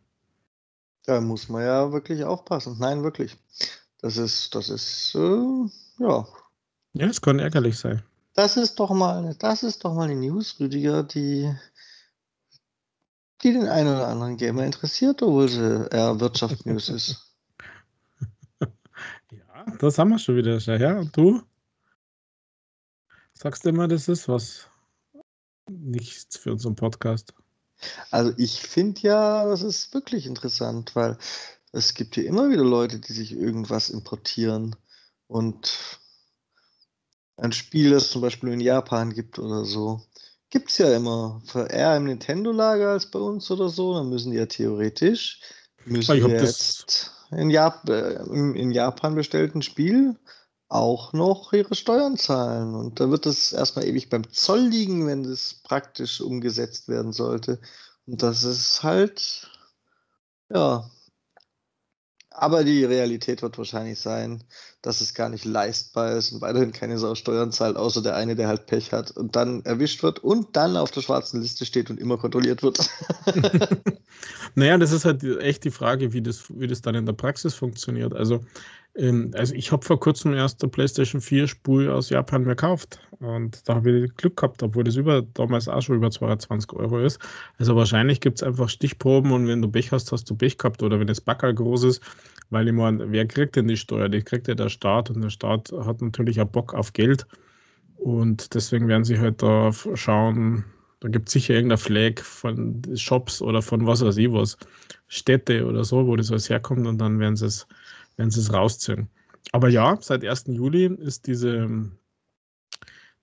Da 1.05 1.21
muss 1.21 1.49
man 1.49 1.65
ja 1.65 1.91
wirklich 1.91 2.23
aufpassen. 2.23 2.77
Nein, 2.79 3.03
wirklich. 3.03 3.37
Das 4.01 4.17
ist, 4.17 4.55
das 4.55 4.69
ist, 4.69 5.13
äh, 5.13 6.03
ja. 6.03 6.27
Ja, 6.93 7.05
es 7.05 7.21
kann 7.21 7.37
ärgerlich 7.37 7.77
sein. 7.77 8.01
Das 8.33 8.57
ist 8.57 8.79
doch 8.79 8.89
mal, 8.89 9.35
das 9.37 9.61
ist 9.61 9.85
doch 9.85 9.93
mal 9.93 10.09
eine 10.09 10.15
News, 10.15 10.59
Rüdiger, 10.59 11.03
die, 11.03 11.53
die 13.43 13.53
den 13.53 13.67
einen 13.67 13.95
oder 13.95 14.07
anderen 14.07 14.37
Gamer 14.37 14.65
interessiert, 14.65 15.21
obwohl 15.21 15.49
sie 15.49 15.87
eher 15.91 16.19
Wirtschaftsnews 16.19 16.89
ist. 16.89 17.27
Ja, 19.31 19.65
das 19.79 19.97
haben 19.97 20.09
wir 20.09 20.19
schon 20.19 20.35
wieder. 20.35 20.57
Ja, 20.57 20.99
und 20.99 21.15
du? 21.15 21.41
Sagst 23.33 23.63
du 23.63 23.69
immer, 23.69 23.87
das 23.87 24.07
ist 24.09 24.27
was 24.27 24.67
nichts 25.69 26.37
für 26.37 26.51
unseren 26.51 26.75
Podcast? 26.75 27.33
Also 28.09 28.33
ich 28.37 28.61
finde 28.61 29.01
ja, 29.01 29.45
das 29.45 29.61
ist 29.61 29.93
wirklich 29.93 30.25
interessant, 30.25 30.95
weil 30.95 31.17
es 31.71 31.93
gibt 31.93 32.15
hier 32.15 32.25
immer 32.25 32.49
wieder 32.49 32.63
Leute, 32.63 32.99
die 32.99 33.13
sich 33.13 33.31
irgendwas 33.31 33.89
importieren 33.89 34.75
und 35.27 35.99
ein 37.37 37.51
Spiel, 37.51 37.89
das 37.91 38.11
zum 38.11 38.21
Beispiel 38.21 38.49
in 38.49 38.59
Japan 38.59 39.13
gibt 39.13 39.39
oder 39.39 39.65
so. 39.65 40.01
Gibt 40.51 40.69
es 40.69 40.77
ja 40.77 40.93
immer. 40.93 41.41
Eher 41.69 41.97
im 41.97 42.03
Nintendo-Lager 42.03 42.89
als 42.89 43.09
bei 43.09 43.19
uns 43.19 43.49
oder 43.49 43.69
so. 43.69 43.95
Dann 43.95 44.09
müssen 44.09 44.31
die 44.31 44.37
ja 44.37 44.45
theoretisch 44.45 45.39
müssen 45.85 46.17
ich 46.17 46.23
jetzt 46.25 47.11
in, 47.31 47.49
Jap 47.49 47.87
äh, 47.89 48.15
in 48.23 48.71
Japan 48.71 49.15
bestellten 49.15 49.61
Spiel 49.61 50.17
auch 50.67 51.11
noch 51.13 51.51
ihre 51.53 51.75
Steuern 51.75 52.17
zahlen. 52.17 52.75
Und 52.75 52.99
da 52.99 53.09
wird 53.09 53.25
es 53.25 53.51
erstmal 53.53 53.85
ewig 53.85 54.09
beim 54.09 54.29
Zoll 54.31 54.61
liegen, 54.61 55.07
wenn 55.07 55.23
das 55.23 55.55
praktisch 55.63 56.21
umgesetzt 56.21 56.87
werden 56.87 57.11
sollte. 57.11 57.59
Und 58.05 58.21
das 58.21 58.43
ist 58.43 58.83
halt, 58.83 59.49
ja. 60.49 60.89
Aber 62.29 62.63
die 62.63 62.85
Realität 62.85 63.41
wird 63.41 63.57
wahrscheinlich 63.57 63.99
sein, 63.99 64.43
dass 64.81 65.01
es 65.01 65.13
gar 65.13 65.29
nicht 65.29 65.45
leistbar 65.45 66.13
ist 66.13 66.31
und 66.31 66.41
weiterhin 66.41 66.71
keine 66.71 66.97
Sau 66.97 67.13
Steuern 67.13 67.51
zahlt, 67.51 67.77
außer 67.77 68.01
der 68.01 68.15
eine, 68.15 68.35
der 68.35 68.47
halt 68.47 68.65
Pech 68.65 68.91
hat 68.91 69.11
und 69.11 69.35
dann 69.35 69.63
erwischt 69.63 70.01
wird 70.01 70.19
und 70.19 70.55
dann 70.55 70.75
auf 70.75 70.91
der 70.91 71.01
schwarzen 71.01 71.41
Liste 71.41 71.65
steht 71.65 71.89
und 71.89 71.99
immer 71.99 72.17
kontrolliert 72.17 72.63
wird. 72.63 72.79
naja, 74.55 74.77
das 74.77 74.91
ist 74.91 75.05
halt 75.05 75.23
echt 75.23 75.63
die 75.63 75.71
Frage, 75.71 76.13
wie 76.13 76.21
das, 76.21 76.45
wie 76.49 76.67
das 76.67 76.81
dann 76.81 76.95
in 76.95 77.05
der 77.05 77.13
Praxis 77.13 77.53
funktioniert. 77.53 78.13
Also 78.13 78.41
ähm, 78.95 79.31
also 79.35 79.53
ich 79.55 79.71
habe 79.71 79.85
vor 79.85 79.99
kurzem 79.99 80.33
erst 80.33 80.61
der 80.61 80.67
PlayStation 80.67 81.21
4 81.21 81.47
Spur 81.47 81.93
aus 81.93 82.09
Japan 82.09 82.43
gekauft 82.43 82.99
und 83.19 83.67
da 83.67 83.75
habe 83.75 83.91
ich 83.91 84.15
Glück 84.17 84.35
gehabt, 84.37 84.61
obwohl 84.63 84.83
das 84.83 84.95
über, 84.95 85.21
damals 85.21 85.67
auch 85.67 85.81
schon 85.81 85.95
über 85.97 86.11
220 86.11 86.73
Euro 86.73 86.99
ist. 86.99 87.19
Also 87.57 87.75
wahrscheinlich 87.75 88.19
gibt 88.19 88.39
es 88.39 88.43
einfach 88.43 88.69
Stichproben 88.69 89.31
und 89.31 89.47
wenn 89.47 89.61
du 89.61 89.69
Pech 89.69 89.91
hast, 89.91 90.11
hast 90.11 90.29
du 90.29 90.35
Pech 90.35 90.57
gehabt 90.57 90.83
oder 90.83 90.99
wenn 90.99 91.07
das 91.07 91.21
Backerl 91.21 91.53
groß 91.53 91.83
ist, 91.85 92.01
weil 92.49 92.67
ich 92.67 92.73
meine, 92.73 93.11
wer 93.11 93.25
kriegt 93.25 93.55
denn 93.55 93.67
die 93.67 93.77
Steuer? 93.77 94.09
Die 94.09 94.21
kriegt 94.21 94.47
ja 94.49 94.55
der 94.55 94.69
Staat 94.71 95.11
und 95.11 95.21
der 95.21 95.29
Staat 95.29 95.71
hat 95.71 96.01
natürlich 96.01 96.41
auch 96.41 96.47
Bock 96.47 96.73
auf 96.73 96.93
Geld 96.93 97.27
und 97.97 98.55
deswegen 98.55 98.87
werden 98.87 99.03
sie 99.03 99.19
halt 99.19 99.43
da 99.43 99.71
schauen, 99.93 100.65
da 101.01 101.09
gibt 101.09 101.29
es 101.29 101.33
sicher 101.33 101.53
irgendein 101.53 101.77
Flag 101.77 102.19
von 102.21 102.81
Shops 102.95 103.41
oder 103.41 103.61
von 103.61 103.85
was 103.85 104.03
weiß 104.03 104.17
ich 104.17 104.31
was, 104.31 104.57
Städte 105.07 105.65
oder 105.65 105.83
so, 105.83 106.07
wo 106.07 106.15
das 106.15 106.31
alles 106.31 106.49
herkommt 106.49 106.87
und 106.87 106.97
dann 106.97 107.19
werden 107.19 107.35
sie 107.35 107.45
es 107.45 107.67
es 108.17 108.53
rausziehen. 108.53 109.07
Aber 109.51 109.69
ja, 109.69 109.97
seit 109.99 110.23
1. 110.23 110.45
Juli 110.47 110.85
ist 110.85 111.27
diese, 111.27 111.91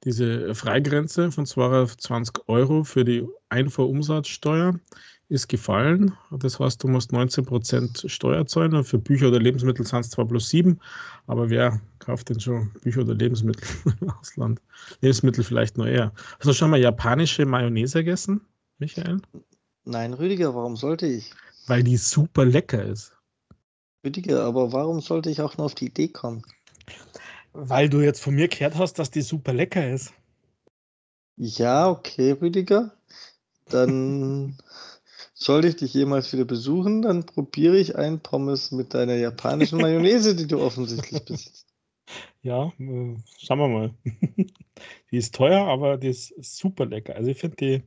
diese 0.04 0.54
Freigrenze 0.54 1.30
von 1.30 1.46
220 1.46 2.48
Euro 2.48 2.84
für 2.84 3.04
die 3.04 3.26
Einfuhrumsatzsteuer 3.48 4.78
ist 5.28 5.48
gefallen. 5.48 6.12
Das 6.30 6.58
heißt, 6.58 6.82
du 6.82 6.88
musst 6.88 7.12
19% 7.12 8.08
Steuer 8.08 8.46
zahlen. 8.46 8.84
für 8.84 8.98
Bücher 8.98 9.28
oder 9.28 9.40
Lebensmittel 9.40 9.86
sind 9.86 10.00
es 10.00 10.10
zwar 10.10 10.26
plus 10.26 10.48
7, 10.48 10.80
aber 11.26 11.50
wer 11.50 11.80
kauft 11.98 12.30
denn 12.30 12.40
schon 12.40 12.70
Bücher 12.82 13.02
oder 13.02 13.14
Lebensmittel 13.14 13.66
im 14.00 14.10
Ausland? 14.10 14.60
Lebensmittel 15.00 15.44
vielleicht 15.44 15.76
nur 15.76 15.86
eher. 15.86 16.12
Hast 16.38 16.46
du 16.46 16.52
schon 16.52 16.70
mal 16.70 16.80
japanische 16.80 17.44
Mayonnaise 17.44 17.98
gegessen, 17.98 18.40
Michael? 18.78 19.20
Nein, 19.84 20.14
Rüdiger, 20.14 20.54
warum 20.54 20.76
sollte 20.76 21.06
ich? 21.06 21.32
Weil 21.66 21.82
die 21.82 21.96
super 21.96 22.44
lecker 22.44 22.82
ist. 22.82 23.12
Rüdiger, 24.04 24.44
aber 24.44 24.72
warum 24.72 25.00
sollte 25.00 25.28
ich 25.28 25.40
auch 25.42 25.56
nur 25.58 25.66
auf 25.66 25.74
die 25.74 25.86
Idee 25.86 26.08
kommen? 26.08 26.42
Weil 27.52 27.88
du 27.88 28.00
jetzt 28.00 28.22
von 28.22 28.34
mir 28.34 28.48
gehört 28.48 28.76
hast, 28.76 28.98
dass 28.98 29.10
die 29.10 29.22
super 29.22 29.52
lecker 29.52 29.90
ist. 29.90 30.12
Ja, 31.36 31.88
okay, 31.88 32.32
Rüdiger. 32.32 32.92
Dann 33.66 34.56
sollte 35.40 35.68
ich 35.68 35.76
dich 35.76 35.94
jemals 35.94 36.32
wieder 36.32 36.44
besuchen, 36.44 37.02
dann 37.02 37.24
probiere 37.24 37.78
ich 37.78 37.96
ein 37.96 38.20
Pommes 38.20 38.72
mit 38.72 38.92
deiner 38.92 39.14
japanischen 39.14 39.78
Mayonnaise, 39.78 40.34
die 40.34 40.46
du 40.46 40.60
offensichtlich 40.62 41.24
besitzt. 41.24 41.66
Ja, 42.42 42.72
äh, 42.78 43.16
schauen 43.38 43.58
wir 43.58 43.68
mal. 43.68 43.94
die 45.10 45.16
ist 45.16 45.34
teuer, 45.34 45.66
aber 45.66 45.96
die 45.96 46.08
ist 46.08 46.34
super 46.42 46.86
lecker. 46.86 47.14
Also 47.14 47.30
ich 47.30 47.38
finde 47.38 47.56
die, 47.56 47.82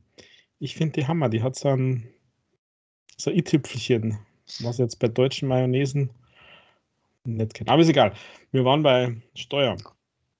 ich 0.58 0.74
finde 0.74 1.00
die 1.00 1.06
Hammer. 1.06 1.28
Die 1.28 1.42
hat 1.42 1.56
so 1.56 1.68
ein, 1.68 2.08
so 3.18 3.30
ein 3.30 3.36
i-Tüpfelchen 3.36 4.18
was 4.60 4.78
jetzt 4.78 4.98
bei 4.98 5.08
deutschen 5.08 5.48
Mayonnaisen 5.48 6.10
nicht 7.24 7.54
kennt. 7.54 7.70
Aber 7.70 7.82
ist 7.82 7.88
egal. 7.88 8.14
Wir 8.50 8.64
waren 8.64 8.82
bei 8.82 9.16
Steuer. 9.34 9.76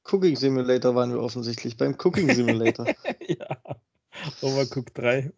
Cooking 0.05 0.37
Simulator 0.37 0.95
waren 0.95 1.11
wir 1.11 1.21
offensichtlich 1.21 1.77
beim 1.77 1.97
Cooking 1.97 2.35
Simulator. 2.35 2.87
ja, 3.27 3.59
Overcooked 4.41 4.99
3. 4.99 5.33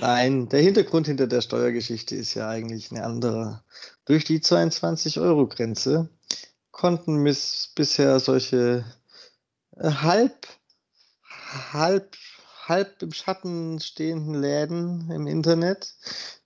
Nein, 0.00 0.48
der 0.48 0.60
Hintergrund 0.62 1.06
hinter 1.06 1.26
der 1.26 1.42
Steuergeschichte 1.42 2.16
ist 2.16 2.34
ja 2.34 2.48
eigentlich 2.48 2.90
ein 2.90 2.98
anderer. 2.98 3.64
Durch 4.06 4.24
die 4.24 4.40
22-Euro-Grenze 4.40 6.08
konnten 6.70 7.22
bis, 7.22 7.72
bisher 7.74 8.18
solche 8.18 8.84
äh, 9.76 9.90
halb, 9.90 10.46
halb 11.72 12.16
halb 12.70 13.02
im 13.02 13.12
Schatten 13.12 13.80
stehenden 13.80 14.34
Läden 14.40 15.10
im 15.10 15.26
Internet, 15.26 15.92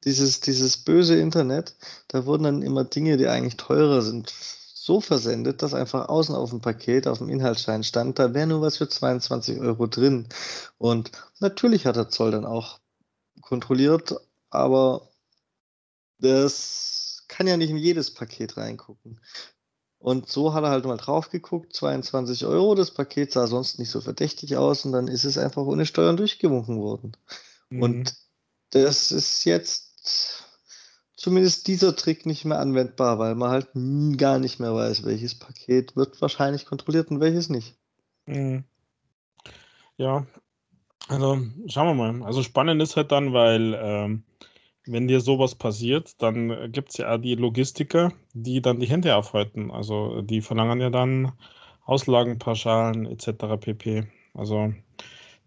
dieses, 0.04 0.40
dieses 0.40 0.78
böse 0.78 1.16
Internet, 1.16 1.76
da 2.08 2.26
wurden 2.26 2.44
dann 2.44 2.62
immer 2.62 2.84
Dinge, 2.84 3.16
die 3.18 3.28
eigentlich 3.28 3.56
teurer 3.56 4.02
sind, 4.02 4.32
so 4.74 5.00
versendet, 5.00 5.62
dass 5.62 5.74
einfach 5.74 6.08
außen 6.08 6.34
auf 6.34 6.50
dem 6.50 6.60
Paket, 6.60 7.06
auf 7.06 7.18
dem 7.18 7.28
Inhaltsschein 7.28 7.84
stand, 7.84 8.18
da 8.18 8.34
wäre 8.34 8.46
nur 8.46 8.62
was 8.62 8.78
für 8.78 8.88
22 8.88 9.60
Euro 9.60 9.86
drin. 9.86 10.26
Und 10.78 11.12
natürlich 11.40 11.86
hat 11.86 11.96
der 11.96 12.08
Zoll 12.08 12.32
dann 12.32 12.46
auch 12.46 12.80
kontrolliert, 13.44 14.14
aber 14.50 15.08
das 16.18 17.24
kann 17.28 17.46
ja 17.46 17.56
nicht 17.56 17.70
in 17.70 17.76
jedes 17.76 18.12
Paket 18.12 18.56
reingucken. 18.56 19.20
Und 19.98 20.28
so 20.28 20.52
hat 20.52 20.64
er 20.64 20.70
halt 20.70 20.84
mal 20.84 20.98
drauf 20.98 21.30
geguckt, 21.30 21.72
22 21.74 22.44
Euro, 22.44 22.74
das 22.74 22.90
Paket 22.90 23.32
sah 23.32 23.46
sonst 23.46 23.78
nicht 23.78 23.90
so 23.90 24.02
verdächtig 24.02 24.56
aus 24.56 24.84
und 24.84 24.92
dann 24.92 25.08
ist 25.08 25.24
es 25.24 25.38
einfach 25.38 25.62
ohne 25.62 25.86
Steuern 25.86 26.18
durchgewunken 26.18 26.78
worden. 26.78 27.16
Mhm. 27.70 27.82
Und 27.82 28.14
das 28.70 29.10
ist 29.12 29.44
jetzt 29.44 30.44
zumindest 31.16 31.68
dieser 31.68 31.96
Trick 31.96 32.26
nicht 32.26 32.44
mehr 32.44 32.58
anwendbar, 32.58 33.18
weil 33.18 33.34
man 33.34 33.50
halt 33.50 33.68
gar 34.18 34.38
nicht 34.38 34.60
mehr 34.60 34.74
weiß, 34.74 35.04
welches 35.04 35.38
Paket 35.38 35.96
wird 35.96 36.20
wahrscheinlich 36.20 36.66
kontrolliert 36.66 37.10
und 37.10 37.20
welches 37.20 37.48
nicht. 37.48 37.76
Mhm. 38.26 38.64
Ja, 39.96 40.26
also 41.08 41.38
schauen 41.66 41.96
wir 41.96 42.12
mal. 42.12 42.26
Also 42.26 42.42
spannend 42.42 42.80
ist 42.82 42.96
halt 42.96 43.12
dann, 43.12 43.32
weil 43.32 43.78
ähm, 43.80 44.22
wenn 44.86 45.08
dir 45.08 45.20
sowas 45.20 45.54
passiert, 45.54 46.20
dann 46.22 46.72
gibt 46.72 46.90
es 46.90 46.98
ja 46.98 47.14
auch 47.14 47.18
die 47.18 47.34
Logistiker, 47.34 48.12
die 48.32 48.60
dann 48.60 48.80
die 48.80 48.88
Hände 48.88 49.16
aufhalten. 49.16 49.70
Also 49.70 50.22
die 50.22 50.40
verlangen 50.40 50.80
ja 50.80 50.90
dann 50.90 51.32
Auslagenpauschalen 51.86 53.06
etc. 53.06 53.56
pp. 53.60 54.04
Also 54.34 54.72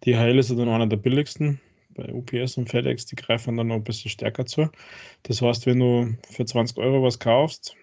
DHL 0.05 0.37
ist 0.37 0.49
ja 0.49 0.55
dann 0.55 0.69
einer 0.69 0.87
der 0.87 0.97
billigsten. 0.97 1.59
Bei 1.95 2.13
UPS 2.13 2.57
und 2.57 2.69
FedEx, 2.69 3.07
die 3.07 3.15
greifen 3.15 3.57
dann 3.57 3.67
noch 3.67 3.75
ein 3.75 3.83
bisschen 3.83 4.11
stärker 4.11 4.45
zu. 4.45 4.69
Das 5.23 5.41
heißt, 5.41 5.65
wenn 5.65 5.79
du 5.79 6.15
für 6.29 6.45
20 6.45 6.77
Euro 6.77 7.01
was 7.01 7.17
kaufst, 7.17 7.75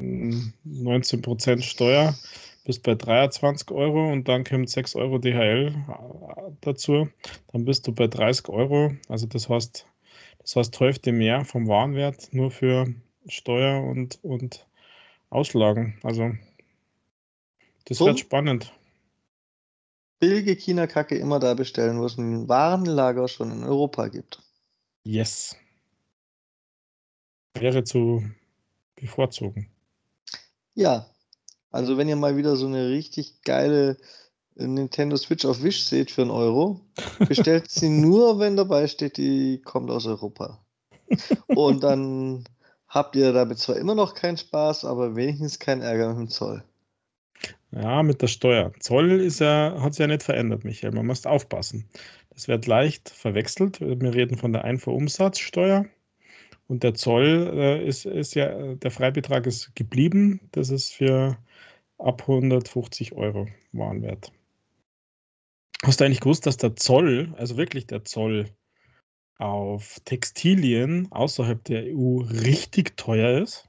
19% 0.00 1.62
Steuer, 1.62 2.14
bist 2.66 2.82
bei 2.82 2.96
23 2.96 3.70
Euro 3.70 4.12
und 4.12 4.26
dann 4.26 4.42
kommt 4.42 4.68
6 4.68 4.96
Euro 4.96 5.18
DHL 5.18 5.72
dazu, 6.60 7.08
dann 7.52 7.64
bist 7.64 7.86
du 7.86 7.92
bei 7.92 8.08
30 8.08 8.48
Euro. 8.48 8.92
Also 9.08 9.26
das 9.26 9.48
heißt, 9.48 9.86
das 10.40 10.56
heißt 10.56 10.80
Hälfte 10.80 11.12
mehr 11.12 11.44
vom 11.44 11.68
Warenwert 11.68 12.28
nur 12.32 12.50
für 12.50 12.92
Steuer 13.28 13.82
und, 13.84 14.18
und 14.22 14.66
Auslagen. 15.30 15.98
Also 16.02 16.32
das 17.84 17.98
so. 17.98 18.06
wird 18.06 18.18
spannend. 18.18 18.72
Billige 20.18 20.56
China-Kacke 20.56 21.16
immer 21.16 21.38
da 21.38 21.54
bestellen, 21.54 22.00
wo 22.00 22.06
es 22.06 22.18
ein 22.18 22.48
Warenlager 22.48 23.28
schon 23.28 23.52
in 23.52 23.62
Europa 23.62 24.08
gibt. 24.08 24.42
Yes. 25.04 25.56
Wäre 27.54 27.84
zu 27.84 28.24
bevorzugen. 28.96 29.70
Ja, 30.74 31.06
also 31.70 31.96
wenn 31.96 32.08
ihr 32.08 32.16
mal 32.16 32.36
wieder 32.36 32.56
so 32.56 32.66
eine 32.66 32.88
richtig 32.88 33.42
geile 33.42 33.96
Nintendo 34.54 35.16
Switch 35.16 35.44
auf 35.44 35.62
Wish 35.62 35.84
seht 35.84 36.10
für 36.10 36.22
einen 36.22 36.30
Euro, 36.30 36.80
bestellt 37.28 37.70
sie 37.70 37.88
nur, 37.88 38.38
wenn 38.38 38.56
dabei 38.56 38.88
steht, 38.88 39.16
die 39.16 39.60
kommt 39.62 39.90
aus 39.90 40.06
Europa. 40.06 40.64
Und 41.48 41.82
dann 41.84 42.44
habt 42.88 43.16
ihr 43.16 43.32
damit 43.32 43.58
zwar 43.58 43.76
immer 43.76 43.94
noch 43.94 44.14
keinen 44.14 44.36
Spaß, 44.36 44.84
aber 44.84 45.14
wenigstens 45.14 45.58
keinen 45.58 45.82
Ärger 45.82 46.08
mit 46.08 46.18
dem 46.18 46.28
Zoll. 46.28 46.64
Ja, 47.72 48.02
mit 48.02 48.22
der 48.22 48.28
Steuer. 48.28 48.72
Zoll 48.80 49.20
ist 49.20 49.40
ja, 49.40 49.76
hat 49.80 49.94
sich 49.94 50.00
ja 50.00 50.06
nicht 50.06 50.22
verändert, 50.22 50.64
Michael. 50.64 50.92
Man 50.92 51.06
muss 51.06 51.26
aufpassen. 51.26 51.88
Das 52.30 52.48
wird 52.48 52.66
leicht 52.66 53.10
verwechselt. 53.10 53.80
Wir 53.80 54.14
reden 54.14 54.38
von 54.38 54.52
der 54.52 54.64
Einfuhrumsatzsteuer. 54.64 55.84
Und 56.68 56.82
der 56.82 56.94
Zoll 56.94 57.50
äh, 57.54 57.86
ist, 57.86 58.06
ist 58.06 58.34
ja, 58.34 58.74
der 58.74 58.90
Freibetrag 58.90 59.46
ist 59.46 59.74
geblieben. 59.76 60.40
Das 60.52 60.70
ist 60.70 60.94
für 60.94 61.36
ab 61.98 62.22
150 62.22 63.14
Euro 63.14 63.46
Warenwert. 63.72 64.32
Hast 65.82 66.00
du 66.00 66.04
eigentlich 66.04 66.20
gewusst, 66.20 66.46
dass 66.46 66.56
der 66.56 66.76
Zoll, 66.76 67.34
also 67.36 67.56
wirklich 67.56 67.86
der 67.86 68.04
Zoll 68.04 68.46
auf 69.38 70.00
Textilien 70.04 71.10
außerhalb 71.12 71.62
der 71.64 71.84
EU 71.94 72.22
richtig 72.22 72.96
teuer 72.96 73.42
ist? 73.42 73.68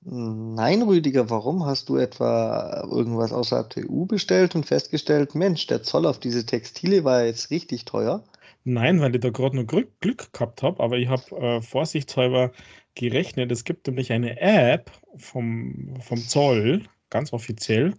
Nein, 0.00 0.82
Rüdiger, 0.82 1.28
warum? 1.28 1.66
Hast 1.66 1.88
du 1.88 1.96
etwa 1.96 2.86
irgendwas 2.90 3.32
außerhalb 3.32 3.68
der 3.70 3.90
EU 3.90 4.04
bestellt 4.04 4.54
und 4.54 4.64
festgestellt, 4.64 5.34
Mensch, 5.34 5.66
der 5.66 5.82
Zoll 5.82 6.06
auf 6.06 6.20
diese 6.20 6.46
Textile 6.46 7.02
war 7.04 7.24
jetzt 7.24 7.50
richtig 7.50 7.84
teuer? 7.84 8.24
Nein, 8.64 9.00
weil 9.00 9.14
ich 9.14 9.20
da 9.20 9.30
gerade 9.30 9.56
nur 9.56 9.66
Glück, 9.66 10.00
Glück 10.00 10.32
gehabt 10.32 10.62
habe, 10.62 10.82
aber 10.82 10.96
ich 10.98 11.08
habe 11.08 11.36
äh, 11.36 11.60
vorsichtshalber 11.60 12.52
gerechnet. 12.94 13.50
Es 13.50 13.64
gibt 13.64 13.86
nämlich 13.86 14.12
eine 14.12 14.40
App 14.40 14.90
vom, 15.16 15.94
vom 16.00 16.18
Zoll, 16.18 16.84
ganz 17.10 17.32
offiziell, 17.32 17.94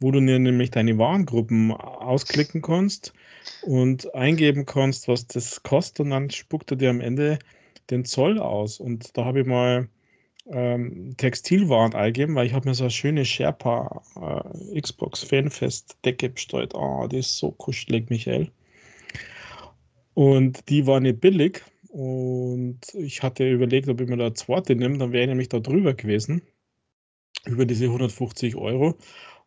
wo 0.00 0.10
du 0.10 0.20
dir 0.20 0.38
nämlich 0.38 0.70
deine 0.70 0.96
Warengruppen 0.98 1.72
ausklicken 1.72 2.62
kannst 2.62 3.12
und 3.62 4.14
eingeben 4.14 4.66
kannst, 4.66 5.08
was 5.08 5.26
das 5.26 5.62
kostet 5.62 6.00
und 6.00 6.10
dann 6.10 6.30
spuckt 6.30 6.70
er 6.70 6.76
dir 6.76 6.90
am 6.90 7.00
Ende 7.00 7.38
den 7.90 8.04
Zoll 8.04 8.38
aus. 8.38 8.80
Und 8.80 9.16
da 9.16 9.24
habe 9.24 9.40
ich 9.40 9.46
mal 9.46 9.88
ähm, 10.50 11.14
Textilwaren 11.16 11.94
eingeben, 11.94 12.34
weil 12.34 12.46
ich 12.46 12.52
habe 12.52 12.68
mir 12.68 12.74
so 12.74 12.84
eine 12.84 12.90
schöne 12.90 13.24
Sherpa 13.24 14.02
äh, 14.72 14.80
Xbox 14.80 15.22
Fanfest 15.22 15.96
Decke 16.04 16.30
bestellt. 16.30 16.74
Oh, 16.74 17.06
die 17.06 17.18
ist 17.18 17.36
so 17.38 17.50
kuschelig, 17.52 18.10
Michael. 18.10 18.50
Und 20.14 20.68
die 20.68 20.86
war 20.86 21.00
nicht 21.00 21.20
billig. 21.20 21.62
Und 21.88 22.80
ich 22.94 23.22
hatte 23.22 23.48
überlegt, 23.48 23.88
ob 23.88 24.00
ich 24.00 24.08
mir 24.08 24.16
da 24.16 24.26
eine 24.26 24.34
zweite 24.34 24.74
nehme, 24.74 24.98
dann 24.98 25.12
wäre 25.12 25.24
ich 25.24 25.28
nämlich 25.28 25.48
da 25.48 25.60
drüber 25.60 25.94
gewesen 25.94 26.42
über 27.44 27.66
diese 27.66 27.86
150 27.86 28.56
Euro. 28.56 28.96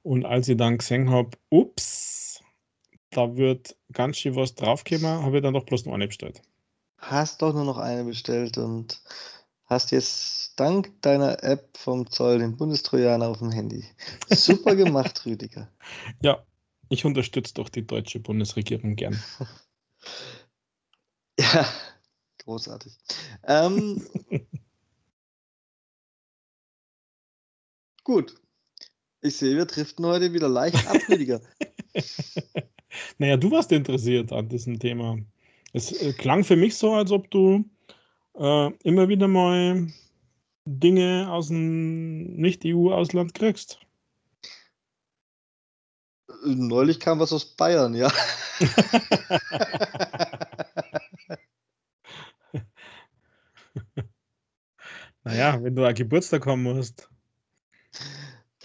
Und 0.04 0.26
als 0.26 0.48
ich 0.48 0.58
dann 0.58 0.78
gesehen 0.78 1.10
habe, 1.10 1.32
ups, 1.50 2.42
da 3.10 3.36
wird 3.36 3.76
ganz 3.92 4.18
schön 4.18 4.36
was 4.36 4.56
draufgekommen, 4.56 5.24
habe 5.24 5.38
ich 5.38 5.44
dann 5.44 5.54
doch 5.54 5.66
bloß 5.66 5.86
noch 5.86 5.94
eine 5.94 6.08
bestellt. 6.08 6.42
Hast 6.98 7.42
doch 7.42 7.54
nur 7.54 7.66
noch 7.66 7.78
eine 7.78 8.04
bestellt 8.04 8.58
und 8.58 9.02
hast 9.66 9.92
jetzt 9.92 10.60
dank 10.60 11.02
deiner 11.02 11.44
App 11.44 11.78
vom 11.78 12.10
Zoll 12.10 12.40
den 12.40 12.58
Bundestrojaner 12.58 13.28
auf 13.28 13.40
dem 13.40 13.52
Handy. 13.52 13.86
Super 14.30 14.76
gemacht, 14.76 15.22
Rüdiger. 15.26 15.70
Ja, 16.22 16.44
ich 16.90 17.06
unterstütze 17.06 17.54
doch 17.54 17.70
die 17.70 17.86
deutsche 17.86 18.20
Bundesregierung 18.20 18.96
gern. 18.96 19.22
ja, 21.40 21.68
großartig. 22.44 22.98
Ähm, 23.44 24.06
Gut. 28.08 28.34
Ich 29.20 29.36
sehe, 29.36 29.58
wir 29.58 29.66
driften 29.66 30.05
heute 30.05 30.32
wieder 30.32 30.47
leicht 30.47 30.88
ab, 30.88 30.95
Rüdiger. 31.10 31.41
naja, 33.18 33.36
du 33.36 33.51
warst 33.51 33.74
interessiert 33.74 34.32
an 34.32 34.47
diesem 34.47 34.80
Thema. 34.80 35.18
Es 35.74 35.91
äh, 35.91 36.14
klang 36.14 36.45
für 36.45 36.55
mich 36.55 36.78
so, 36.78 36.93
als 36.93 37.12
ob 37.12 37.30
du 37.32 37.66
äh, 38.36 38.72
immer 38.84 39.10
wieder 39.10 39.28
mal 39.28 39.91
Dinge 40.64 41.28
aus 41.30 41.49
dem 41.49 42.38
Nicht-EU-Ausland 42.38 43.34
kriegst. 43.34 43.82
Neulich 46.45 47.01
kam 47.01 47.20
was 47.20 47.34
aus 47.34 47.58
Bayern, 47.58 47.93
ja. 47.93 48.10
naja, 55.26 55.62
wenn 55.62 55.76
du 55.76 55.86
an 55.86 55.93
Geburtstag 55.93 56.43
kommen 56.43 56.64
musst. 56.64 57.10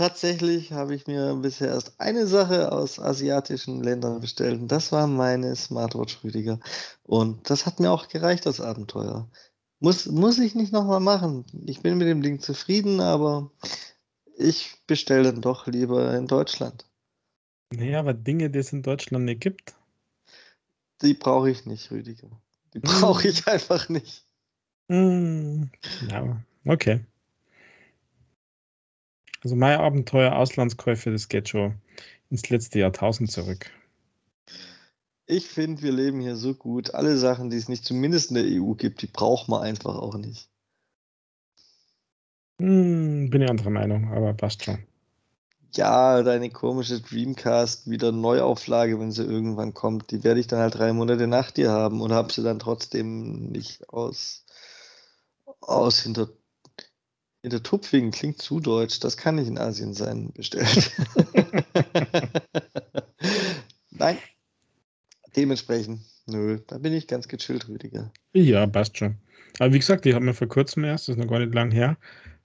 Tatsächlich 0.02 0.72
habe 0.72 0.96
ich 0.96 1.06
mir 1.06 1.36
bisher 1.36 1.68
erst 1.68 2.00
eine 2.00 2.26
Sache 2.26 2.72
aus 2.72 2.98
asiatischen 2.98 3.84
Ländern 3.84 4.20
bestellt 4.20 4.60
und 4.60 4.66
das 4.66 4.90
war 4.90 5.06
meine 5.06 5.54
Smartwatch, 5.54 6.24
Rüdiger. 6.24 6.58
Und 7.04 7.48
das 7.48 7.66
hat 7.66 7.78
mir 7.78 7.92
auch 7.92 8.08
gereicht, 8.08 8.44
das 8.44 8.60
Abenteuer. 8.60 9.30
Muss, 9.78 10.06
muss 10.06 10.40
ich 10.40 10.56
nicht 10.56 10.72
nochmal 10.72 10.98
machen. 10.98 11.44
Ich 11.66 11.82
bin 11.82 11.98
mit 11.98 12.08
dem 12.08 12.20
Ding 12.20 12.40
zufrieden, 12.40 12.98
aber 12.98 13.52
ich 14.36 14.74
bestelle 14.88 15.30
dann 15.30 15.40
doch 15.40 15.68
lieber 15.68 16.12
in 16.16 16.26
Deutschland. 16.26 16.84
Naja, 17.72 18.00
aber 18.00 18.12
Dinge, 18.12 18.50
die 18.50 18.58
es 18.58 18.72
in 18.72 18.82
Deutschland 18.82 19.24
nicht 19.26 19.40
gibt. 19.40 19.76
Die 21.00 21.14
brauche 21.14 21.48
ich 21.48 21.64
nicht, 21.64 21.92
Rüdiger. 21.92 22.28
Die 22.74 22.78
hm. 22.78 22.82
brauche 22.82 23.28
ich 23.28 23.46
einfach 23.46 23.88
nicht. 23.88 24.26
Mm, 24.88 25.66
ja, 26.10 26.42
okay. 26.64 27.06
Also 29.42 29.56
mein 29.56 29.78
Abenteuer 29.78 30.36
Auslandskäufe, 30.36 31.10
das 31.10 31.28
geht 31.28 31.48
schon 31.48 31.74
ins 32.30 32.48
letzte 32.48 32.78
Jahrtausend 32.78 33.30
zurück. 33.30 33.70
Ich 35.26 35.48
finde, 35.48 35.82
wir 35.82 35.92
leben 35.92 36.20
hier 36.20 36.36
so 36.36 36.54
gut. 36.54 36.94
Alle 36.94 37.16
Sachen, 37.16 37.50
die 37.50 37.56
es 37.56 37.68
nicht 37.68 37.84
zumindest 37.84 38.30
in 38.30 38.36
der 38.36 38.44
EU 38.44 38.74
gibt, 38.74 39.02
die 39.02 39.06
braucht 39.06 39.48
man 39.48 39.62
einfach 39.62 39.96
auch 39.96 40.16
nicht. 40.16 40.48
Hm, 42.60 43.30
bin 43.30 43.42
ich 43.42 43.50
anderer 43.50 43.70
Meinung, 43.70 44.12
aber 44.12 44.34
passt 44.34 44.64
schon. 44.64 44.78
Ja, 45.74 46.22
deine 46.22 46.50
komische 46.50 47.00
Dreamcast 47.00 47.88
wieder 47.88 48.12
Neuauflage, 48.12 49.00
wenn 49.00 49.10
sie 49.10 49.24
irgendwann 49.24 49.72
kommt, 49.72 50.10
die 50.10 50.22
werde 50.22 50.38
ich 50.38 50.46
dann 50.46 50.60
halt 50.60 50.74
drei 50.74 50.92
Monate 50.92 51.26
nach 51.26 51.50
dir 51.50 51.70
haben 51.70 52.02
und 52.02 52.12
habe 52.12 52.32
sie 52.32 52.42
dann 52.42 52.58
trotzdem 52.58 53.50
nicht 53.50 53.88
aus, 53.88 54.44
aus 55.60 56.00
hinter 56.00 56.28
in 56.28 56.41
der 57.50 57.62
Tupfingen 57.62 58.12
klingt 58.12 58.40
zu 58.40 58.60
deutsch, 58.60 59.00
das 59.00 59.16
kann 59.16 59.34
nicht 59.34 59.48
in 59.48 59.58
Asien 59.58 59.94
sein, 59.94 60.32
bestellt. 60.32 60.92
Nein. 63.90 64.18
Dementsprechend, 65.34 66.02
nö, 66.26 66.60
da 66.66 66.78
bin 66.78 66.92
ich 66.92 67.06
ganz 67.06 67.26
gechillt, 67.26 67.68
Rüdiger. 67.68 68.12
Ja, 68.34 68.66
passt 68.66 68.98
schon. 68.98 69.16
Aber 69.58 69.72
wie 69.72 69.78
gesagt, 69.78 70.04
die 70.04 70.14
haben 70.14 70.26
wir 70.26 70.34
vor 70.34 70.48
kurzem 70.48 70.84
erst, 70.84 71.08
das 71.08 71.16
ist 71.16 71.22
noch 71.22 71.30
gar 71.30 71.38
nicht 71.38 71.54
lang 71.54 71.70
her, 71.70 71.96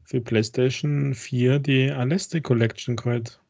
für 0.03 0.21
PlayStation 0.21 1.13
4 1.13 1.59
die 1.59 1.91
Aleste 1.91 2.41
Collection 2.41 2.95
geholt. 2.95 3.41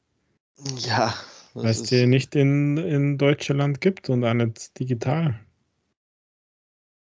Ja. 0.80 1.14
Weil 1.54 1.68
es 1.68 1.84
die 1.84 2.08
nicht 2.08 2.36
in, 2.36 2.78
in 2.78 3.18
Deutschland 3.18 3.80
gibt 3.80 4.10
und 4.10 4.24
auch 4.24 4.34
nicht 4.34 4.78
digital. 4.80 5.39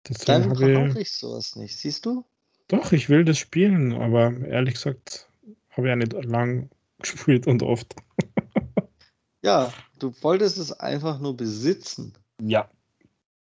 Deswegen 0.09 0.49
Dann 0.55 0.89
brauche 0.89 1.01
ich 1.01 1.13
sowas 1.13 1.57
nicht, 1.57 1.77
siehst 1.77 2.07
du? 2.07 2.25
Doch, 2.69 2.93
ich 2.93 3.09
will 3.09 3.25
das 3.25 3.39
spielen, 3.39 3.93
aber 3.93 4.37
ehrlich 4.47 4.75
gesagt 4.75 5.29
habe 5.71 5.87
ich 5.87 5.91
ja 5.91 5.97
nicht 5.97 6.13
lang 6.25 6.71
gespielt 6.99 7.47
und 7.47 7.63
oft. 7.63 7.95
ja, 9.43 9.73
du 9.99 10.13
wolltest 10.23 10.59
es 10.59 10.73
einfach 10.73 11.21
nur 11.21 11.37
besitzen. 11.37 12.13
Ja. 12.43 12.69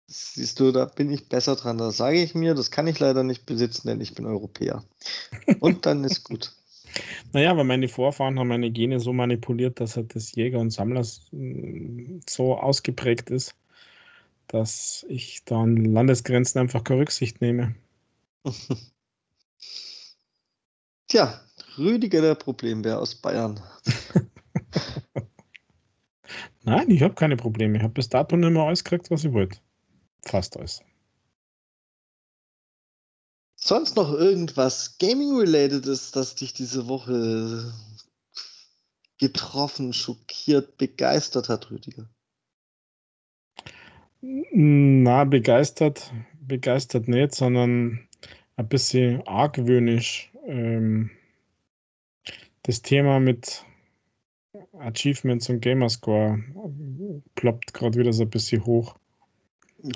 Siehst 0.08 0.60
du, 0.60 0.72
da 0.72 0.86
bin 0.86 1.10
ich 1.12 1.30
besser 1.30 1.56
dran. 1.56 1.78
Da 1.78 1.92
sage 1.92 2.22
ich 2.22 2.36
mir, 2.36 2.54
das 2.54 2.72
kann 2.72 2.88
ich 2.88 3.00
leider 3.00 3.24
nicht 3.24 3.46
besitzen, 3.46 3.88
denn 3.88 4.02
ich 4.02 4.14
bin 4.14 4.26
Europäer. 4.26 4.84
Und 5.60 5.86
dann 5.86 6.04
ist 6.04 6.24
gut. 6.24 6.54
Naja, 7.32 7.58
weil 7.58 7.64
meine 7.64 7.88
Vorfahren 7.88 8.38
haben 8.38 8.50
meine 8.50 8.70
Gene 8.70 9.00
so 9.00 9.14
manipuliert, 9.14 9.80
dass 9.80 9.96
halt 9.96 10.14
das 10.14 10.36
Jäger 10.36 10.60
und 10.60 10.70
Sammler 10.70 11.04
mm, 11.32 12.20
so 12.30 12.56
ausgeprägt 12.56 13.32
ist, 13.32 13.56
dass 14.46 15.04
ich 15.10 15.44
da 15.44 15.62
an 15.64 15.76
Landesgrenzen 15.86 16.62
einfach 16.62 16.84
keine 16.84 17.00
Rücksicht 17.00 17.42
nehme. 17.42 17.74
Tja, 21.08 21.42
Rüdiger 21.78 22.22
der 22.22 22.36
Problembär 22.36 23.00
aus 23.00 23.16
Bayern. 23.16 23.60
Nein, 26.64 26.90
ich 26.90 27.02
habe 27.02 27.14
keine 27.14 27.36
Probleme. 27.36 27.78
Ich 27.78 27.84
habe 27.84 27.94
bis 27.94 28.10
dato 28.10 28.36
nicht 28.36 28.52
mehr 28.52 28.64
alles 28.64 28.84
gekriegt, 28.84 29.12
was 29.12 29.24
ich 29.24 29.34
wollte. 29.34 29.60
Fast 30.22 30.58
alles. 30.58 30.82
Sonst 33.56 33.96
noch 33.96 34.12
irgendwas 34.12 34.98
Gaming-related 34.98 35.86
ist, 35.86 36.16
das 36.16 36.36
dich 36.36 36.54
diese 36.54 36.88
Woche 36.88 37.74
getroffen, 39.20 39.94
schockiert, 39.94 40.78
begeistert 40.78 41.48
hat, 41.48 41.72
Rüdiger? 41.72 42.10
Na, 44.22 45.24
begeistert, 45.24 46.12
begeistert 46.42 47.08
nicht, 47.08 47.36
sondern 47.36 48.08
ein 48.56 48.68
bisschen 48.68 49.26
argwöhnisch. 49.28 50.32
Ähm, 50.46 51.12
das 52.64 52.82
Thema 52.82 53.20
mit 53.20 53.66
Achievements 54.80 55.50
und 55.50 55.62
Gamerscore 55.62 56.44
ploppt 57.36 57.74
gerade 57.74 57.98
wieder 57.98 58.14
so 58.14 58.24
ein 58.24 58.30
bisschen 58.30 58.66
hoch. 58.66 58.96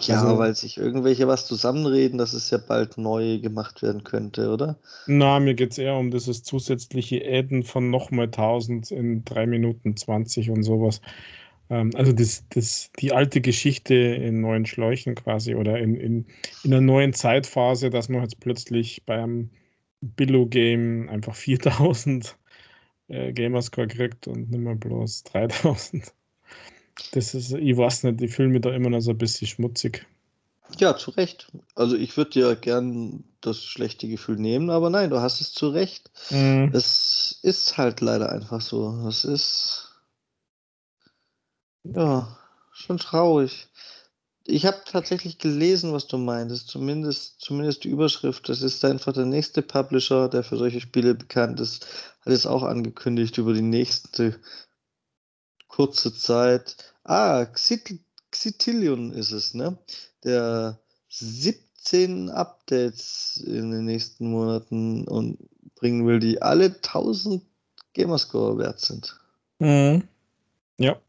Ja, 0.02 0.22
also, 0.22 0.38
weil 0.38 0.54
sich 0.54 0.78
irgendwelche 0.78 1.30
was 1.30 1.48
zusammenreden, 1.48 2.18
dass 2.18 2.34
es 2.34 2.50
ja 2.50 2.58
bald 2.58 2.98
neu 2.98 3.40
gemacht 3.40 3.82
werden 3.82 4.04
könnte, 4.04 4.50
oder? 4.50 4.78
Na, 5.06 5.40
mir 5.40 5.54
geht 5.54 5.72
es 5.72 5.78
eher 5.78 5.96
um 5.96 6.12
dieses 6.12 6.44
zusätzliche 6.44 7.22
Adden 7.26 7.64
von 7.64 7.90
nochmal 7.90 8.26
1000 8.26 8.92
in 8.92 9.24
3 9.24 9.46
Minuten 9.48 9.96
20 9.96 10.50
und 10.50 10.64
sowas. 10.64 11.00
Ähm, 11.70 11.92
also 11.96 12.12
das, 12.12 12.46
das, 12.50 12.92
die 13.00 13.12
alte 13.12 13.42
Geschichte 13.42 13.94
in 13.94 14.42
neuen 14.42 14.66
Schläuchen 14.66 15.16
quasi 15.16 15.56
oder 15.56 15.80
in, 15.80 15.96
in, 15.96 16.26
in 16.64 16.74
einer 16.74 16.82
neuen 16.82 17.14
Zeitphase, 17.14 17.90
dass 17.90 18.10
man 18.10 18.22
jetzt 18.22 18.40
plötzlich 18.40 19.04
beim 19.06 19.50
Billo-Game 20.02 21.10
einfach 21.10 21.36
4000 21.36 22.38
äh, 23.10 23.34
Gamerscore 23.34 23.88
kriegt 23.88 24.28
und 24.28 24.50
nicht 24.50 24.60
mehr 24.60 24.76
bloß 24.76 25.24
3000. 25.32 26.14
Das 27.12 27.36
ist, 27.36 27.54
ich 27.54 27.78
weiß 27.78 28.04
nicht, 28.04 28.22
ich 28.22 28.34
fühle 28.34 28.50
mich 28.50 28.62
da 28.62 28.74
immer 28.74 28.90
noch 28.90 29.02
so 29.02 29.12
ein 29.12 29.18
bisschen 29.18 29.48
schmutzig. 29.48 30.06
Ja, 30.80 30.98
zu 30.98 31.12
Recht. 31.12 31.48
Also 31.76 31.96
ich 31.96 32.18
würde 32.18 32.40
ja 32.40 32.54
gern 32.56 33.24
das 33.42 33.64
schlechte 33.64 34.08
Gefühl 34.08 34.36
nehmen, 34.38 34.70
aber 34.70 34.90
nein, 34.90 35.10
du 35.10 35.22
hast 35.22 35.40
es 35.40 35.54
zu 35.54 35.70
Recht. 35.70 36.12
Mhm. 36.30 36.72
Es 36.74 37.40
ist 37.44 37.78
halt 37.78 38.02
leider 38.02 38.32
einfach 38.32 38.62
so. 38.62 39.08
Es 39.08 39.24
ist 39.24 39.87
ja 41.94 42.38
schon 42.72 42.98
traurig. 42.98 43.68
Ich 44.46 44.66
habe 44.66 44.82
tatsächlich 44.86 45.40
gelesen, 45.40 45.92
was 45.92 46.08
du 46.08 46.18
meintest. 46.18 46.70
Zumindest, 46.70 47.42
zumindest 47.42 47.84
die 47.84 47.90
Überschrift. 47.90 48.48
Das 48.48 48.62
ist 48.62 48.84
einfach 48.86 49.12
der 49.12 49.26
nächste 49.26 49.62
Publisher, 49.62 50.30
der 50.30 50.44
für 50.44 50.56
solche 50.56 50.80
Spiele 50.80 51.16
bekannt 51.16 51.60
ist, 51.60 51.86
hat 52.22 52.32
es 52.32 52.46
auch 52.46 52.64
angekündigt 52.64 53.38
über 53.38 53.54
die 53.54 53.62
nächste 53.62 54.40
kurze 55.68 56.14
Zeit. 56.16 56.78
Ah, 57.04 57.46
Xitilion 58.32 59.12
ist 59.12 59.32
es, 59.32 59.54
ne? 59.54 59.78
Der 60.24 60.80
17 61.10 62.30
Updates 62.30 63.44
in 63.46 63.72
den 63.72 63.86
nächsten 63.86 64.32
Monaten 64.32 65.08
und 65.08 65.38
bringen 65.76 66.08
will, 66.08 66.20
die 66.20 66.42
alle 66.42 66.82
1000 66.82 67.44
Gamerscore 67.94 68.58
wert 68.58 68.80
sind. 68.80 69.20
Mhm. 69.60 70.08
Ja. 70.78 71.00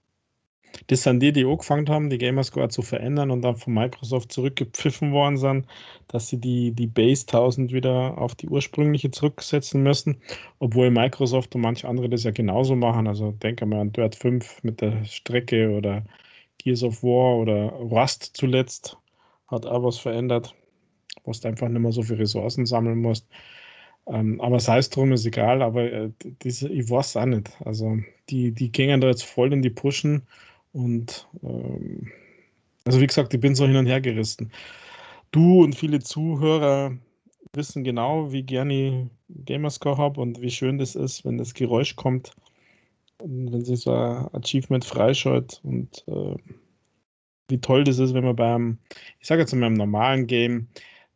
Das 0.88 1.02
sind 1.02 1.20
die, 1.20 1.32
die 1.32 1.44
angefangen 1.44 1.88
haben, 1.88 2.10
die 2.10 2.18
Gamerscore 2.18 2.68
zu 2.68 2.82
verändern 2.82 3.30
und 3.30 3.42
dann 3.42 3.56
von 3.56 3.74
Microsoft 3.74 4.32
zurückgepfiffen 4.32 5.12
worden 5.12 5.36
sind, 5.36 5.66
dass 6.08 6.28
sie 6.28 6.38
die, 6.38 6.72
die 6.72 6.86
Base 6.86 7.26
1000 7.26 7.72
wieder 7.72 8.16
auf 8.18 8.34
die 8.34 8.48
ursprüngliche 8.48 9.10
zurücksetzen 9.10 9.82
müssen, 9.82 10.20
obwohl 10.58 10.90
Microsoft 10.90 11.54
und 11.54 11.62
manche 11.62 11.88
andere 11.88 12.08
das 12.08 12.24
ja 12.24 12.30
genauso 12.30 12.76
machen. 12.76 13.06
Also 13.06 13.32
denke 13.32 13.66
mal 13.66 13.80
an 13.80 13.92
Dirt 13.92 14.14
5 14.16 14.62
mit 14.62 14.80
der 14.80 15.04
Strecke 15.04 15.70
oder 15.70 16.04
Gears 16.58 16.82
of 16.82 17.02
War 17.02 17.36
oder 17.36 17.70
Rust 17.70 18.30
zuletzt 18.34 18.96
hat 19.48 19.66
auch 19.66 19.82
was 19.82 19.98
verändert, 19.98 20.54
wo 21.24 21.32
du 21.32 21.48
einfach 21.48 21.68
nicht 21.68 21.80
mehr 21.80 21.92
so 21.92 22.02
viele 22.02 22.20
Ressourcen 22.20 22.66
sammeln 22.66 22.98
musst. 22.98 23.26
Ähm, 24.06 24.40
aber 24.40 24.60
sei 24.60 24.78
es 24.78 24.90
drum, 24.90 25.12
ist 25.12 25.26
egal, 25.26 25.62
aber 25.62 25.92
äh, 25.92 26.10
diese, 26.42 26.68
ich 26.68 26.88
weiß 26.90 27.16
auch 27.16 27.26
nicht. 27.26 27.50
Also 27.64 27.98
die, 28.30 28.52
die 28.52 28.72
gehen 28.72 29.00
da 29.00 29.08
jetzt 29.08 29.24
voll 29.24 29.52
in 29.52 29.62
die 29.62 29.70
Pushen 29.70 30.26
und 30.78 31.26
ähm, 31.42 32.06
also 32.84 33.00
wie 33.00 33.06
gesagt, 33.06 33.34
ich 33.34 33.40
bin 33.40 33.54
so 33.54 33.66
hin 33.66 33.76
und 33.76 33.86
her 33.86 34.00
gerissen. 34.00 34.52
Du 35.32 35.62
und 35.62 35.74
viele 35.74 35.98
Zuhörer 35.98 36.96
wissen 37.52 37.82
genau, 37.82 38.32
wie 38.32 38.44
gerne 38.44 38.74
ich 38.74 39.44
Gamerscore 39.44 39.98
habe 39.98 40.20
und 40.20 40.40
wie 40.40 40.50
schön 40.50 40.78
das 40.78 40.94
ist, 40.94 41.24
wenn 41.24 41.36
das 41.36 41.54
Geräusch 41.54 41.96
kommt 41.96 42.30
und 43.18 43.52
wenn 43.52 43.64
sich 43.64 43.80
so 43.80 43.92
ein 43.92 44.28
Achievement 44.32 44.84
freischaltet 44.84 45.60
und 45.64 46.04
äh, 46.06 46.36
wie 47.48 47.60
toll 47.60 47.82
das 47.82 47.98
ist, 47.98 48.14
wenn 48.14 48.24
man 48.24 48.36
beim, 48.36 48.78
ich 49.20 49.26
sage 49.26 49.40
jetzt 49.40 49.54
mal, 49.54 49.66
einem 49.66 49.74
normalen 49.74 50.26
Game 50.26 50.68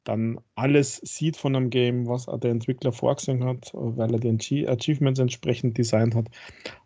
dann 0.04 0.40
alles 0.54 0.96
sieht 0.96 1.36
von 1.36 1.54
einem 1.54 1.70
Game, 1.70 2.08
was 2.08 2.26
der 2.26 2.50
Entwickler 2.50 2.92
vorgesehen 2.92 3.44
hat, 3.44 3.70
weil 3.72 4.12
er 4.12 4.18
die 4.18 4.68
Achievements 4.68 5.20
entsprechend 5.20 5.78
designt 5.78 6.14
hat. 6.14 6.26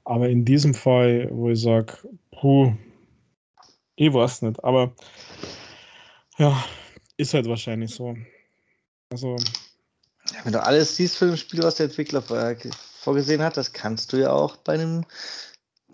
Aber 0.05 0.29
in 0.29 0.45
diesem 0.45 0.75
Fall, 0.75 1.29
wo 1.31 1.51
ich 1.51 1.61
sage, 1.61 1.95
puh, 2.31 2.73
ich 3.97 4.13
weiß 4.13 4.43
nicht, 4.43 4.63
aber 4.63 4.95
ja, 6.39 6.63
ist 7.17 7.35
halt 7.35 7.49
wahrscheinlich 7.49 7.95
so. 7.95 8.15
Also. 9.11 9.37
Wenn 10.45 10.53
du 10.53 10.63
alles 10.63 10.97
siehst 10.97 11.17
für 11.17 11.27
ein 11.27 11.37
Spiel, 11.37 11.63
was 11.63 11.77
der 11.77 11.87
Entwickler 11.87 12.23
vorgesehen 13.01 13.43
hat, 13.43 13.57
das 13.57 13.73
kannst 13.73 14.13
du 14.13 14.19
ja 14.19 14.33
auch 14.33 14.57
bei 14.57 14.75
einem 14.75 15.05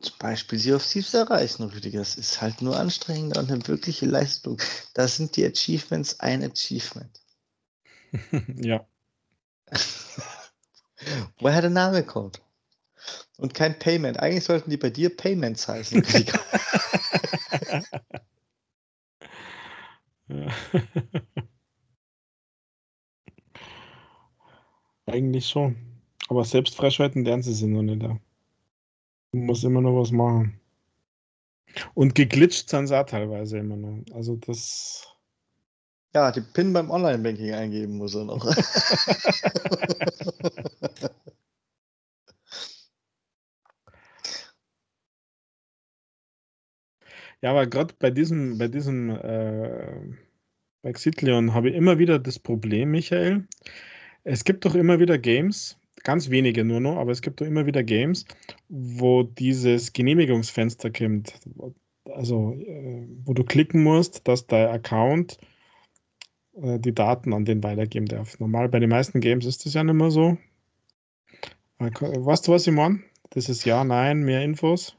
zum 0.03 0.17
Beispiel 0.19 0.59
Sea 0.59 0.77
of 0.77 0.87
Thieves 0.87 1.15
erreichen, 1.15 1.65
Rüdiger. 1.65 2.01
Es 2.01 2.17
ist 2.17 2.41
halt 2.41 2.63
nur 2.63 2.79
anstrengender 2.79 3.41
und 3.41 3.51
eine 3.51 3.67
wirkliche 3.69 4.07
Leistung. 4.07 4.59
Da 4.95 5.09
sind 5.09 5.37
die 5.37 5.45
Achievements 5.45 6.21
ein 6.21 6.43
Achievement. 6.43 7.21
ja. 8.57 8.87
Woher 11.39 11.61
der 11.61 11.71
Name 11.71 12.05
kommt. 12.05 12.41
Und 13.39 13.55
kein 13.55 13.79
Payment. 13.79 14.21
Eigentlich 14.21 14.45
sollten 14.45 14.71
die 14.71 14.77
bei 14.77 14.91
dir 14.91 15.17
Payments 15.17 15.67
heißen. 15.67 16.05
Eigentlich 25.07 25.49
schon. 25.49 25.77
Aber 26.29 26.45
selbst 26.45 26.77
freischalten 26.77 27.25
lernen 27.25 27.43
sie 27.43 27.55
sie 27.55 27.67
noch 27.67 27.83
nicht 27.83 28.03
da. 28.03 28.21
Du 29.33 29.39
musst 29.39 29.65
immer 29.65 29.81
noch 29.81 29.99
was 29.99 30.13
machen. 30.13 30.61
Und 31.95 32.15
geglitscht 32.15 32.69
sind 32.69 32.87
sie 32.87 32.99
auch 32.99 33.07
teilweise 33.07 33.59
immer 33.59 33.77
noch. 33.77 34.05
Also 34.15 34.37
das. 34.37 35.09
Ja, 36.15 36.31
die 36.31 36.43
PIN 36.43 36.75
beim 36.75 36.91
Online-Banking 36.91 37.55
eingeben 37.55 37.97
muss 37.97 38.15
er 38.15 38.25
noch. 38.25 38.45
ja, 47.41 47.51
aber 47.51 47.67
gerade 47.67 47.95
bei 47.99 48.11
diesem, 48.11 48.59
bei 48.59 48.69
diesem 48.69 49.09
äh, 49.09 50.19
bei 50.83 50.93
Xitleon 50.93 51.55
habe 51.55 51.71
ich 51.71 51.77
immer 51.77 51.99
wieder 51.99 52.19
das 52.19 52.39
Problem, 52.39 52.91
Michael. 52.91 53.47
Es 54.25 54.45
gibt 54.45 54.65
doch 54.65 54.75
immer 54.75 54.99
wieder 55.01 55.17
Games, 55.17 55.79
ganz 56.03 56.31
wenige 56.31 56.65
nur 56.65 56.81
noch, 56.81 56.97
aber 56.97 57.13
es 57.13 57.23
gibt 57.23 57.41
doch 57.41 57.47
immer 57.47 57.67
wieder 57.67 57.83
Games, 57.83 58.25
wo 58.69 59.23
dieses 59.23 59.93
Genehmigungsfenster 59.93 60.91
kommt. 60.91 61.35
Also, 62.11 62.53
äh, 62.53 63.07
wo 63.25 63.33
du 63.33 63.45
klicken 63.45 63.83
musst, 63.83 64.27
dass 64.27 64.47
dein 64.47 64.69
Account 64.69 65.39
äh, 66.55 66.79
die 66.79 66.95
Daten 66.95 67.33
an 67.33 67.45
den 67.45 67.63
weitergeben 67.63 68.07
darf. 68.07 68.39
Normal 68.41 68.69
bei 68.69 68.81
den 68.81 68.91
meisten 68.91 69.21
Games 69.21 69.47
ist 69.47 69.65
das 69.65 69.75
ja 69.75 69.85
nicht 69.85 69.95
mehr 69.95 70.11
so. 70.11 70.37
Äh, 71.79 71.91
weißt 71.93 72.49
du, 72.49 72.53
was 72.53 72.67
ich 72.67 72.73
meine? 72.73 73.01
Das 73.31 73.49
ist 73.49 73.65
ja, 73.65 73.85
nein, 73.85 74.23
mehr 74.23 74.43
Infos. 74.43 74.97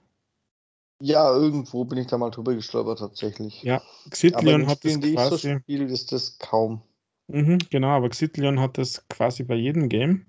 Ja, 1.01 1.35
irgendwo 1.35 1.83
bin 1.83 1.97
ich 1.97 2.07
da 2.07 2.17
mal 2.17 2.29
drüber 2.29 2.55
gestolpert 2.55 2.99
tatsächlich. 2.99 3.61
Ja, 3.63 3.81
Xitlion 4.09 4.67
hat 4.67 4.85
das 4.85 4.99
quasi. 5.01 5.49
So 5.49 5.59
spiele 5.59 5.85
ist 5.85 6.13
das 6.13 6.37
kaum. 6.39 6.81
Mhm, 7.27 7.57
genau, 7.69 7.89
aber 7.89 8.09
Xitllion 8.09 8.59
hat 8.59 8.77
das 8.77 9.07
quasi 9.09 9.43
bei 9.43 9.55
jedem 9.55 9.89
Game. 9.89 10.25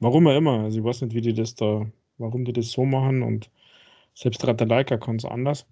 Warum 0.00 0.26
auch 0.26 0.36
immer. 0.36 0.60
Also 0.64 0.78
ich 0.78 0.84
weiß 0.84 1.02
nicht, 1.02 1.14
wie 1.14 1.20
die 1.20 1.34
das 1.34 1.54
da, 1.54 1.86
warum 2.18 2.44
die 2.44 2.52
das 2.52 2.70
so 2.70 2.84
machen 2.84 3.22
und 3.22 3.50
selbst 4.14 4.46
Ratalaika 4.46 4.96
kann 4.96 5.16
es 5.16 5.24
anders. 5.24 5.66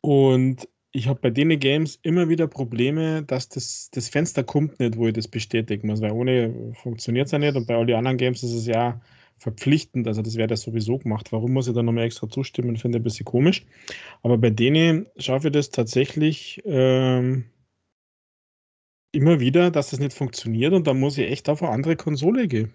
Und 0.00 0.68
ich 0.92 1.06
habe 1.08 1.20
bei 1.20 1.30
den 1.30 1.58
Games 1.58 1.98
immer 2.02 2.28
wieder 2.28 2.46
Probleme, 2.46 3.22
dass 3.22 3.48
das, 3.48 3.90
das 3.92 4.08
Fenster 4.08 4.42
kommt 4.42 4.80
nicht, 4.80 4.96
wo 4.96 5.06
ich 5.06 5.12
das 5.12 5.28
bestätigen 5.28 5.86
muss, 5.86 6.00
weil 6.00 6.12
ohne 6.12 6.72
funktioniert 6.74 7.26
es 7.26 7.32
ja 7.32 7.38
nicht 7.38 7.56
und 7.56 7.66
bei 7.66 7.76
all 7.76 7.86
den 7.86 7.96
anderen 7.96 8.16
Games 8.16 8.42
ist 8.42 8.54
es 8.54 8.66
ja 8.66 9.00
verpflichtend, 9.38 10.06
also 10.08 10.22
das 10.22 10.36
wäre 10.36 10.48
das 10.48 10.62
sowieso 10.62 10.98
gemacht. 10.98 11.30
Warum 11.30 11.52
muss 11.52 11.68
ich 11.68 11.74
da 11.74 11.82
nochmal 11.82 12.04
extra 12.04 12.28
zustimmen, 12.28 12.76
finde 12.76 12.98
ich 12.98 13.00
ein 13.00 13.04
bisschen 13.04 13.26
komisch. 13.26 13.64
Aber 14.22 14.36
bei 14.38 14.50
denen 14.50 15.06
schaffe 15.16 15.48
ich 15.48 15.52
das 15.52 15.70
tatsächlich 15.70 16.60
ähm, 16.64 17.44
immer 19.18 19.40
wieder, 19.40 19.70
dass 19.70 19.90
das 19.90 19.98
nicht 19.98 20.12
funktioniert 20.12 20.72
und 20.72 20.86
dann 20.86 21.00
muss 21.00 21.18
ich 21.18 21.28
echt 21.28 21.48
auf 21.48 21.62
eine 21.62 21.72
andere 21.72 21.96
Konsole 21.96 22.46
gehen. 22.46 22.72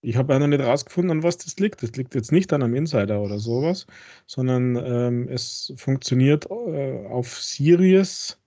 Ich 0.00 0.16
habe 0.16 0.32
ja 0.32 0.38
noch 0.38 0.46
nicht 0.46 0.60
rausgefunden, 0.60 1.10
an 1.10 1.22
was 1.24 1.38
das 1.38 1.58
liegt. 1.58 1.82
Das 1.82 1.92
liegt 1.92 2.14
jetzt 2.14 2.30
nicht 2.30 2.52
an 2.52 2.62
einem 2.62 2.76
Insider 2.76 3.20
oder 3.20 3.38
sowas, 3.38 3.86
sondern 4.26 4.76
ähm, 4.76 5.28
es 5.28 5.72
funktioniert 5.76 6.46
äh, 6.50 7.06
auf 7.08 7.42
Series, 7.42 8.38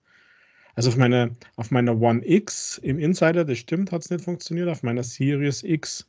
also 0.74 0.88
auf 0.88 0.96
meiner, 0.96 1.30
auf 1.56 1.70
meiner 1.70 2.00
One 2.00 2.22
X 2.24 2.78
im 2.78 2.98
Insider, 2.98 3.44
das 3.44 3.58
stimmt, 3.58 3.92
hat 3.92 4.02
es 4.02 4.10
nicht 4.10 4.24
funktioniert. 4.24 4.68
Auf 4.68 4.82
meiner 4.82 5.02
Series 5.02 5.62
X 5.62 6.06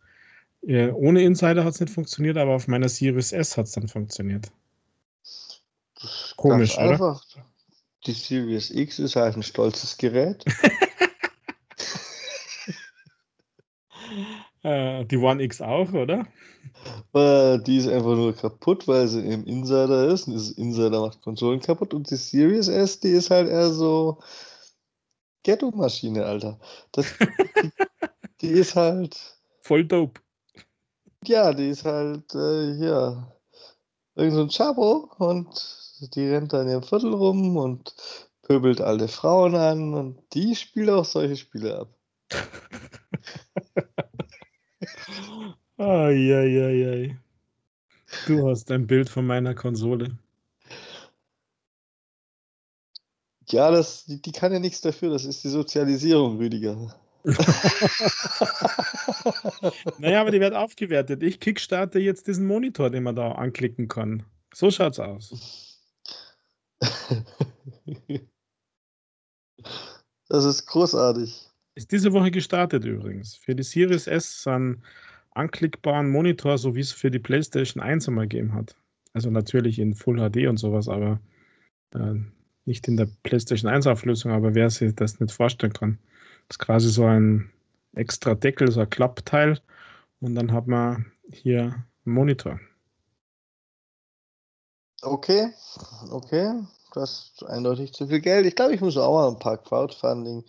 äh, 0.61 0.91
ohne 0.91 1.21
Insider 1.24 1.65
hat 1.65 1.74
es 1.74 1.80
nicht 1.82 1.93
funktioniert, 1.93 2.38
aber 2.38 2.51
auf 2.51 2.67
meiner 2.67 2.88
Series 2.88 3.34
S 3.34 3.57
hat 3.57 3.65
es 3.65 3.74
dann 3.74 3.88
funktioniert. 3.88 4.51
Komisch, 6.38 6.78
oder? 6.78 6.91
Einfach. 6.91 7.26
Die 8.06 8.14
Series 8.14 8.70
X 8.70 8.99
ist 8.99 9.16
halt 9.16 9.36
ein 9.36 9.43
stolzes 9.43 9.97
Gerät. 9.97 10.43
Äh, 14.64 15.04
die 15.06 15.18
One 15.18 15.43
X 15.43 15.62
auch, 15.62 15.91
oder? 15.91 16.26
Äh, 17.14 17.60
die 17.60 17.78
ist 17.78 17.88
einfach 17.88 18.16
nur 18.16 18.34
kaputt, 18.34 18.88
weil 18.88 19.08
sie 19.08 19.20
im 19.20 19.45
Insider 19.45 20.08
ist. 20.08 20.28
Und 20.28 20.36
das 20.36 20.51
Insider 20.51 21.01
macht 21.01 21.22
Konsolen 21.22 21.60
kaputt. 21.60 21.93
Und 21.93 22.10
die 22.10 22.16
Series 22.16 22.70
S, 22.70 22.99
die 22.99 23.10
ist 23.10 23.30
halt 23.30 23.49
eher 23.49 23.72
so 23.72 24.20
Ghetto-Maschine, 25.43 26.26
Alter. 26.26 26.60
Das, 26.93 27.08
die, 27.20 28.47
die, 28.47 28.51
ist 28.51 28.76
halt. 28.76 29.20
Voll 29.62 29.86
dope. 29.86 30.22
Ja, 31.26 31.54
die 31.54 31.70
ist 31.70 31.84
halt, 31.84 32.34
äh, 32.34 32.72
ja. 32.74 33.32
Irgend 34.16 34.34
so 34.34 34.41
ein 34.43 34.49
Chabo 34.49 35.10
und 35.18 35.83
die 36.10 36.28
rennt 36.28 36.54
da 36.54 36.62
in 36.62 36.70
ihrem 36.70 36.84
Viertel 36.84 37.14
rum 37.14 37.58
und 37.58 37.95
pöbelt 38.43 38.82
alte 38.82 39.08
Frauen 39.08 39.56
an 39.56 39.93
und 39.93 40.20
die 40.34 40.56
spielt 40.56 40.89
auch 40.89 41.06
solche 41.06 41.38
Spiele 41.38 41.80
ab. 41.80 41.89
Eieiei. 45.78 47.18
Du 48.28 48.49
hast 48.49 48.72
ein 48.72 48.88
Bild 48.88 49.10
von 49.10 49.26
meiner 49.26 49.56
Konsole. 49.56 50.18
Ja, 53.49 53.72
das, 53.72 54.06
die, 54.06 54.22
die 54.22 54.32
kann 54.32 54.51
ja 54.51 54.60
nichts 54.60 54.82
dafür. 54.82 55.10
Das 55.10 55.26
ist 55.26 55.43
die 55.43 55.49
Sozialisierung, 55.49 56.38
Rüdiger. 56.38 56.95
naja, 59.97 60.22
aber 60.22 60.32
die 60.32 60.39
wird 60.39 60.54
aufgewertet. 60.54 61.24
Ich 61.24 61.39
kickstarte 61.39 61.99
jetzt 61.99 62.28
diesen 62.28 62.45
Monitor, 62.47 62.89
den 62.89 63.04
man 63.04 63.16
da 63.16 63.34
anklicken 63.34 63.88
kann. 63.88 64.26
So 64.54 64.72
schaut's 64.72 64.99
aus. 64.99 65.72
Das 70.30 70.46
ist 70.46 70.66
großartig. 70.66 71.48
Ist 71.76 71.92
diese 71.92 72.12
Woche 72.14 72.32
gestartet 72.32 72.86
übrigens. 72.86 73.36
Für 73.36 73.56
die 73.56 73.62
Series 73.62 74.08
S 74.08 74.42
sind 74.42 74.82
anklickbaren 75.32 76.10
Monitor, 76.10 76.58
so 76.58 76.76
wie 76.76 76.80
es 76.80 76.92
für 76.92 77.12
die 77.12 77.20
PlayStation 77.20 77.84
1 77.84 78.08
einmal 78.08 78.28
gegeben 78.28 78.54
hat. 78.54 78.76
Also 79.14 79.30
natürlich 79.30 79.80
in 79.80 79.94
Full 79.94 80.18
HD 80.18 80.48
und 80.48 80.58
sowas, 80.58 80.88
aber 80.88 81.20
äh, 81.94 82.16
nicht 82.66 82.88
in 82.88 82.98
der 82.98 83.08
PlayStation 83.24 83.70
1 83.70 83.88
Auflösung, 83.88 84.32
aber 84.32 84.56
wer 84.56 84.70
sich 84.70 84.96
das 84.96 85.20
nicht 85.20 85.34
vorstellen 85.34 85.74
kann. 85.74 86.00
Das 86.48 86.56
ist 86.56 86.60
quasi 86.60 86.90
so 86.90 87.06
ein 87.06 87.52
extra 87.96 88.36
Deckel, 88.36 88.72
so 88.72 88.82
ein 88.82 88.90
Klappteil 88.90 89.60
und 90.20 90.36
dann 90.36 90.52
hat 90.52 90.68
man 90.68 91.12
hier 91.32 91.86
einen 92.06 92.16
Monitor. 92.16 92.60
Okay, 95.04 95.49
okay. 96.12 96.54
Das 96.93 97.32
ist 97.34 97.43
eindeutig 97.45 97.93
zu 97.93 98.08
viel 98.08 98.22
Geld. 98.22 98.45
Ich 98.45 98.56
glaube, 98.56 98.74
ich 98.74 98.82
muss 98.82 98.97
auch 98.97 99.14
mal 99.14 99.30
ein 99.30 99.39
paar 99.39 99.58
Crowdfunding 99.58 100.43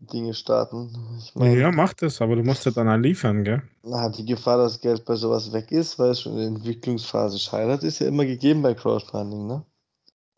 Dinge 0.00 0.34
starten. 0.34 0.90
Ich 1.18 1.34
mein, 1.34 1.56
ja, 1.56 1.70
mach 1.70 1.92
das, 1.92 2.20
aber 2.20 2.34
du 2.34 2.42
musst 2.42 2.64
ja 2.64 2.72
dann 2.72 2.88
auch 2.88 2.96
liefern, 2.96 3.44
gell? 3.44 3.62
Na, 3.84 4.08
die 4.08 4.24
Gefahr, 4.24 4.58
dass 4.58 4.80
Geld 4.80 5.04
bei 5.04 5.14
sowas 5.14 5.52
weg 5.52 5.70
ist, 5.70 5.98
weil 5.98 6.10
es 6.10 6.22
schon 6.22 6.32
in 6.32 6.38
der 6.38 6.46
Entwicklungsphase 6.48 7.38
scheitert, 7.38 7.84
ist 7.84 8.00
ja 8.00 8.08
immer 8.08 8.24
gegeben 8.24 8.62
bei 8.62 8.74
Crowdfunding, 8.74 9.46
ne? 9.46 9.64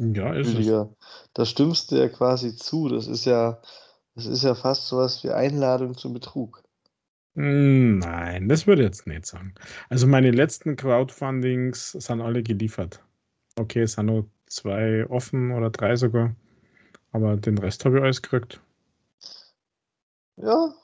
Ja, 0.03 0.35
ist 0.35 0.55
Rüdiger, 0.55 0.91
es. 0.91 1.29
Da 1.35 1.47
stimmst 1.47 1.93
du 1.93 1.97
ja 1.97 2.09
quasi 2.09 2.57
zu. 2.57 2.89
Das 2.89 3.07
ist 3.07 3.25
ja, 3.25 3.61
das 4.17 4.27
ist 4.27 4.43
ja 4.43 4.55
fast 4.55 4.89
sowas 4.89 5.23
wie 5.25 5.31
Einladung 5.31 5.97
zum 5.97 6.12
Betrug. 6.12 6.62
Nein, 7.37 8.49
das 8.49 8.67
würde 8.67 8.83
ich 8.83 8.87
jetzt 8.87 9.07
nicht 9.07 9.27
sagen. 9.27 9.55
Also 9.89 10.07
meine 10.07 10.31
letzten 10.31 10.77
Crowdfundings 10.77 11.93
sind 11.93 12.21
alle 12.21 12.43
geliefert. 12.43 13.04
Okay, 13.57 13.83
es 13.83 13.93
sind 13.93 14.07
nur 14.07 14.29
zwei 14.47 15.07
offen 15.09 15.53
oder 15.53 15.71
drei 15.71 15.97
sogar. 15.97 16.35
Aber 17.13 17.37
den 17.37 17.59
Rest 17.59 17.85
habe 17.85 17.99
ich 17.99 18.03
alles 18.03 18.23
gekriegt. 18.23 18.61
Ja. 20.37 20.75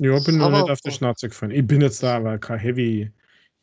Ja, 0.00 0.18
bin 0.20 0.38
noch 0.38 0.50
nicht 0.50 0.70
auf 0.70 0.80
die 0.80 0.92
Schnauze 0.92 1.28
gefallen. 1.28 1.50
Ich 1.50 1.66
bin 1.66 1.80
jetzt 1.80 2.02
da 2.02 2.16
aber 2.16 2.38
kein 2.38 2.58
Heavy 2.58 3.10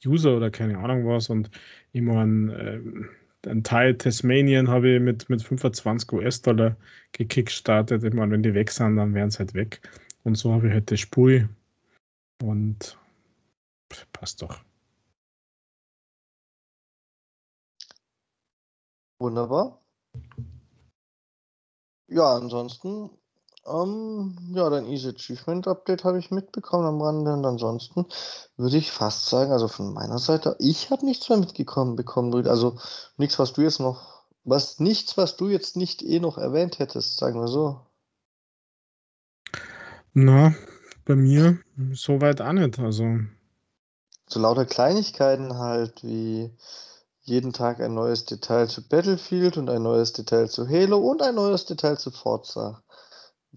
User 0.05 0.35
oder 0.35 0.51
keine 0.51 0.77
Ahnung 0.77 1.07
was 1.07 1.29
und 1.29 1.49
ich 1.93 2.01
meine, 2.01 2.53
äh, 2.53 3.49
ein 3.49 3.63
Teil 3.63 3.95
Tasmanian 3.97 4.67
habe 4.67 4.95
ich 4.95 5.01
mit, 5.01 5.29
mit 5.29 5.41
25 5.41 6.11
US-Dollar 6.11 6.75
gekickstartet. 7.13 8.03
Ich 8.03 8.13
meine, 8.13 8.31
wenn 8.31 8.43
die 8.43 8.53
weg 8.53 8.71
sind, 8.71 8.97
dann 8.97 9.13
wären 9.13 9.29
sie 9.29 9.39
halt 9.39 9.53
weg. 9.53 9.81
Und 10.23 10.35
so 10.35 10.51
habe 10.51 10.67
ich 10.67 10.73
halt 10.73 10.89
die 10.89 10.97
Spur 10.97 11.47
und 12.41 12.97
passt 14.13 14.41
doch. 14.41 14.59
Wunderbar. 19.19 19.81
Ja, 22.07 22.35
ansonsten 22.35 23.09
ähm, 23.67 24.37
ja, 24.53 24.69
dein 24.69 24.85
Easy 24.85 25.09
Achievement 25.09 25.67
Update 25.67 26.03
habe 26.03 26.19
ich 26.19 26.29
mitbekommen 26.29 26.85
am 26.85 27.01
Rande 27.01 27.33
und 27.33 27.45
ansonsten 27.45 28.05
würde 28.57 28.77
ich 28.77 28.91
fast 28.91 29.27
sagen, 29.27 29.51
also 29.51 29.67
von 29.67 29.91
meiner 29.91 30.19
Seite, 30.19 30.55
ich 30.59 30.91
habe 30.91 31.05
nichts 31.05 31.29
mehr 31.29 31.39
mitgekommen 31.39 31.95
bekommen, 31.95 32.47
also 32.47 32.77
nichts, 33.17 33.39
was 33.39 33.53
du 33.53 33.61
jetzt 33.61 33.79
noch, 33.79 34.25
was 34.43 34.79
nichts, 34.79 35.17
was 35.17 35.35
du 35.35 35.49
jetzt 35.49 35.77
nicht 35.77 36.03
eh 36.03 36.19
noch 36.19 36.37
erwähnt 36.37 36.77
hättest, 36.77 37.17
sagen 37.17 37.39
wir 37.39 37.47
so. 37.47 37.81
Na, 40.13 40.53
bei 41.05 41.15
mir 41.15 41.59
soweit 41.91 42.41
auch 42.41 42.53
nicht, 42.53 42.77
also. 42.77 43.19
So 44.27 44.39
lauter 44.39 44.65
Kleinigkeiten 44.65 45.57
halt 45.57 46.03
wie 46.03 46.51
jeden 47.25 47.53
Tag 47.53 47.81
ein 47.81 47.93
neues 47.93 48.25
Detail 48.25 48.67
zu 48.67 48.87
Battlefield 48.87 49.57
und 49.57 49.69
ein 49.69 49.81
neues 49.81 50.13
Detail 50.13 50.47
zu 50.47 50.67
Halo 50.69 50.97
und 50.97 51.21
ein 51.21 51.35
neues 51.35 51.65
Detail 51.65 51.97
zu 51.97 52.11
Forza. 52.11 52.83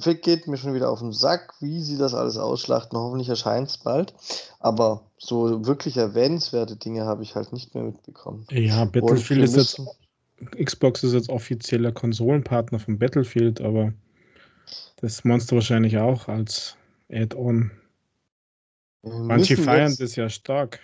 Fick 0.00 0.22
geht 0.22 0.46
mir 0.46 0.56
schon 0.56 0.74
wieder 0.74 0.90
auf 0.90 1.00
den 1.00 1.12
Sack, 1.12 1.54
wie 1.60 1.80
sie 1.80 1.98
das 1.98 2.14
alles 2.14 2.36
ausschlachten. 2.36 2.98
Hoffentlich 2.98 3.28
erscheint 3.28 3.68
es 3.68 3.78
bald. 3.78 4.14
Aber 4.58 5.10
so 5.18 5.66
wirklich 5.66 5.96
erwähnenswerte 5.96 6.76
Dinge 6.76 7.04
habe 7.04 7.22
ich 7.22 7.34
halt 7.34 7.52
nicht 7.52 7.74
mehr 7.74 7.84
mitbekommen. 7.84 8.46
Ja, 8.50 8.84
Battlefield 8.84 9.44
ist 9.44 9.56
jetzt. 9.56 9.80
Xbox 10.56 11.02
ist 11.02 11.14
jetzt 11.14 11.30
offizieller 11.30 11.90
Konsolenpartner 11.90 12.78
von 12.78 12.96
Battlefield, 12.96 13.60
aber 13.60 13.92
das 15.00 15.24
Monster 15.24 15.56
wahrscheinlich 15.56 15.98
auch 15.98 16.28
als 16.28 16.76
Add-on. 17.10 17.72
Manche 19.02 19.56
feiern 19.56 19.96
das 19.98 20.14
ja 20.14 20.28
stark. 20.28 20.78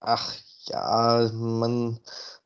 Ach 0.00 0.34
ja, 0.68 1.30
man, 1.32 1.98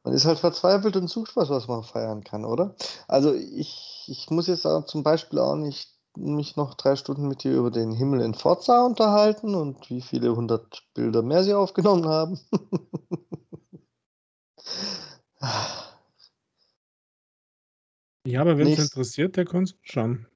man 0.02 0.14
ist 0.14 0.24
halt 0.24 0.38
verzweifelt 0.38 0.96
und 0.96 1.08
sucht 1.08 1.36
was, 1.36 1.50
was 1.50 1.68
man 1.68 1.82
feiern 1.82 2.24
kann, 2.24 2.44
oder? 2.44 2.74
Also 3.08 3.34
ich, 3.34 4.04
ich 4.08 4.30
muss 4.30 4.46
jetzt 4.46 4.66
auch 4.66 4.86
zum 4.86 5.02
Beispiel 5.02 5.38
auch 5.38 5.56
nicht 5.56 5.90
mich 6.16 6.56
noch 6.56 6.74
drei 6.74 6.96
Stunden 6.96 7.28
mit 7.28 7.42
dir 7.42 7.52
über 7.52 7.70
den 7.70 7.92
Himmel 7.92 8.20
in 8.20 8.34
Forza 8.34 8.84
unterhalten 8.84 9.54
und 9.54 9.88
wie 9.88 10.02
viele 10.02 10.36
hundert 10.36 10.84
Bilder 10.94 11.22
mehr 11.22 11.44
sie 11.44 11.54
aufgenommen 11.54 12.06
haben. 12.06 12.38
ja, 18.26 18.42
aber 18.42 18.58
wenn 18.58 18.68
es 18.68 18.78
interessiert, 18.78 19.36
der 19.36 19.46
kann 19.46 19.64
es 19.64 19.74
schauen. 19.82 20.26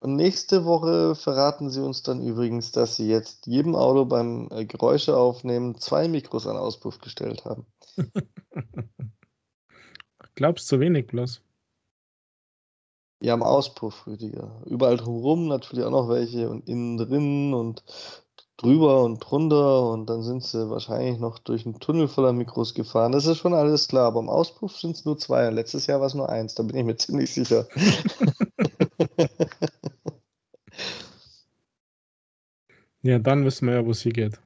Und 0.00 0.14
nächste 0.14 0.64
Woche 0.64 1.16
verraten 1.16 1.70
sie 1.70 1.82
uns 1.82 2.02
dann 2.02 2.22
übrigens, 2.22 2.70
dass 2.70 2.96
sie 2.96 3.08
jetzt 3.08 3.46
jedem 3.46 3.74
Auto 3.74 4.04
beim 4.04 4.48
äh, 4.52 4.64
Geräusche 4.64 5.16
aufnehmen 5.16 5.76
zwei 5.78 6.06
Mikros 6.06 6.46
an 6.46 6.56
Auspuff 6.56 6.98
gestellt 6.98 7.44
haben. 7.44 7.66
Glaubst 10.36 10.70
du 10.70 10.78
wenig 10.78 11.08
bloß? 11.08 11.42
Ja, 13.20 13.34
am 13.34 13.42
Auspuff, 13.42 14.06
Rüdiger. 14.06 14.62
Überall 14.66 14.96
drumherum 14.96 15.48
natürlich 15.48 15.84
auch 15.84 15.90
noch 15.90 16.08
welche 16.08 16.48
und 16.48 16.68
innen 16.68 16.96
drin 16.96 17.52
und 17.52 17.82
drüber 18.56 19.02
und 19.02 19.18
drunter 19.18 19.90
und 19.90 20.06
dann 20.06 20.22
sind 20.22 20.44
sie 20.44 20.70
wahrscheinlich 20.70 21.18
noch 21.18 21.40
durch 21.40 21.66
einen 21.66 21.80
Tunnel 21.80 22.06
voller 22.06 22.32
Mikros 22.32 22.74
gefahren. 22.74 23.10
Das 23.10 23.26
ist 23.26 23.38
schon 23.38 23.54
alles 23.54 23.88
klar, 23.88 24.06
aber 24.06 24.20
am 24.20 24.28
Auspuff 24.28 24.76
sind 24.78 24.94
es 24.94 25.04
nur 25.04 25.18
zwei. 25.18 25.50
Letztes 25.50 25.88
Jahr 25.88 25.98
war 25.98 26.06
es 26.06 26.14
nur 26.14 26.28
eins, 26.28 26.54
da 26.54 26.62
bin 26.62 26.76
ich 26.76 26.84
mir 26.84 26.96
ziemlich 26.96 27.32
sicher. 27.34 27.66
ja, 33.02 33.18
dann 33.18 33.44
wissen 33.44 33.68
wir 33.68 33.74
ja, 33.74 33.86
wo 33.86 33.92
sie 33.92 34.10
geht. 34.10 34.40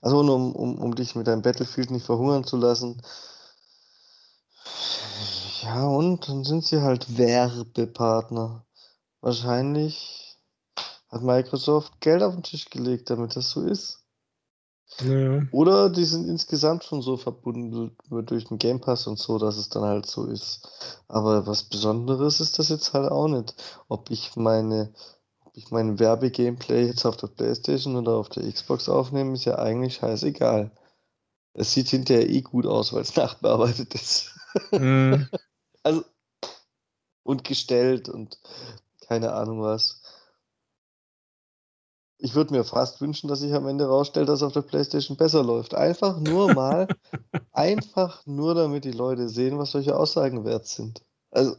Also 0.00 0.20
um, 0.20 0.54
um, 0.54 0.78
um 0.78 0.94
dich 0.94 1.14
mit 1.14 1.26
deinem 1.26 1.42
Battlefield 1.42 1.90
nicht 1.90 2.06
verhungern 2.06 2.44
zu 2.44 2.56
lassen. 2.56 3.00
Ja, 5.62 5.86
und 5.86 6.28
dann 6.28 6.44
sind 6.44 6.64
sie 6.64 6.82
halt 6.82 7.16
Werbepartner. 7.16 8.66
Wahrscheinlich 9.22 10.38
hat 11.08 11.22
Microsoft 11.22 12.00
Geld 12.00 12.22
auf 12.22 12.34
den 12.34 12.42
Tisch 12.42 12.68
gelegt, 12.68 13.08
damit 13.08 13.34
das 13.36 13.50
so 13.50 13.62
ist. 13.62 14.03
Ja. 15.00 15.42
Oder 15.50 15.90
die 15.90 16.04
sind 16.04 16.28
insgesamt 16.28 16.84
schon 16.84 17.02
so 17.02 17.16
verbunden 17.16 17.96
durch 18.08 18.44
den 18.44 18.58
Game 18.58 18.80
Pass 18.80 19.06
und 19.06 19.18
so, 19.18 19.38
dass 19.38 19.56
es 19.56 19.68
dann 19.68 19.82
halt 19.82 20.06
so 20.06 20.26
ist. 20.26 20.68
Aber 21.08 21.46
was 21.46 21.64
Besonderes 21.64 22.40
ist 22.40 22.58
das 22.58 22.68
jetzt 22.68 22.92
halt 22.92 23.10
auch 23.10 23.28
nicht. 23.28 23.54
Ob 23.88 24.10
ich 24.10 24.36
meine 24.36 24.92
ich 25.54 25.70
mein 25.70 25.98
Werbegameplay 26.00 26.86
jetzt 26.86 27.06
auf 27.06 27.16
der 27.16 27.28
Playstation 27.28 27.96
oder 27.96 28.12
auf 28.16 28.28
der 28.28 28.50
Xbox 28.50 28.88
aufnehme, 28.88 29.34
ist 29.34 29.44
ja 29.44 29.58
eigentlich 29.58 29.94
scheißegal. 29.94 30.72
Es 31.54 31.72
sieht 31.72 31.88
hinterher 31.88 32.28
eh 32.28 32.42
gut 32.42 32.66
aus, 32.66 32.92
weil 32.92 33.02
es 33.02 33.16
nachbearbeitet 33.16 33.94
ist. 33.94 34.34
Mm. 34.72 35.24
also, 35.82 36.04
und 37.22 37.44
gestellt 37.44 38.08
und 38.08 38.38
keine 39.06 39.32
Ahnung 39.32 39.62
was. 39.62 40.02
Ich 42.24 42.34
würde 42.34 42.54
mir 42.54 42.64
fast 42.64 43.02
wünschen, 43.02 43.28
dass 43.28 43.40
sich 43.40 43.52
am 43.52 43.68
Ende 43.68 43.84
rausstellt, 43.84 44.30
dass 44.30 44.42
auf 44.42 44.54
der 44.54 44.62
Playstation 44.62 45.18
besser 45.18 45.44
läuft. 45.44 45.74
Einfach 45.74 46.18
nur 46.18 46.54
mal, 46.54 46.88
einfach 47.52 48.24
nur 48.24 48.54
damit 48.54 48.86
die 48.86 48.92
Leute 48.92 49.28
sehen, 49.28 49.58
was 49.58 49.72
solche 49.72 49.94
Aussagen 49.94 50.42
wert 50.46 50.66
sind. 50.66 51.04
Also, 51.30 51.56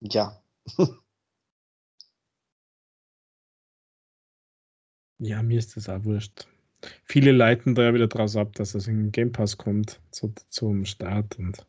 ja. 0.00 0.38
Ja, 5.18 5.42
mir 5.42 5.58
ist 5.58 5.74
das 5.78 5.88
auch 5.88 6.04
wurscht. 6.04 6.46
Viele 7.04 7.32
leiten 7.32 7.74
da 7.74 7.84
ja 7.84 7.94
wieder 7.94 8.06
draus 8.06 8.36
ab, 8.36 8.52
dass 8.56 8.74
es 8.74 8.86
in 8.86 8.98
den 8.98 9.12
Game 9.12 9.32
Pass 9.32 9.56
kommt 9.56 9.98
zu, 10.10 10.34
zum 10.50 10.84
Start 10.84 11.38
und. 11.38 11.66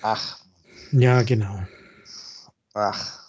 Ach. 0.00 0.42
Ja, 0.90 1.20
genau. 1.22 1.62
Ach. 2.72 3.21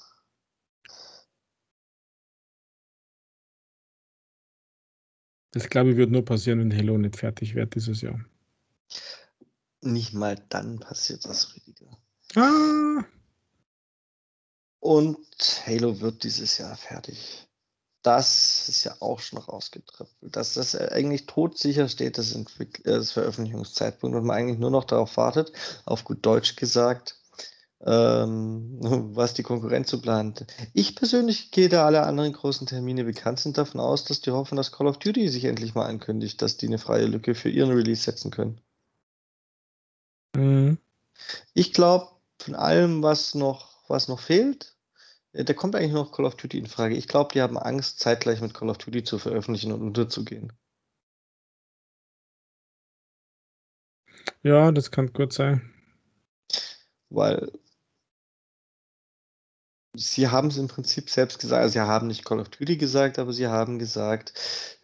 Das 5.54 5.70
glaube 5.70 5.92
ich 5.92 5.98
wird 5.98 6.12
nur 6.12 6.26
passieren, 6.26 6.60
wenn 6.60 6.78
Halo 6.78 6.98
nicht 6.98 7.16
fertig 7.16 7.56
wird 7.56 7.74
dieses 7.76 8.02
Jahr. 8.02 8.20
Nicht 9.82 10.14
mal 10.14 10.36
dann 10.50 10.80
passiert 10.80 11.26
das, 11.26 11.56
Rüdiger. 11.56 11.98
Ah. 12.36 13.06
Und 14.80 15.18
Halo 15.66 16.02
wird 16.02 16.24
dieses 16.24 16.58
Jahr 16.58 16.76
fertig 16.76 17.48
das 18.04 18.68
ist 18.68 18.84
ja 18.84 18.96
auch 19.00 19.20
schon 19.22 19.40
rausgetröpfelt, 19.40 20.36
dass 20.36 20.54
das 20.54 20.76
eigentlich 20.76 21.26
todsicher 21.26 21.88
steht, 21.88 22.18
das, 22.18 22.36
Entwick 22.36 22.80
äh, 22.86 22.92
das 22.92 23.14
Veröffentlichungszeitpunkt 23.14 24.16
und 24.16 24.26
man 24.26 24.38
eigentlich 24.38 24.60
nur 24.60 24.72
noch 24.72 24.84
darauf 24.84 25.16
wartet, 25.18 25.52
auf 25.86 26.04
gut 26.04 26.26
Deutsch 26.26 26.58
gesagt, 26.58 27.18
ähm, 27.86 28.78
was 29.16 29.34
die 29.34 29.44
Konkurrenz 29.44 29.90
so 29.90 30.00
plant. 30.00 30.46
Ich 30.74 30.96
persönlich 30.96 31.52
gehe 31.52 31.70
da 31.70 31.86
alle 31.86 32.04
anderen 32.04 32.34
großen 32.34 32.68
Termine 32.68 33.04
bekannt 33.04 33.40
sind 33.40 33.58
davon 33.58 33.80
aus, 33.80 34.06
dass 34.06 34.22
die 34.22 34.32
hoffen, 34.32 34.56
dass 34.56 34.72
Call 34.72 34.88
of 34.88 34.98
Duty 35.00 35.30
sich 35.30 35.46
endlich 35.46 35.76
mal 35.76 35.86
ankündigt, 35.86 36.42
dass 36.42 36.58
die 36.58 36.68
eine 36.68 36.78
freie 36.78 37.06
Lücke 37.06 37.36
für 37.36 37.50
ihren 37.50 37.72
Release 37.72 38.04
setzen 38.04 38.32
können. 38.32 38.62
Mhm. 40.36 40.78
Ich 41.54 41.74
glaube, 41.74 42.10
von 42.40 42.56
allem, 42.56 43.04
was 43.04 43.36
noch, 43.36 43.90
was 43.90 44.08
noch 44.08 44.20
fehlt, 44.20 44.76
da 45.34 45.54
kommt 45.54 45.76
eigentlich 45.76 45.94
noch 45.94 46.12
Call 46.12 46.26
of 46.26 46.36
Duty 46.36 46.60
in 46.60 46.68
Frage. 46.68 46.96
Ich 46.96 47.08
glaube, 47.08 47.34
die 47.34 47.42
haben 47.42 47.58
Angst, 47.58 48.00
zeitgleich 48.00 48.40
mit 48.40 48.54
Call 48.54 48.70
of 48.70 48.78
Duty 48.78 49.04
zu 49.04 49.18
veröffentlichen 49.18 49.72
und 49.72 49.82
unterzugehen. 49.82 50.54
Ja, 54.44 54.72
das 54.72 54.92
kann 54.92 55.12
gut 55.14 55.34
sein. 55.34 55.74
Weil 57.10 57.52
sie 59.96 60.28
haben 60.28 60.48
es 60.48 60.58
im 60.58 60.68
Prinzip 60.68 61.10
selbst 61.10 61.40
gesagt, 61.40 61.62
also 61.62 61.74
sie 61.74 61.82
haben 61.82 62.08
nicht 62.08 62.26
Call 62.26 62.40
of 62.40 62.50
Duty 62.50 62.78
gesagt, 62.78 63.20
aber 63.20 63.34
sie 63.34 63.48
haben 63.48 63.80
gesagt, 63.80 64.34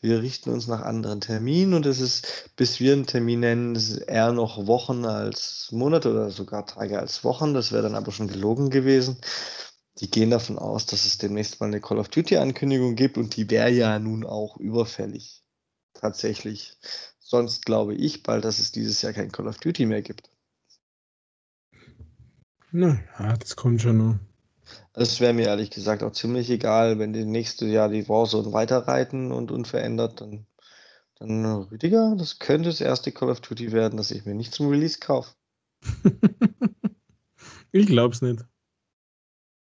wir 0.02 0.22
richten 0.22 0.50
uns 0.50 0.68
nach 0.68 0.82
anderen 0.82 1.22
Terminen 1.22 1.74
und 1.74 1.86
es 1.86 2.00
ist, 2.00 2.50
bis 2.56 2.80
wir 2.80 2.94
einen 2.94 3.06
Termin 3.06 3.42
nennen, 3.42 3.76
eher 4.08 4.32
noch 4.32 4.68
Wochen 4.68 5.06
als 5.06 5.70
Monate 5.72 6.12
oder 6.12 6.30
sogar 6.30 6.66
Tage 6.66 7.00
als 7.00 7.24
Wochen. 7.24 7.54
Das 7.54 7.72
wäre 7.72 7.84
dann 7.84 7.96
aber 7.96 8.12
schon 8.12 8.28
gelogen 8.28 8.70
gewesen 8.70 9.18
die 10.00 10.10
gehen 10.10 10.30
davon 10.30 10.58
aus, 10.58 10.86
dass 10.86 11.06
es 11.06 11.18
demnächst 11.18 11.60
mal 11.60 11.68
eine 11.68 11.82
Call 11.82 11.98
of 12.00 12.10
Duty-Ankündigung 12.10 12.96
gibt 12.96 13.18
und 13.18 13.36
die 13.36 13.50
wäre 13.50 13.70
ja 13.70 14.00
nun 14.00 14.26
auch 14.26 14.58
überfällig. 14.58 15.44
Tatsächlich. 15.94 16.78
Sonst 17.20 17.66
glaube 17.66 17.96
ich 17.96 18.24
bald, 18.24 18.46
dass 18.46 18.60
es 18.60 18.72
dieses 18.72 19.02
Jahr 19.02 19.14
kein 19.14 19.32
Call 19.32 19.48
of 19.48 19.58
Duty 19.58 19.86
mehr 19.86 20.02
gibt. 20.02 20.30
Na 22.72 23.00
ja, 23.20 23.36
das 23.36 23.56
kommt 23.56 23.82
schon 23.82 23.98
noch. 23.98 24.29
Es 24.94 25.20
wäre 25.20 25.34
mir 25.34 25.48
ehrlich 25.48 25.70
gesagt 25.70 26.04
auch 26.04 26.12
ziemlich 26.12 26.50
egal, 26.50 27.00
wenn 27.00 27.14
die 27.14 27.26
nächste 27.26 27.66
Jahr 27.66 27.90
die 27.90 28.10
Warzone 28.10 28.52
weiterreiten 28.54 29.32
und 29.32 29.52
unverändert, 29.52 30.22
dann, 30.22 30.46
dann 31.16 31.46
Rüdiger, 31.46 32.16
das 32.18 32.40
könnte 32.40 32.70
das 32.70 32.82
erste 32.82 33.12
Call 33.12 33.30
of 33.30 33.42
Duty 33.42 33.72
werden, 33.72 33.98
das 33.98 34.12
ich 34.12 34.26
mir 34.26 34.36
nicht 34.36 34.54
zum 34.54 34.70
Release 34.70 35.00
kaufe. 35.00 35.34
ich 37.72 37.88
glaube 37.88 38.14
es 38.14 38.22
nicht. 38.22 38.44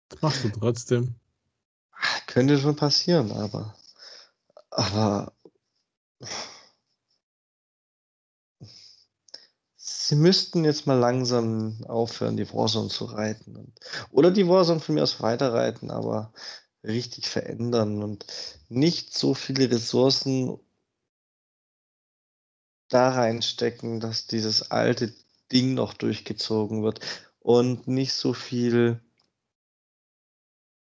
Das 0.10 0.22
machst 0.22 0.44
du 0.44 0.50
trotzdem. 0.50 1.16
Könnte 2.28 2.58
schon 2.58 2.76
passieren, 2.76 3.32
aber. 3.32 3.76
Aber. 4.70 5.34
Sie 10.08 10.16
müssten 10.16 10.64
jetzt 10.64 10.88
mal 10.88 10.98
langsam 10.98 11.84
aufhören, 11.86 12.38
die 12.38 12.50
Warzone 12.54 12.88
zu 12.88 13.04
reiten. 13.04 13.74
Oder 14.10 14.32
die 14.32 14.48
Warzone 14.48 14.80
von 14.80 14.96
mir 14.96 15.04
aus 15.04 15.20
weiterreiten, 15.20 15.92
aber 15.92 16.32
richtig 16.82 17.28
verändern 17.28 18.02
und 18.02 18.26
nicht 18.70 19.14
so 19.14 19.34
viele 19.34 19.70
Ressourcen 19.70 20.58
da 22.88 23.10
reinstecken, 23.10 24.00
dass 24.00 24.28
dieses 24.28 24.72
alte 24.72 25.14
Ding 25.52 25.74
noch 25.74 25.94
durchgezogen 25.94 26.84
wird 26.84 27.02
und 27.42 27.90
nicht 27.90 28.14
so 28.14 28.32
viel 28.32 29.02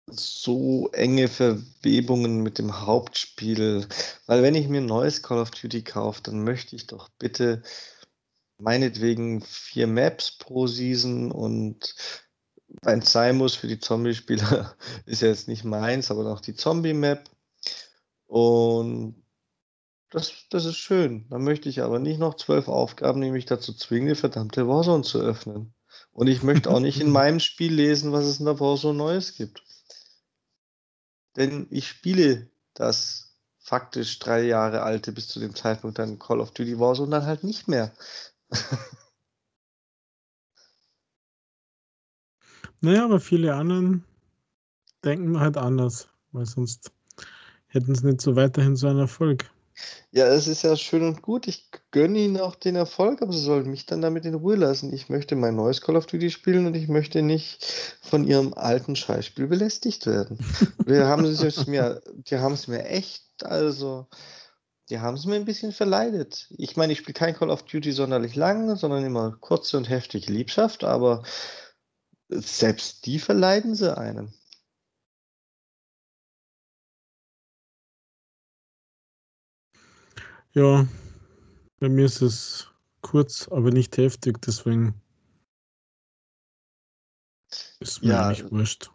so 0.08 0.88
enge 0.92 1.26
Verwebungen 1.26 2.44
mit 2.44 2.58
dem 2.58 2.86
Hauptspiel. 2.86 3.88
Weil 4.26 4.44
wenn 4.44 4.54
ich 4.54 4.68
mir 4.68 4.82
ein 4.82 4.86
neues 4.86 5.24
Call 5.24 5.40
of 5.40 5.50
Duty 5.50 5.82
kaufe, 5.82 6.22
dann 6.22 6.44
möchte 6.44 6.76
ich 6.76 6.86
doch 6.86 7.08
bitte 7.18 7.64
meinetwegen 8.58 9.42
vier 9.42 9.86
Maps 9.86 10.32
pro 10.38 10.66
Season 10.66 11.30
und 11.30 11.94
wenn 12.82 13.00
es 13.00 13.12
sein 13.12 13.36
muss 13.36 13.54
für 13.54 13.68
die 13.68 13.78
Zombie-Spieler, 13.78 14.76
ist 15.06 15.22
ja 15.22 15.28
jetzt 15.28 15.48
nicht 15.48 15.64
meins, 15.64 16.10
aber 16.10 16.24
noch 16.24 16.40
die 16.40 16.54
Zombie-Map. 16.54 17.24
Und 18.26 19.22
das, 20.10 20.32
das 20.50 20.64
ist 20.64 20.76
schön. 20.76 21.26
Dann 21.30 21.44
möchte 21.44 21.68
ich 21.68 21.82
aber 21.82 21.98
nicht 21.98 22.18
noch 22.18 22.34
zwölf 22.34 22.68
Aufgaben, 22.68 23.20
die 23.20 23.30
mich 23.30 23.46
dazu 23.46 23.72
zwingen, 23.72 24.08
die 24.08 24.14
verdammte 24.14 24.68
Warzone 24.68 25.02
zu 25.02 25.20
öffnen. 25.20 25.74
Und 26.12 26.26
ich 26.26 26.42
möchte 26.42 26.70
auch 26.70 26.80
nicht 26.80 27.00
in 27.00 27.10
meinem 27.12 27.40
Spiel 27.40 27.72
lesen, 27.72 28.12
was 28.12 28.24
es 28.24 28.40
in 28.40 28.46
der 28.46 28.60
Warzone 28.60 28.98
Neues 28.98 29.34
gibt. 29.34 29.62
Denn 31.36 31.66
ich 31.70 31.88
spiele 31.88 32.50
das 32.74 33.34
faktisch 33.58 34.18
drei 34.18 34.42
Jahre 34.42 34.82
alte 34.82 35.12
bis 35.12 35.28
zu 35.28 35.40
dem 35.40 35.54
Zeitpunkt 35.54 35.98
dann 35.98 36.18
Call 36.18 36.40
of 36.40 36.52
Duty 36.52 36.78
Wars 36.78 37.00
und 37.00 37.10
dann 37.10 37.26
halt 37.26 37.44
nicht 37.44 37.68
mehr. 37.68 37.92
naja, 42.80 43.04
aber 43.04 43.20
viele 43.20 43.54
anderen 43.54 44.04
denken 45.04 45.40
halt 45.40 45.56
anders, 45.56 46.08
weil 46.32 46.46
sonst 46.46 46.92
hätten 47.68 47.94
sie 47.94 48.06
nicht 48.06 48.20
so 48.20 48.36
weiterhin 48.36 48.76
so 48.76 48.88
einen 48.88 49.00
Erfolg. 49.00 49.50
Ja, 50.10 50.26
es 50.28 50.46
ist 50.46 50.62
ja 50.62 50.74
schön 50.76 51.02
und 51.02 51.20
gut. 51.20 51.46
Ich 51.46 51.70
gönne 51.90 52.18
ihnen 52.18 52.38
auch 52.38 52.54
den 52.54 52.76
Erfolg, 52.76 53.20
aber 53.20 53.32
sie 53.32 53.40
sollen 53.40 53.70
mich 53.70 53.84
dann 53.84 54.00
damit 54.00 54.24
in 54.24 54.34
Ruhe 54.34 54.56
lassen. 54.56 54.92
Ich 54.92 55.08
möchte 55.08 55.36
mein 55.36 55.56
neues 55.56 55.82
Call 55.82 55.96
of 55.96 56.06
Duty 56.06 56.30
spielen 56.30 56.66
und 56.66 56.74
ich 56.74 56.88
möchte 56.88 57.22
nicht 57.22 57.66
von 58.00 58.24
ihrem 58.24 58.54
alten 58.54 58.96
Scheißspiel 58.96 59.46
belästigt 59.46 60.06
werden. 60.06 60.38
Wir 60.86 61.06
haben 61.06 61.24
es 61.24 61.66
mir, 61.66 62.00
die 62.30 62.38
haben 62.38 62.54
es 62.54 62.68
mir 62.68 62.86
echt, 62.86 63.24
also, 63.44 64.06
die 64.90 65.00
haben 65.00 65.16
es 65.16 65.24
mir 65.26 65.36
ein 65.36 65.44
bisschen 65.44 65.72
verleidet. 65.72 66.48
Ich 66.58 66.76
meine, 66.76 66.92
ich 66.92 67.00
spiele 67.00 67.14
kein 67.14 67.34
Call 67.34 67.50
of 67.50 67.64
Duty 67.64 67.92
sonderlich 67.92 68.36
lang, 68.36 68.76
sondern 68.76 69.04
immer 69.04 69.32
kurze 69.40 69.76
und 69.76 69.88
heftige 69.88 70.32
Liebschaft, 70.32 70.84
aber 70.84 71.22
Selbst 72.30 73.04
die 73.06 73.18
verleiden 73.18 73.74
sie 73.74 73.96
einem. 73.96 74.32
Ja, 80.52 80.86
bei 81.80 81.88
mir 81.88 82.06
ist 82.06 82.22
es 82.22 82.68
kurz, 83.02 83.48
aber 83.48 83.70
nicht 83.70 83.96
heftig, 83.98 84.40
deswegen 84.42 84.94
ist 87.80 88.02
mir 88.02 88.12
Ja, 88.12 88.28
nicht 88.28 88.50
wurscht. 88.50 88.90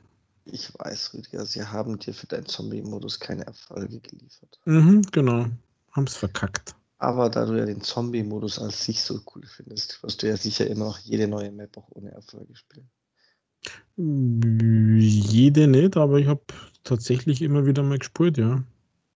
ich 0.46 0.74
weiß, 0.78 1.14
Rüdiger, 1.14 1.46
sie 1.46 1.64
haben 1.64 2.00
dir 2.00 2.14
für 2.14 2.28
deinen 2.28 2.46
Zombie-Modus 2.46 3.20
keine 3.20 3.46
Erfolge 3.46 4.00
geliefert. 4.00 4.60
Mhm, 4.66 5.04
genau. 5.12 5.48
Haben's 5.92 6.16
verkackt. 6.16 6.76
Aber 6.98 7.30
da 7.30 7.46
du 7.46 7.58
ja 7.58 7.66
den 7.66 7.82
Zombie-Modus 7.82 8.60
als 8.60 8.86
sich 8.86 9.02
so 9.02 9.20
cool 9.34 9.44
findest, 9.46 10.02
wirst 10.04 10.22
du 10.22 10.28
ja 10.28 10.38
sicher 10.38 10.68
immer 10.68 10.86
noch 10.86 11.00
jede 11.00 11.28
neue 11.28 11.52
Map 11.52 11.76
auch 11.78 11.90
ohne 11.90 12.12
Erfolge 12.12 12.56
spielen. 12.56 12.90
Jede 13.98 15.68
nicht, 15.68 15.98
aber 15.98 16.20
ich 16.20 16.28
habe 16.28 16.42
tatsächlich 16.84 17.42
immer 17.42 17.66
wieder 17.66 17.84
mal 17.84 17.98
gespielt, 17.98 18.38
ja. 18.38 18.64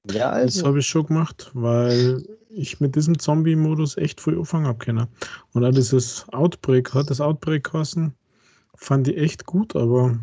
Ja, 0.10 0.32
Das 0.32 0.42
also. 0.42 0.68
habe 0.68 0.80
ich 0.80 0.88
schon 0.88 1.06
gemacht, 1.08 1.52
weil 1.54 2.26
ich 2.50 2.80
mit 2.80 2.96
diesem 2.96 3.18
Zombie-Modus 3.18 3.98
echt 3.98 4.20
früh 4.20 4.34
angefangen 4.34 4.68
habe 4.68 4.80
können. 4.80 5.08
Und 5.54 5.66
auch 5.66 5.72
dieses 5.72 6.28
Outbreak, 6.30 6.94
hat 6.94 7.10
das 7.10 7.22
Outbreak 7.22 7.64
geheißen, 7.66 8.14
fand 8.76 9.08
ich 9.08 9.18
echt 9.18 9.46
gut, 9.46 9.76
aber 9.76 10.18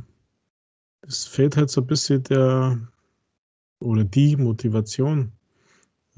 es 1.03 1.27
fehlt 1.27 1.57
halt 1.57 1.71
so 1.71 1.81
ein 1.81 1.87
bisschen 1.87 2.23
der 2.25 2.79
oder 3.81 4.05
die 4.05 4.37
Motivation. 4.37 5.33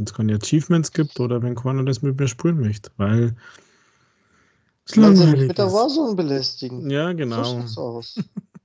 Wenn 0.03 0.07
es 0.07 0.15
keine 0.15 0.35
Achievements 0.35 0.91
gibt 0.91 1.21
oder 1.21 1.43
wenn 1.43 1.55
keiner 1.55 1.85
das 1.85 2.03
mit 2.03 2.19
mir 2.19 2.27
spielen 2.27 2.59
möchte, 2.59 2.91
weil 2.97 3.37
es 4.85 4.97
langweilig 4.97 5.47
mit 5.47 5.59
der. 5.59 5.73
Warzone 5.73 6.17
belästigen. 6.17 6.91
Ja, 6.91 7.13
So 7.13 7.17
genau. 7.17 7.45
schaut's 7.45 7.79
aus. 7.79 8.17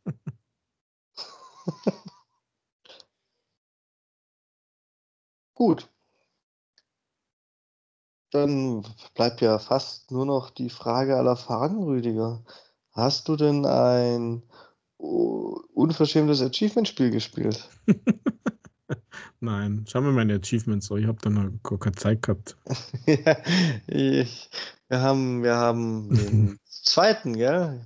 Gut. 5.53 5.87
Dann 8.31 8.83
bleibt 9.13 9.41
ja 9.41 9.59
fast 9.59 10.09
nur 10.09 10.25
noch 10.25 10.49
die 10.49 10.71
Frage 10.71 11.17
aller 11.17 11.35
Fragen, 11.35 11.83
Rüdiger. 11.83 12.43
Hast 12.93 13.27
du 13.27 13.35
denn 13.35 13.63
ein 13.67 14.41
unverschämtes 14.97 16.41
Achievement-Spiel 16.41 17.11
gespielt? 17.11 17.69
Nein, 19.47 19.85
schauen 19.87 20.03
wir 20.03 20.11
meine 20.11 20.35
Achievements 20.35 20.91
an. 20.91 20.97
Ich 20.97 21.07
habe 21.07 21.19
da 21.21 21.29
noch 21.29 21.49
gar 21.63 21.79
keine 21.79 21.95
Zeit 21.95 22.21
gehabt. 22.21 22.57
Ja, 23.05 23.37
ich, 23.87 24.49
wir 24.89 24.99
haben, 24.99 25.41
wir 25.41 25.55
haben 25.55 26.09
den 26.13 26.59
zweiten, 26.69 27.33
gell? 27.33 27.81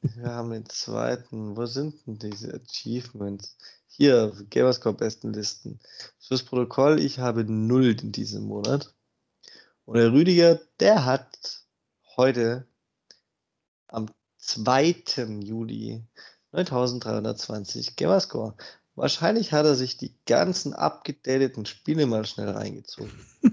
Wir 0.00 0.30
haben 0.30 0.52
den 0.52 0.66
zweiten. 0.66 1.56
Wo 1.56 1.66
sind 1.66 2.06
denn 2.06 2.20
diese 2.20 2.54
Achievements? 2.54 3.56
Hier, 3.88 4.32
Gamerscore 4.48 4.94
Bestenlisten. 4.94 5.80
Fürs 6.20 6.44
Protokoll, 6.44 7.00
ich 7.00 7.18
habe 7.18 7.42
null 7.42 7.96
in 8.00 8.12
diesem 8.12 8.44
Monat. 8.44 8.94
Und 9.86 9.96
der 9.96 10.12
Rüdiger, 10.12 10.60
der 10.78 11.04
hat 11.04 11.64
heute 12.16 12.68
am 13.88 14.06
2. 14.38 15.02
Juli 15.40 16.04
9320 16.52 17.96
Gamerscore. 17.96 18.54
Wahrscheinlich 19.00 19.52
hat 19.52 19.64
er 19.64 19.74
sich 19.76 19.96
die 19.96 20.14
ganzen 20.26 20.74
abgedateten 20.74 21.64
Spiele 21.64 22.04
mal 22.04 22.26
schnell 22.26 22.50
reingezogen. 22.50 23.10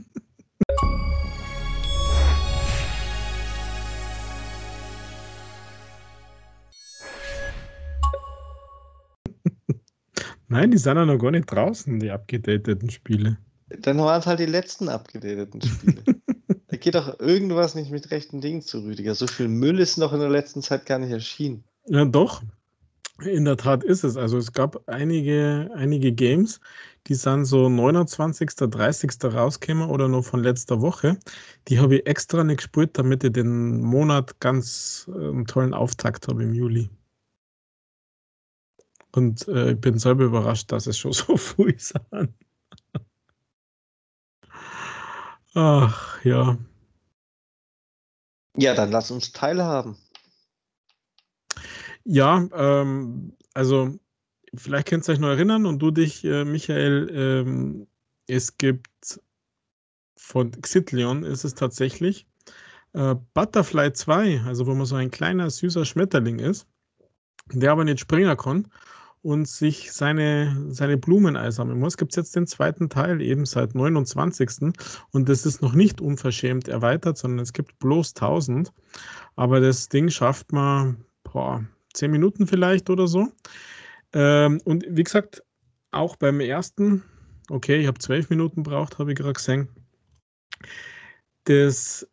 Nein, 10.50 10.72
die 10.72 10.78
sind 10.78 10.98
ja 10.98 11.06
noch 11.06 11.18
gar 11.18 11.32
nicht 11.32 11.50
draußen, 11.50 11.98
die 11.98 12.12
abgedateten 12.12 12.90
Spiele. 12.90 13.38
Dann 13.70 14.00
waren 14.00 14.20
es 14.20 14.28
halt 14.28 14.42
die 14.42 14.46
letzten 14.46 14.90
abgedateten 14.90 15.62
Spiele. 15.62 16.04
da 16.68 16.76
geht 16.76 16.96
doch 16.96 17.22
irgendwas 17.22 17.74
nicht 17.74 17.90
mit 17.90 18.12
rechten 18.12 18.42
Dingen 18.42 18.62
zu, 18.62 18.80
Rüdiger. 18.80 19.16
So 19.16 19.28
viel 19.28 19.48
Müll 19.48 19.80
ist 19.80 19.96
noch 19.96 20.12
in 20.12 20.20
der 20.20 20.30
letzten 20.30 20.62
Zeit 20.62 20.86
gar 20.86 21.00
nicht 21.00 21.12
erschienen. 21.12 21.64
Ja, 21.86 22.04
doch. 22.04 22.44
In 23.24 23.46
der 23.46 23.58
Tat 23.58 23.84
ist 23.84 24.04
es. 24.04 24.16
Also 24.16 24.38
es 24.38 24.52
gab 24.54 24.88
einige, 24.88 25.72
einige 25.76 26.12
Games, 26.12 26.60
die 27.08 27.16
sind 27.16 27.46
so 27.46 27.68
29., 27.68 28.50
30. 28.56 29.12
rausgekommen 29.24 29.90
oder 29.90 30.08
noch 30.08 30.24
von 30.24 30.44
letzter 30.44 30.82
Woche. 30.82 31.18
Die 31.68 31.80
habe 31.80 31.98
ich 31.98 32.06
extra 32.06 32.44
nicht 32.44 32.58
gespielt, 32.58 32.98
damit 32.98 33.24
ich 33.24 33.32
den 33.34 33.82
Monat 33.82 34.40
ganz 34.40 35.10
äh, 35.10 35.30
einen 35.30 35.46
tollen 35.46 35.74
Auftakt 35.74 36.28
habe 36.28 36.44
im 36.44 36.54
Juli. 36.54 36.90
Und 39.14 39.48
äh, 39.48 39.72
ich 39.72 39.82
bin 39.82 39.98
selber 39.98 40.26
überrascht, 40.26 40.72
dass 40.72 40.86
es 40.86 40.98
schon 40.98 41.14
so 41.14 41.38
früh 41.38 41.74
sind. 41.78 42.34
Ach 45.56 46.24
ja. 46.24 46.58
Ja, 48.58 48.74
dann 48.76 48.92
lass 48.92 49.12
uns 49.12 49.32
teilhaben. 49.32 49.98
Ja, 52.10 52.48
ähm, 52.54 53.34
also 53.54 54.00
vielleicht 54.56 54.88
könnt 54.88 55.08
ihr 55.08 55.12
euch 55.12 55.20
noch 55.20 55.28
erinnern 55.28 55.66
und 55.66 55.80
du 55.80 55.92
dich, 55.92 56.24
äh, 56.24 56.46
Michael, 56.46 57.10
ähm, 57.14 57.88
es 58.28 58.58
gibt 58.58 59.20
von 60.16 60.52
Xitlion 60.52 61.24
ist 61.24 61.44
es 61.44 61.54
tatsächlich 61.54 62.26
äh, 62.94 63.16
Butterfly 63.34 63.92
2, 63.92 64.42
also 64.46 64.68
wo 64.68 64.74
man 64.74 64.86
so 64.86 64.96
ein 64.96 65.12
kleiner 65.12 65.50
süßer 65.50 65.84
Schmetterling 65.84 66.40
ist, 66.40 66.66
der 67.52 67.74
aber 67.74 67.84
nicht 67.84 68.00
springen 68.00 68.38
kann 68.38 68.70
und 69.22 69.46
sich 69.50 69.92
seine, 69.92 70.66
seine 70.70 70.96
Blumen 70.96 71.36
einsammeln 71.36 71.80
muss. 71.80 71.98
Gibt 71.98 72.14
es 72.14 72.16
jetzt 72.16 72.38
den 72.38 72.48
zweiten 72.48 72.88
Teil, 72.88 73.22
eben 73.22 73.46
seit 73.46 73.76
29. 73.76 74.74
Und 75.12 75.28
das 75.28 75.46
ist 75.46 75.62
noch 75.62 75.74
nicht 75.74 76.00
unverschämt 76.00 76.70
erweitert, 76.70 77.18
sondern 77.18 77.40
es 77.40 77.52
gibt 77.52 77.78
bloß 77.80 78.16
1000. 78.16 78.72
Aber 79.36 79.60
das 79.60 79.90
Ding 79.90 80.10
schafft 80.10 80.54
man, 80.54 81.04
boah, 81.24 81.66
10 81.98 82.12
Minuten 82.12 82.48
vielleicht 82.48 82.90
oder 82.90 83.08
so. 83.08 83.28
Ähm, 84.14 84.62
und 84.66 84.86
wie 84.90 85.04
gesagt, 85.04 85.44
auch 85.92 86.16
beim 86.16 86.40
ersten, 86.40 87.04
okay, 87.50 87.78
ich 87.78 87.88
habe 87.88 88.00
12 88.00 88.30
Minuten 88.30 88.64
braucht, 88.64 89.00
habe 89.00 89.12
ich 89.12 89.18
gerade 89.18 89.34
gesehen. 89.34 89.68
Das 91.46 92.08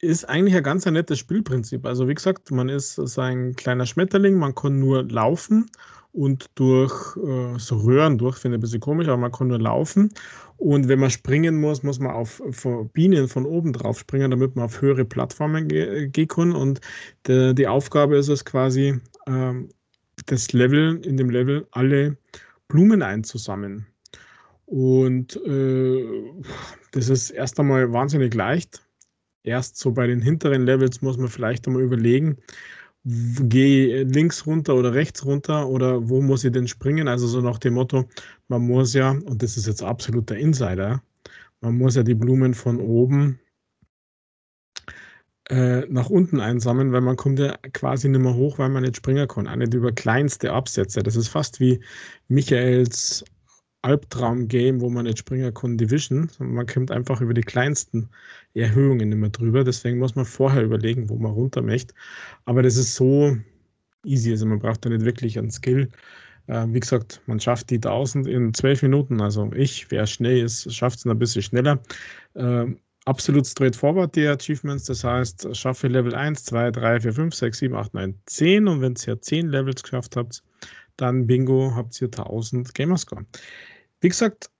ist 0.00 0.28
eigentlich 0.28 0.54
ein 0.54 0.62
ganz 0.62 0.86
ein 0.86 0.94
nettes 0.94 1.18
Spielprinzip. 1.18 1.84
Also 1.84 2.08
wie 2.08 2.14
gesagt, 2.14 2.50
man 2.50 2.68
ist 2.68 2.94
so 2.94 3.20
ein 3.20 3.54
kleiner 3.56 3.86
Schmetterling, 3.86 4.34
man 4.34 4.54
kann 4.54 4.78
nur 4.78 5.02
laufen 5.04 5.70
und 6.12 6.46
durch 6.54 7.16
äh, 7.16 7.58
so 7.58 7.76
Röhren 7.78 8.18
durch, 8.18 8.38
finde 8.38 8.56
ich 8.56 8.58
ein 8.58 8.62
bisschen 8.62 8.80
komisch, 8.80 9.08
aber 9.08 9.18
man 9.18 9.32
kann 9.32 9.48
nur 9.48 9.58
laufen. 9.58 10.12
Und 10.56 10.88
wenn 10.88 10.98
man 10.98 11.10
springen 11.10 11.60
muss, 11.60 11.82
muss 11.82 12.00
man 12.00 12.12
auf, 12.12 12.40
auf 12.40 12.66
Bienen 12.92 13.28
von 13.28 13.46
oben 13.46 13.72
drauf 13.72 13.98
springen, 13.98 14.30
damit 14.30 14.56
man 14.56 14.64
auf 14.64 14.80
höhere 14.80 15.04
Plattformen 15.04 15.68
ge 15.68 16.08
gehen 16.08 16.28
kann. 16.28 16.52
Und 16.52 16.80
de, 17.26 17.54
die 17.54 17.68
Aufgabe 17.68 18.16
ist 18.16 18.28
es 18.28 18.44
quasi, 18.44 19.00
ähm, 19.28 19.68
das 20.26 20.52
Level, 20.52 21.04
in 21.04 21.16
dem 21.16 21.30
Level 21.30 21.66
alle 21.70 22.16
Blumen 22.68 23.02
einzusammeln. 23.02 23.86
Und 24.66 25.36
äh, 25.46 26.04
das 26.92 27.08
ist 27.08 27.30
erst 27.30 27.58
einmal 27.58 27.92
wahnsinnig 27.92 28.34
leicht. 28.34 28.82
Erst 29.42 29.78
so 29.78 29.92
bei 29.92 30.06
den 30.06 30.20
hinteren 30.20 30.64
Levels 30.64 31.00
muss 31.00 31.16
man 31.16 31.28
vielleicht 31.28 31.66
einmal 31.66 31.82
überlegen, 31.82 32.36
gehe 33.04 34.02
links 34.04 34.46
runter 34.46 34.74
oder 34.74 34.92
rechts 34.92 35.24
runter 35.24 35.68
oder 35.68 36.08
wo 36.08 36.20
muss 36.20 36.44
ich 36.44 36.52
denn 36.52 36.68
springen? 36.68 37.08
Also 37.08 37.26
so 37.26 37.40
nach 37.40 37.58
dem 37.58 37.74
Motto, 37.74 38.04
man 38.48 38.62
muss 38.62 38.92
ja, 38.92 39.12
und 39.12 39.42
das 39.42 39.56
ist 39.56 39.66
jetzt 39.66 39.82
absoluter 39.82 40.36
Insider, 40.36 41.02
man 41.60 41.78
muss 41.78 41.96
ja 41.96 42.02
die 42.02 42.14
Blumen 42.14 42.52
von 42.52 42.78
oben 42.80 43.40
äh, 45.50 45.86
nach 45.88 46.10
unten 46.10 46.40
einsammeln, 46.40 46.92
weil 46.92 47.00
man 47.00 47.16
kommt 47.16 47.38
ja 47.38 47.56
quasi 47.72 48.08
nicht 48.08 48.20
mehr 48.20 48.34
hoch, 48.34 48.58
weil 48.58 48.68
man 48.68 48.82
nicht 48.82 48.96
springen 48.96 49.26
kann. 49.28 49.48
Auch 49.48 49.56
nicht 49.56 49.74
über 49.74 49.92
kleinste 49.92 50.52
Absätze. 50.52 51.02
Das 51.02 51.16
ist 51.16 51.28
fast 51.28 51.60
wie 51.60 51.80
Michaels 52.28 53.24
Albtraum-Game, 53.82 54.80
wo 54.80 54.90
man 54.90 55.04
nicht 55.04 55.18
springen 55.18 55.54
kann, 55.54 55.78
Division. 55.78 56.28
Man 56.38 56.66
kommt 56.66 56.90
einfach 56.90 57.20
über 57.20 57.32
die 57.32 57.42
kleinsten 57.42 58.08
Erhöhungen 58.54 59.08
nicht 59.08 59.18
mehr 59.18 59.30
drüber. 59.30 59.64
Deswegen 59.64 59.98
muss 59.98 60.16
man 60.16 60.24
vorher 60.24 60.64
überlegen, 60.64 61.08
wo 61.08 61.16
man 61.16 61.32
runter 61.32 61.62
möchte. 61.62 61.94
Aber 62.44 62.62
das 62.62 62.76
ist 62.76 62.94
so 62.94 63.36
easy. 64.04 64.32
Also 64.32 64.46
man 64.46 64.58
braucht 64.58 64.84
da 64.84 64.90
nicht 64.90 65.04
wirklich 65.04 65.38
einen 65.38 65.50
Skill. 65.50 65.88
Äh, 66.48 66.66
wie 66.68 66.80
gesagt, 66.80 67.22
man 67.26 67.40
schafft 67.40 67.70
die 67.70 67.76
1000 67.76 68.26
in 68.26 68.52
12 68.52 68.82
Minuten. 68.82 69.20
Also 69.20 69.50
ich, 69.54 69.90
wer 69.90 70.06
schnell 70.06 70.44
ist, 70.44 70.74
schafft 70.74 70.98
es 70.98 71.06
ein 71.06 71.18
bisschen 71.18 71.42
schneller. 71.42 71.80
Äh, 72.34 72.66
absolut 73.08 73.46
straightforward 73.46 74.14
die 74.14 74.26
Achievements. 74.26 74.84
Das 74.84 75.02
heißt, 75.02 75.56
schaffe 75.56 75.88
Level 75.88 76.14
1, 76.14 76.44
2, 76.44 76.70
3, 76.70 77.00
4, 77.00 77.12
5, 77.12 77.34
6, 77.34 77.58
7, 77.58 77.74
8, 77.74 77.94
9, 77.94 78.14
10. 78.26 78.68
Und 78.68 78.80
wenn 78.82 78.94
ihr 79.06 79.20
10 79.20 79.48
Levels 79.48 79.82
geschafft 79.82 80.16
habt, 80.16 80.42
dann 80.96 81.26
bingo, 81.26 81.74
habt 81.74 82.00
ihr 82.00 82.08
1000 82.08 82.74
Gamerscore. 82.74 83.24
Wie 84.00 84.08
gesagt, 84.08 84.50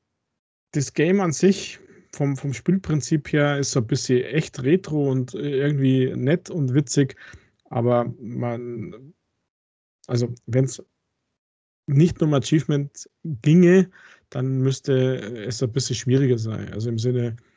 das 0.73 0.95
Game 0.95 1.21
an 1.21 1.33
sich 1.33 1.79
vom, 2.13 2.37
vom 2.37 2.55
Spielprinzip 2.55 3.33
her 3.33 3.59
ist 3.59 3.73
so 3.73 3.81
ein 3.81 3.87
bisschen 3.87 4.25
echt 4.25 4.63
retro 4.63 5.11
und 5.11 5.35
irgendwie 5.35 6.13
nett 6.17 6.51
und 6.51 6.75
witzig, 6.75 7.17
aber 7.67 8.13
man 8.19 9.15
Also 10.07 10.35
wenn 10.47 10.65
es 10.65 10.83
nicht 11.87 12.21
nur 12.21 12.29
um 12.29 12.35
Achievement 12.35 13.09
ginge, 13.25 13.91
dann 14.31 14.59
müsste 14.59 15.17
es 15.47 15.63
ein 15.63 15.73
bisschen 15.73 15.97
schwieriger 15.97 16.39
sein. 16.39 16.73
Also 16.73 16.89
im 16.91 16.99
Sinne 16.99 17.29
äh, 17.29 17.48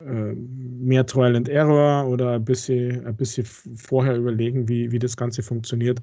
mehr 0.00 1.04
Trial 1.06 1.34
and 1.36 1.48
Error 1.48 2.08
oder 2.08 2.34
ein 2.34 2.44
bisschen, 2.44 3.04
ein 3.04 3.16
bisschen 3.16 3.44
vorher 3.44 4.16
überlegen, 4.16 4.68
wie, 4.68 4.92
wie 4.92 4.98
das 4.98 5.16
Ganze 5.16 5.42
funktioniert. 5.42 6.00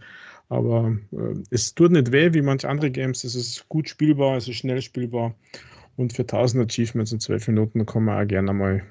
Aber 0.49 0.97
äh, 1.11 1.33
es 1.49 1.73
tut 1.73 1.91
nicht 1.91 2.11
weh 2.11 2.33
wie 2.33 2.41
manche 2.41 2.69
andere 2.69 2.91
Games. 2.91 3.23
Es 3.23 3.35
ist 3.35 3.67
gut 3.69 3.89
spielbar, 3.89 4.37
es 4.37 4.47
ist 4.47 4.57
schnell 4.57 4.81
spielbar. 4.81 5.35
Und 5.95 6.13
für 6.13 6.23
1000 6.23 6.69
Achievements 6.69 7.13
in 7.13 7.19
12 7.19 7.47
Minuten 7.47 7.85
kann 7.85 8.03
man 8.03 8.21
auch 8.21 8.27
gerne 8.27 8.53
mal 8.53 8.83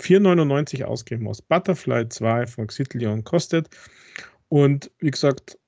4,99 0.00 0.84
ausgeben 0.84 1.28
aus 1.28 1.42
Butterfly 1.42 2.08
2 2.08 2.46
von 2.46 2.66
Xittleon 2.66 3.24
kostet. 3.24 3.68
Und 4.48 4.90
wie 4.98 5.10
gesagt, 5.10 5.58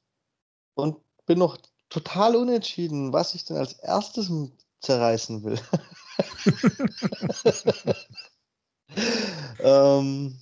Und 0.75 0.97
bin 1.25 1.39
noch 1.39 1.57
total 1.89 2.35
unentschieden, 2.35 3.13
was 3.13 3.35
ich 3.35 3.45
denn 3.45 3.57
als 3.57 3.73
erstes 3.73 4.31
zerreißen 4.81 5.43
will. 5.43 5.59
ähm, 9.59 10.39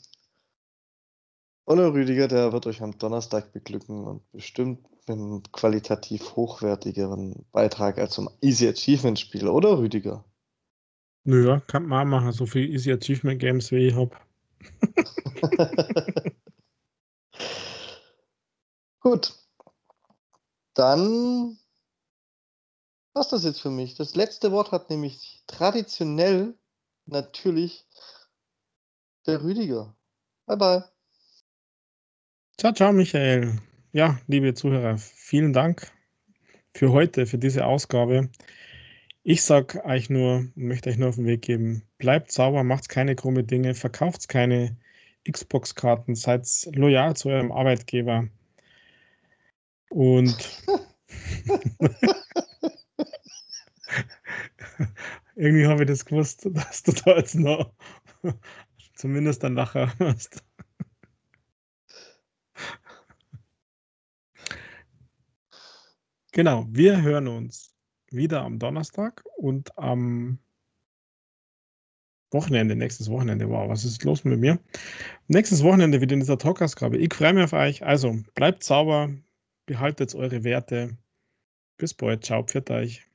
Olle 1.69 1.94
Rüdiger, 1.94 2.30
der 2.30 2.53
wird 2.53 2.65
euch 2.65 2.82
am 2.82 2.98
Donnerstag 2.98 3.52
beglücken 3.52 4.06
und 4.06 4.32
bestimmt 4.32 4.90
mit 5.06 5.10
einem 5.10 5.44
qualitativ 5.52 6.38
hochwertigeren 6.38 7.45
Beitrag 7.52 7.98
als 7.98 8.14
zum 8.14 8.30
Easy 8.40 8.69
Achievement 8.69 9.19
Spiel, 9.19 9.49
oder 9.49 9.78
Rüdiger? 9.78 10.24
Nö, 11.26 11.60
kann 11.68 11.86
man 11.86 12.07
machen, 12.07 12.32
so 12.32 12.45
viel 12.45 12.69
Easy 12.69 12.94
Achievement 12.94 13.41
Games 13.41 13.69
wie 13.72 13.88
ich 13.88 13.95
habe. 13.95 14.15
Gut. 19.02 19.34
Dann 20.78 21.58
was 23.18 23.30
das 23.30 23.44
jetzt 23.44 23.62
für 23.62 23.72
mich. 23.72 23.95
Das 23.95 24.16
letzte 24.16 24.52
Wort 24.52 24.72
hat 24.72 24.91
nämlich 24.91 25.44
traditionell 25.48 26.54
natürlich 27.08 27.88
der 29.26 29.44
Rüdiger. 29.44 29.95
Bye 30.45 30.58
bye. 30.58 30.84
Ciao, 32.60 32.74
ciao, 32.74 32.94
Michael. 32.94 33.60
Ja, 33.91 34.20
liebe 34.28 34.54
Zuhörer, 34.54 34.98
vielen 34.99 35.52
Dank 35.52 35.91
für 36.76 36.91
heute, 36.91 37.26
für 37.26 37.40
diese 37.40 37.66
Ausgabe. 37.66 38.30
Ich 39.24 39.41
sage 39.41 39.84
euch 39.84 40.12
nur, 40.12 40.48
möchte 40.54 40.91
euch 40.91 40.98
nur 40.98 41.10
auf 41.10 41.16
den 41.16 41.26
Weg 41.26 41.41
geben, 41.41 41.84
bleibt 41.98 42.32
sauber, 42.32 42.64
macht 42.64 42.88
keine 42.88 43.16
krumme 43.16 43.44
Dinge, 43.44 43.74
verkauft 43.74 44.30
keine 44.30 44.78
Xbox-Karten, 45.30 46.16
seid 46.16 46.48
loyal 46.76 47.16
zu 47.16 47.30
eurem 47.30 47.52
Arbeitgeber. 47.52 48.30
Und 49.89 50.64
irgendwie 55.35 55.65
habe 55.68 55.84
ich 55.84 55.89
das 55.89 56.05
gewusst, 56.05 56.47
dass 56.51 56.84
du 56.84 56.91
da 56.91 57.18
jetzt 57.18 57.35
noch 57.35 57.72
zumindest 58.95 59.43
ein 59.45 59.55
Lacher 59.55 59.93
hast. 59.99 60.43
Genau, 66.31 66.68
wir 66.69 67.01
hören 67.01 67.27
uns 67.27 67.73
wieder 68.11 68.43
am 68.43 68.59
Donnerstag 68.59 69.23
und 69.38 69.76
am 69.77 70.39
Wochenende, 72.31 72.76
nächstes 72.76 73.09
Wochenende. 73.09 73.49
Wow, 73.49 73.69
was 73.69 73.85
ist 73.85 74.03
los 74.03 74.23
mit 74.23 74.39
mir? 74.39 74.59
Nächstes 75.27 75.64
Wochenende 75.64 76.01
wieder 76.01 76.14
in 76.14 76.19
dieser 76.19 76.38
Talkausgabe. 76.38 76.97
Ich 76.97 77.14
freue 77.14 77.34
mich 77.34 77.45
auf 77.45 77.53
euch. 77.53 77.84
Also 77.84 78.18
bleibt 78.35 78.64
sauber, 78.64 79.09
behaltet 79.68 80.15
eure 80.15 80.44
Werte. 80.44 80.98
Bis 81.77 81.94
bald. 81.94 82.26
Ciao, 82.26 82.44
pfiat 82.44 82.72
euch. 82.72 83.07